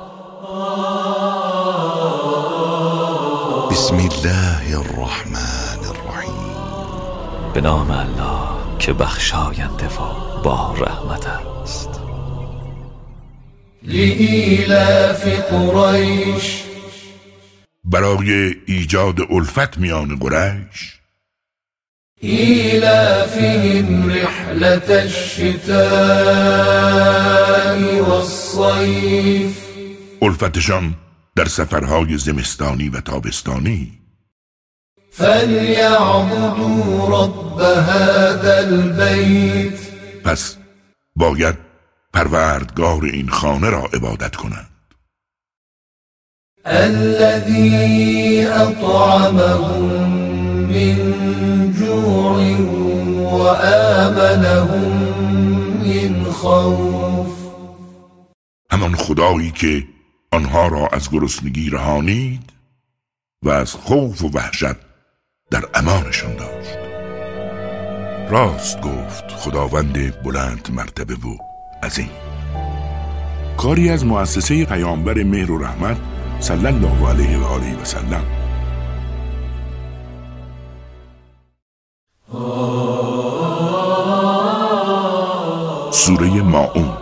بسم 3.70 3.96
الله 3.96 4.78
الرحمن 4.78 5.80
الرحیم. 5.88 6.54
به 7.54 7.60
نام 7.60 7.90
الله 7.90 8.48
که 8.78 8.92
بخشاینده 8.92 9.86
و 9.86 10.42
با 10.42 10.74
رحمت 10.78 11.26
است. 11.26 11.53
لإيلاف 13.84 15.28
قريش. 15.28 16.62
برای 17.84 18.54
ایجاد 18.66 19.20
الفت 19.20 19.78
میان 19.78 20.18
قریش. 20.18 21.00
إيلافهم 22.22 24.10
رحلة 24.10 24.88
الشتاء 24.88 25.74
والصيف. 28.00 29.64
الفتشان 30.22 30.94
در 31.36 31.44
سفرهای 31.44 32.18
زمستانی 32.18 32.88
و 32.88 33.00
تابستانی. 33.00 33.92
فليعبدوا 35.10 37.08
رب 37.08 37.60
هذا 37.60 38.58
البيت. 38.58 39.78
پس 40.24 40.56
باید 41.16 41.63
پروردگار 42.14 43.04
این 43.04 43.28
خانه 43.28 43.70
را 43.70 43.82
عبادت 43.82 44.36
کنند. 44.36 44.70
الذي 46.64 48.46
أطعمهم 48.46 49.82
من 50.68 51.72
جوع 51.72 52.56
وآمنهم 53.32 54.92
من 55.84 56.24
خوف. 56.24 57.26
همان 58.70 58.94
خدایی 58.94 59.50
که 59.50 59.84
آنها 60.32 60.68
را 60.68 60.88
از 60.92 61.10
گرسنگی 61.10 61.70
رهانید 61.70 62.52
و 63.42 63.48
از 63.50 63.72
خوف 63.72 64.22
و 64.22 64.28
وحشت 64.28 64.76
در 65.50 65.64
امانشان 65.74 66.36
داشت. 66.36 66.78
راست 68.30 68.80
گفت 68.80 69.30
خداوند 69.30 70.22
بلند 70.22 70.68
مرتبه 70.72 71.14
و 71.14 71.53
عظیم. 71.84 72.10
کاری 73.56 73.90
از 73.90 74.06
مؤسسه 74.06 74.64
پیامبر 74.64 75.22
مهر 75.22 75.50
و 75.50 75.58
رحمت 75.58 75.96
صلی 76.40 76.66
الله 76.66 77.08
علیه 77.08 77.38
و 77.38 77.44
آله 77.44 77.76
و 77.82 77.84
سلم. 77.84 78.24
سوره 85.90 86.42
ماعون. 86.42 86.92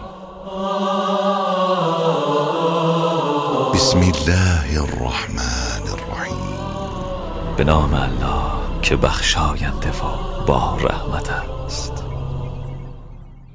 بسم 3.75 3.99
الله 3.99 4.83
الرحمن 4.83 5.83
الرحیم 5.93 6.59
به 7.57 7.65
نام 7.65 7.95
الله 7.95 8.53
که 8.83 8.97
بخشاینده 8.97 9.91
و 9.91 10.03
با 10.47 10.77
رحمت 10.81 11.31
است 11.31 11.62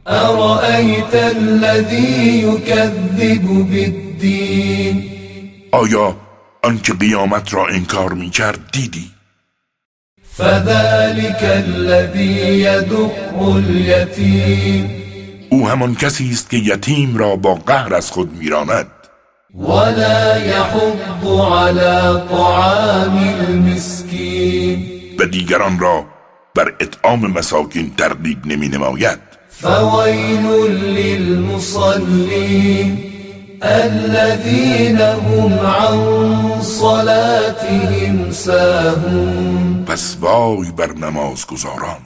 أرأيت 0.09 1.15
الذي 1.15 2.43
يكذب 2.43 3.45
بالدين؟ 3.71 5.09
آیا 5.71 6.15
آنکه 6.63 6.93
قیامت 6.93 7.53
را 7.53 7.67
انکار 7.67 8.13
می 8.13 8.29
کرد 8.29 8.59
دیدی؟ 8.71 9.11
فذلك 10.37 11.43
الذي 11.43 12.59
يدق 12.59 13.41
اليتيم. 13.41 14.89
او 15.49 15.69
همان 15.69 15.95
کسی 15.95 16.29
است 16.31 16.49
که 16.49 16.57
یتیم 16.57 17.17
را 17.17 17.35
با 17.35 17.55
قهر 17.55 17.95
از 17.95 18.11
خود 18.11 18.37
میراند. 18.37 18.87
ولا 19.55 20.37
يحض 20.37 21.25
على 21.25 22.21
طعام 22.29 23.17
المسكين. 23.39 24.85
و 25.19 25.25
دیگران 25.25 25.79
را 25.79 26.05
بر 26.55 26.73
اطعام 26.79 27.31
مساکین 27.31 27.91
ترغیب 27.97 28.37
نمی 28.45 28.67
نماید 28.67 29.36
فويل 29.61 30.45
للمصلين 30.97 32.89
الذين 33.63 35.01
هم 35.01 35.59
عن 35.59 36.61
صلاتهم 36.61 38.31
ساهون. 38.31 39.85
پس 39.87 40.17
وای 40.19 40.71
بر 40.71 40.93
نمازگزاران 40.93 41.99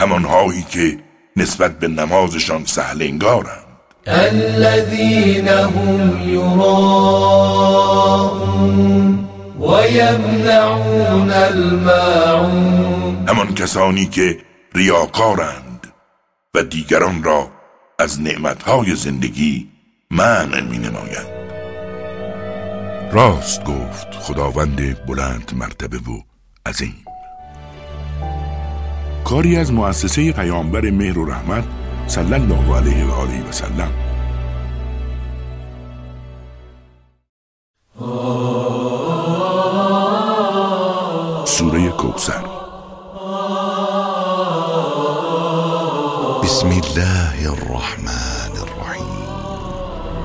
همانهایی 0.00 0.62
که 0.70 0.98
نسبت 1.36 1.78
به 1.78 1.88
نمازشان 1.88 2.64
سهل 2.64 3.02
انگارند 3.02 3.64
الذين 4.06 5.48
هم 5.48 6.28
يراءون 6.28 7.68
ويمنعون 9.60 11.30
الماعون. 11.30 13.16
همان 13.28 13.54
کسانی 13.54 14.06
که 14.06 14.38
ریاکارند. 14.74 15.67
دیگران 16.62 17.22
را 17.22 17.50
از 17.98 18.20
نعمتهای 18.20 18.94
زندگی 18.94 19.68
منع 20.10 20.60
می 20.60 20.78
نمایند 20.78 21.38
راست 23.12 23.64
گفت 23.64 24.14
خداوند 24.14 25.06
بلند 25.06 25.52
مرتبه 25.56 25.96
و 25.96 26.20
عظیم. 26.66 27.04
کاری 29.24 29.56
از 29.56 29.72
مؤسسه 29.72 30.32
پیامبر 30.32 30.90
مهر 30.90 31.18
و 31.18 31.24
رحمت 31.24 31.64
صلی 32.06 32.34
الله 32.34 32.76
علیه 32.76 33.04
و 33.04 33.10
آله 33.10 33.48
و 33.48 33.52
سلم. 33.52 33.92
سوره 41.44 41.88
کوثر 41.88 42.47
بسم 46.48 46.66
الله 46.66 47.52
الرحمن 47.52 48.52
الرحیم 48.62 49.28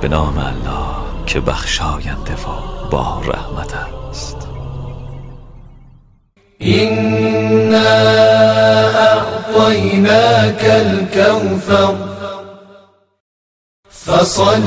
به 0.01 0.07
نام 0.07 0.37
الله 0.37 1.25
که 1.25 1.39
بخشاینده 1.39 2.33
و 2.33 2.89
با 2.89 3.21
رحمت 3.25 3.73
است. 4.09 4.37
إنا 6.61 7.85
أعطيناك 8.95 10.63
الكوثر. 10.63 11.95
فصل 14.05 14.61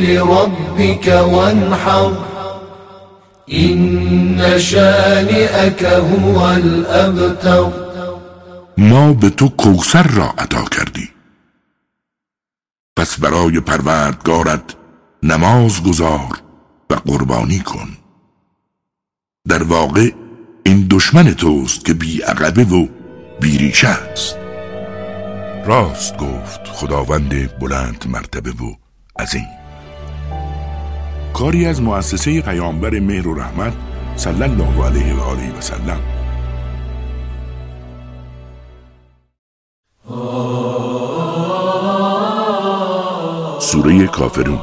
لربك 0.00 1.06
وانحر. 1.32 2.12
إن 3.52 4.58
شانئك 4.58 5.84
هو 5.84 6.46
الأبتر. 6.46 7.91
ما 8.78 9.12
به 9.12 9.30
تو 9.30 9.48
کوسر 9.48 10.02
را 10.02 10.34
عطا 10.38 10.64
کردی. 10.64 11.08
پس 12.96 13.20
برای 13.20 13.60
پروردگارت 13.60 14.76
نماز 15.22 15.82
گذار 15.82 16.42
و 16.90 16.94
قربانی 16.94 17.58
کن. 17.58 17.88
در 19.48 19.62
واقع 19.62 20.10
این 20.64 20.86
دشمن 20.90 21.34
توست 21.34 21.84
که 21.84 21.94
بی 21.94 22.22
عقبه 22.22 22.64
و 22.64 22.86
بی 23.40 23.72
است. 23.82 24.36
راست 25.66 26.16
گفت 26.16 26.60
خداوند 26.66 27.58
بلند 27.58 28.04
مرتبه 28.08 28.50
و 28.50 28.74
عظیم. 29.18 29.48
کاری 31.34 31.66
از 31.66 31.82
مؤسسه 31.82 32.40
پیامبر 32.40 33.00
مهر 33.00 33.28
و 33.28 33.34
رحمت 33.34 33.72
صلی 34.16 34.42
الله 34.42 34.84
علیه 34.84 35.14
و 35.14 35.20
آله 35.20 35.58
و 35.58 35.60
سلم 35.60 36.21
سوره 43.60 44.06
کافرون. 44.06 44.60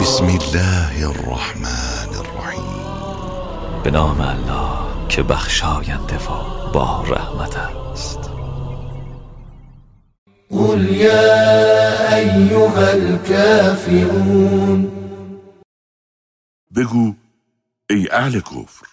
بسم 0.00 0.24
الله 0.24 1.08
الرحمن 1.08 2.14
الرحیم. 2.14 3.82
به 3.84 3.90
نام 3.90 4.20
الله 4.20 5.08
که 5.08 5.22
بخشاینده 5.22 6.16
و 6.16 6.28
با 6.72 7.04
رحمت 7.06 7.56
است. 7.56 8.30
قل 10.50 10.88
يا 10.88 12.14
أيها 12.14 12.86
الكافرون 12.86 14.90
بگو 16.76 17.14
ای 17.90 18.08
اهل 18.12 18.40
کفر. 18.40 18.89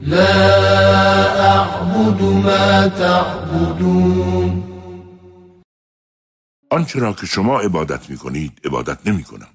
لا 0.00 0.26
أعبد 1.40 2.22
ما 2.22 2.88
تعبدون. 2.88 4.62
آنچه 6.70 6.98
را 7.00 7.12
که 7.12 7.26
شما 7.26 7.60
عبادت 7.60 8.10
می 8.10 8.16
کنید 8.16 8.60
عبادت 8.64 9.06
نمی 9.06 9.24
کنم 9.24 9.48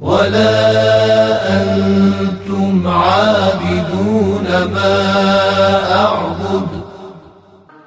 ولا 0.00 0.52
أنتم 1.48 2.88
عابدون 2.88 4.64
ما 4.64 4.94
أعبد. 5.92 6.82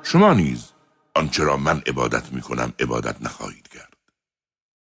شما 0.03 0.33
نیز 0.33 0.71
آنچه 1.15 1.43
را 1.43 1.57
من 1.57 1.81
عبادت 1.87 2.33
می 2.33 2.41
کنم 2.41 2.73
عبادت 2.79 3.15
نخواهید 3.21 3.67
کرد. 3.67 3.93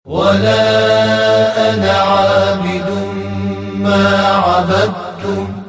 ولا 0.07 0.63
أنا 1.57 1.93
عابد 1.93 2.89
ما 3.77 3.95
عبدتم. 3.95 5.66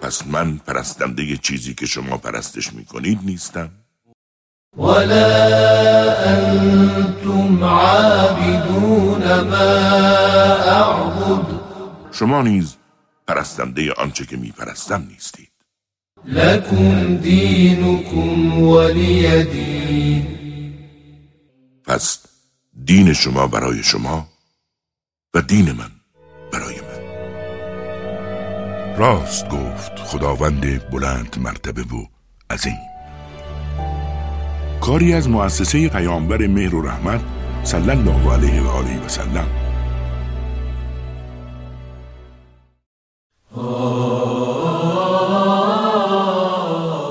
پس 0.00 0.26
من 0.26 0.56
پرستنده 0.56 1.36
چیزی 1.36 1.74
که 1.74 1.86
شما 1.86 2.16
پرستش 2.16 2.72
می 2.72 2.84
کنید 2.84 3.18
نیستم. 3.24 3.70
ولا 4.76 5.26
أنتم 6.26 7.64
عابدون 7.64 9.40
ما 9.40 9.70
أعبد. 10.68 11.60
شما 12.12 12.42
نیز 12.42 12.76
پرستنده 13.28 13.92
آنچه 13.92 14.26
که 14.26 14.36
می 14.36 14.50
پرستم 14.50 15.06
نیستید. 15.08 15.50
لكم 16.24 17.16
دينكم 17.16 18.62
ولي 18.62 19.44
دين. 19.44 20.26
پس 21.84 22.18
دین 22.84 23.12
شما 23.12 23.46
برای 23.46 23.82
شما 23.82 24.28
و 25.34 25.42
دین 25.42 25.72
من 25.72 25.90
برای 26.52 26.80
من. 26.80 26.89
راست 29.00 29.48
گفت 29.48 29.98
خداوند 29.98 30.90
بلند 30.90 31.36
مرتبه 31.38 31.82
و 31.82 32.04
عظیم. 32.50 32.78
کاری 34.80 35.14
از 35.14 35.28
مؤسسه 35.28 35.88
پیامبر 35.88 36.46
مهر 36.46 36.74
و 36.74 36.82
رحمت 36.82 37.20
صلی 37.62 37.90
الله 37.90 38.32
علیه 38.32 38.62
و 38.62 38.68
آله 38.68 39.04
و 39.04 39.08
سلم. 39.08 39.48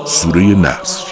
سوره 0.06 0.42
نصر. 0.42 1.04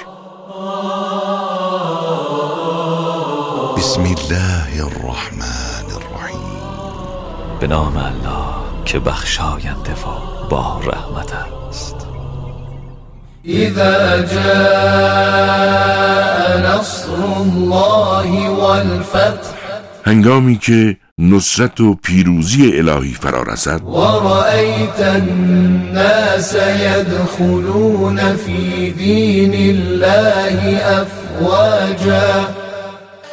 بسم 3.76 4.02
الله 4.02 4.84
الرحمن 4.84 5.86
الرحیم. 5.90 7.58
به 7.60 7.66
نام 7.66 7.96
الله. 7.96 8.67
که 8.88 8.98
بخشاینده 8.98 9.92
و 9.92 10.48
با 10.50 10.80
رحمت 10.84 11.32
است. 11.68 11.96
إذا 13.48 14.22
جاء 14.22 15.58
نصر 16.58 17.08
الله 17.36 18.48
والفتح 18.48 19.50
هنگامی 20.04 20.58
که 20.58 20.96
نصرت 21.18 21.80
و 21.80 21.94
پیروزی 21.94 22.78
الهی 22.78 23.14
فرا 23.14 23.42
رسد 23.42 23.82
ورأيت 23.82 25.00
الناس 25.00 26.54
يدخلون 26.54 28.36
في 28.36 28.90
دين 28.90 29.54
الله 29.54 30.76
أفواجا 30.76 32.48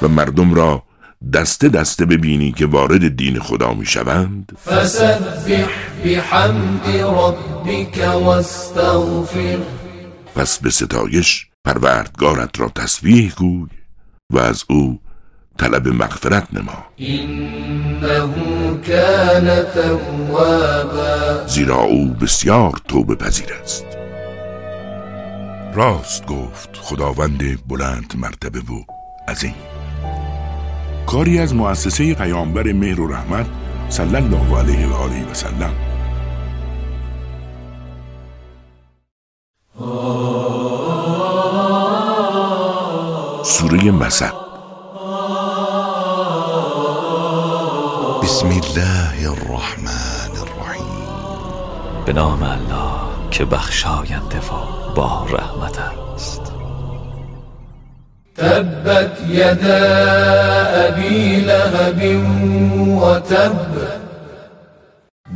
و 0.01 0.07
مردم 0.07 0.53
را 0.53 0.84
دسته 1.33 1.69
دسته 1.69 2.05
ببینی 2.05 2.51
که 2.51 2.65
وارد 2.65 3.15
دین 3.15 3.39
خدا 3.39 3.73
می 3.73 3.85
شوند 3.85 4.57
فسبح 4.65 5.69
بحمد 6.05 6.87
ربك 6.87 7.97
واستغفر. 7.97 9.57
پس 10.35 10.59
به 10.59 10.69
ستایش 10.69 11.47
پروردگارت 11.65 12.59
را 12.59 12.69
تسبیح 12.69 13.33
گوی 13.37 13.69
و 14.29 14.39
از 14.39 14.63
او 14.69 14.99
طلب 15.57 15.87
مغفرت 15.87 16.47
نما. 16.53 16.85
زیرا 21.47 21.81
او 21.81 22.09
بسیار 22.09 22.81
توبه 22.87 23.15
پذیر 23.15 23.53
است. 23.63 23.85
راست 25.73 26.25
گفت 26.25 26.69
خداوند 26.81 27.67
بلند 27.67 28.13
مرتبه 28.17 28.59
و 28.59 28.83
عظیم. 29.27 29.74
کاری 31.05 31.39
از 31.39 31.55
مؤسسه 31.55 32.13
پیامبر 32.13 32.73
مهر 32.73 33.01
و 33.01 33.07
رحمت 33.07 33.45
صلی 33.89 34.15
الله 34.15 34.57
علیه 34.57 34.87
و 34.87 34.93
آله 34.93 35.31
و 35.31 35.33
سلم. 35.33 35.73
سوره 43.43 43.91
مسد. 43.91 44.33
بسم 48.23 48.47
الله 48.47 49.29
الرحمن 49.29 50.31
الرحیم. 50.37 50.85
به 52.05 52.13
نام 52.13 52.43
الله 52.43 52.91
که 53.31 53.45
بخشاینده 53.45 54.37
و 54.37 54.93
با 54.95 55.25
رحمت 55.29 55.79
است. 56.15 56.54
تبت 58.37 59.17
يدا 59.27 59.85
أبي 60.87 61.41
لهب 61.41 61.99
وتب. 63.01 63.57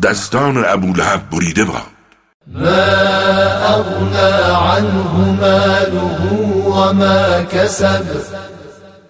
دستان 0.02 0.66
ابولهب 0.66 1.30
بریده 1.30 1.64
باد. 1.64 1.82
ما 2.48 2.86
أغنى 3.76 4.32
عنه 4.56 5.38
ماله 5.42 6.22
وما 6.66 7.44
كسب. 7.44 8.06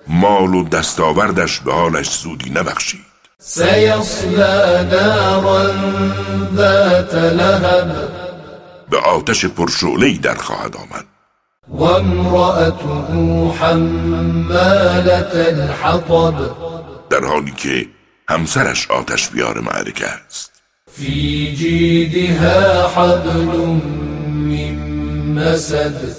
مال 0.07 0.56
و 0.56 0.64
دستاوردش 0.70 1.60
به 1.60 1.74
حالش 1.74 2.10
سودی 2.10 2.49
نبخشید. 2.49 3.06
سيصلى 3.40 4.88
نارا 4.91 5.66
ذات 6.56 7.14
لهب. 7.14 8.10
به 8.90 8.98
آتش 8.98 9.45
پرشعله‌ای 9.45 10.18
در 10.18 10.36
خواهد 10.36 10.76
آمد. 10.76 11.06
وامرأته 11.69 13.51
حمالة 13.59 15.31
الحطب. 15.33 16.55
در 17.09 17.25
حالی 17.25 17.51
که 17.51 17.87
همسرش 18.29 18.91
آتش 18.91 19.29
بیار 19.29 19.59
معرکه 19.59 20.07
است. 20.07 20.51
في 20.91 21.55
جيدها 21.55 22.87
حبل 22.87 23.45
من 24.27 24.75
مسد. 25.35 26.15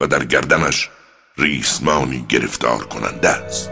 و 0.00 0.06
در 0.06 0.24
گردنش 0.24 0.88
ریسمانی 1.38 2.24
گرفتار 2.28 2.84
کننده 2.84 3.28
است. 3.28 3.70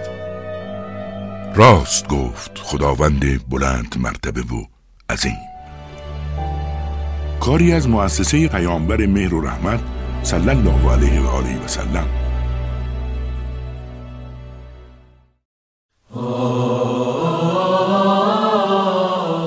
راست 1.55 2.09
گفت 2.09 2.59
خداوند 2.59 3.49
بلند 3.49 3.95
مرتبه 3.99 4.41
و 4.41 4.65
عظیم. 5.11 5.39
کاری 7.41 7.73
از 7.73 7.89
مؤسسه 7.89 8.49
پیامبر 8.49 9.07
مهر 9.07 9.35
و 9.35 9.41
رحمت 9.41 9.81
صلی 10.23 10.51
الله 10.51 10.93
علیه 10.93 11.21
و 11.21 11.29
آله 11.29 11.65
و 11.65 11.69
سلم 11.69 12.07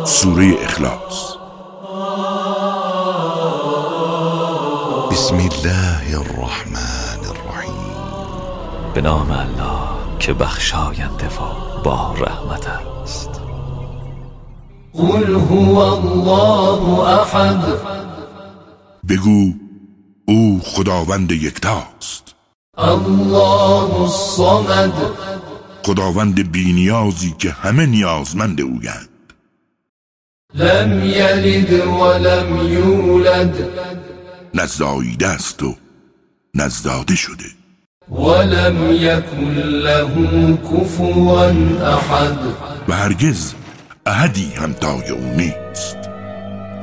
سوره 0.06 0.54
اخلاص 0.62 1.38
بسم 5.12 5.36
الله 5.36 6.20
الرحمن 6.20 7.20
الرحیم. 7.26 7.74
به 8.94 9.02
نام 9.02 9.32
الله 9.32 9.80
که 10.20 10.34
بخشاینده 10.34 11.28
و 11.28 11.84
با 11.84 12.14
رحمت 12.18 12.68
است. 12.68 13.42
قل 14.94 15.36
هو 15.36 15.78
الله 15.78 17.08
أحد 17.22 17.64
بگو 19.10 19.63
او 20.54 20.60
خداوند 20.60 21.32
یکتاست. 21.32 22.36
الله 22.78 24.02
الصمد. 24.02 24.94
خداوند 25.84 26.52
بینیازی 26.52 27.36
که 27.40 27.52
همه 27.52 27.86
نیازمند 27.86 28.62
اویند 28.62 29.10
لم 30.54 31.06
يلد 31.06 31.88
ولم 31.88 32.68
يولد 32.68 33.70
نزداییده 34.54 35.28
است 35.28 35.64
و 35.64 35.76
نزداده 36.56 37.16
شده. 37.16 37.50
ولم 38.10 38.92
يكن 38.92 39.54
له 39.60 40.58
كفوا 40.58 41.52
أحد 41.98 42.38
و 42.88 42.94
هرگز 42.94 43.54
احدی 44.06 44.54
همتای 44.54 45.10
او 45.10 45.36
نیست. 45.36 45.98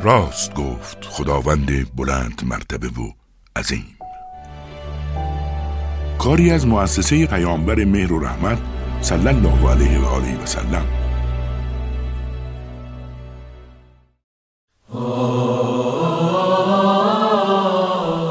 راست 0.02 0.55
گفت 0.55 1.05
خداوند 1.05 1.97
بلند 1.97 2.42
مرتبه 2.44 2.88
و 2.88 3.19
عظیم 3.56 3.97
کاری 6.18 6.51
از 6.51 6.66
مؤسسه 6.66 7.27
پیامبر 7.27 7.85
مهر 7.85 8.12
و 8.12 8.24
رحمت 8.24 8.59
صلی 9.01 9.28
الله 9.28 9.70
علیه 9.70 9.98
و 9.98 10.06
آله 10.06 10.43
و 10.43 10.47
سلم. 10.47 10.86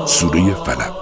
سوره 0.05 0.53
فلق. 0.53 0.99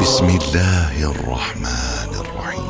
بسم 0.00 0.24
الله 0.24 1.08
الرحمن 1.08 2.14
الرحیم. 2.18 2.64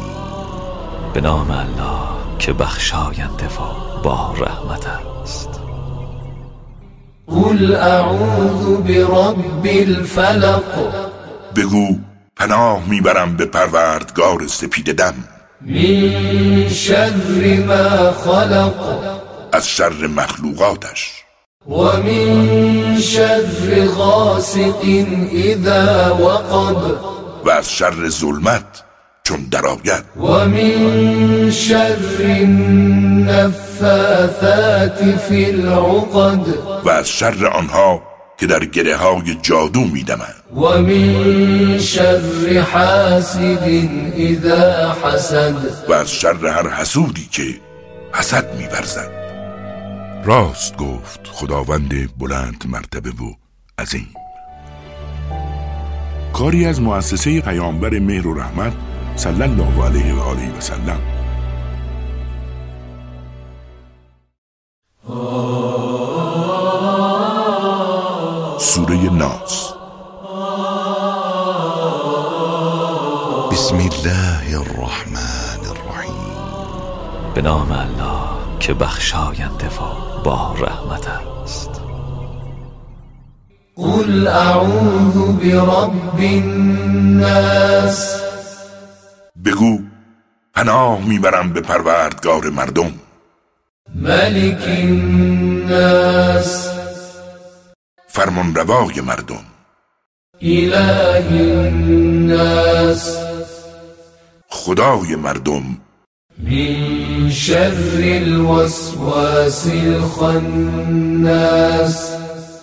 به 1.15 1.21
نام 1.21 1.51
الله 1.51 1.99
که 2.39 2.53
بخشاینده 2.53 3.47
و 3.47 4.03
با 4.03 4.35
رحمت 4.39 4.87
است. 4.87 5.54
قل 7.29 7.75
أعوذ 7.75 8.77
برب 8.77 9.67
الفلق. 9.67 10.63
بگو 11.57 11.99
پناه 12.37 12.89
می‌برم 12.89 13.37
به 13.37 13.47
پروردگار 13.47 14.47
سپید 14.47 14.97
دم. 14.97 15.15
من 15.61 16.69
شر 16.69 17.65
ما 17.67 18.13
خلق. 18.13 18.99
از 19.53 19.69
شر 19.69 20.07
مخلوقاتش. 20.07 21.11
ومن 21.69 23.01
شر 23.01 23.87
غاسق 23.87 24.83
إذا 25.33 26.17
وقب. 26.21 27.01
و 27.45 27.51
از 27.51 27.71
شر 27.71 28.09
ظلمت. 28.09 28.84
چون 29.27 29.41
درآید. 29.51 30.05
ومن 30.17 31.51
شر 31.51 31.97
النفاثات 32.21 33.59
في 35.29 35.45
العقد 35.45 36.49
و 36.85 36.89
از 36.89 37.09
شر 37.09 37.47
آنها 37.47 38.03
که 38.39 38.47
در 38.47 38.65
گره 38.65 38.97
های 38.97 39.35
جادو 39.43 39.81
میدمند. 39.81 40.35
ومن 40.57 41.79
شر 41.79 42.61
حاسد 42.73 43.69
إذا 44.17 44.93
حسد 44.93 45.55
و 45.89 45.93
از 45.93 46.13
شر 46.13 46.47
هر 46.47 46.69
حسودی 46.69 47.29
که 47.31 47.55
حسد 48.13 48.55
میورزد. 48.55 49.11
راست 50.25 50.77
گفت 50.77 51.21
خداوند 51.33 52.19
بلند 52.19 52.65
مرتبه 52.69 53.11
و 53.11 53.33
عظیم. 53.79 54.09
کاری 56.33 56.67
از 56.67 56.81
مؤسسه 56.81 57.41
پیامبر 57.41 57.99
مهر 57.99 58.27
و 58.27 58.35
رحمت 58.35 58.73
صلی 59.17 59.43
الله 59.43 59.85
علیه 59.85 60.15
و 60.15 60.21
آله 60.21 60.59
و 60.59 60.61
سلم 60.61 61.01
سوره 68.59 69.13
ناس. 69.13 69.75
بسم 73.53 73.77
الله 73.77 74.61
الرحمن 74.61 75.61
الرحیم. 75.67 76.15
به 77.35 77.43
نام 77.43 77.73
الله 77.73 78.21
که 78.61 78.75
بخشاینده 78.75 79.67
و 79.67 80.23
با 80.25 80.55
رحمت 80.59 81.09
است. 81.09 81.71
قل 83.77 84.29
اعوذ 84.29 85.17
برب 85.43 86.19
الناس. 86.19 88.24
بگو 89.45 89.79
پناه 90.55 91.09
می‌برم 91.09 91.53
به 91.53 91.61
پروردگار 91.61 92.51
مردم. 92.51 92.93
ملك 93.95 94.63
الناس 94.67 96.69
فرمان 98.09 98.55
روای 98.55 99.01
مردم. 99.01 99.45
اله 100.43 101.27
الناس 101.67 103.17
خدای 104.49 105.17
مردم. 105.17 105.79
من 106.39 107.31
شر 107.31 108.03
الوسواس 108.03 109.67
الخناس. 109.73 110.91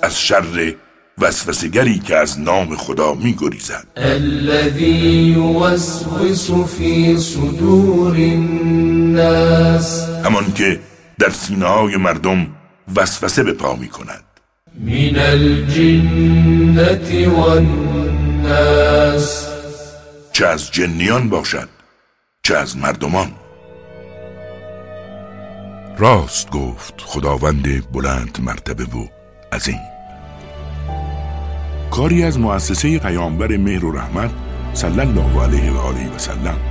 از 0.01 0.19
شر 0.19 0.73
وسوسگری 1.21 1.99
که 1.99 2.17
از 2.17 2.39
نام 2.39 2.75
خدا 2.75 3.13
می 3.13 3.33
گریزد 3.33 3.87
الذي 3.97 5.33
يوسوس 5.33 6.51
في 6.51 7.17
صدور 7.17 8.15
الناس. 8.15 10.09
همان 10.25 10.53
که 10.53 10.79
در 11.19 11.29
سینه 11.29 11.65
های 11.65 11.97
مردم 11.97 12.47
وسوسه 12.95 13.43
به 13.43 13.53
پا 13.53 13.75
می 13.75 13.87
کند 13.87 14.23
من 14.79 15.19
الجنة 15.19 16.49
والناس. 17.27 18.81
چه 20.33 20.47
از 20.47 20.71
جنیان 20.71 21.29
باشد 21.29 21.69
چه 22.43 22.57
از 22.57 22.77
مردمان. 22.77 23.31
راست 25.97 26.49
گفت 26.49 26.93
خداوند 27.05 27.91
بلند 27.91 28.37
مرتبه 28.41 28.83
و 28.83 29.07
عظیم. 29.51 30.00
کاری 31.91 32.23
از 32.23 32.39
مؤسسه 32.39 32.99
پیامبر 32.99 33.57
مهر 33.57 33.85
و 33.85 33.91
رحمت 33.91 34.31
صلی 34.73 34.99
الله 34.99 35.43
علیه 35.43 35.71
و 35.71 35.77
آله 35.77 36.15
و 36.15 36.17
سلم. 36.17 36.70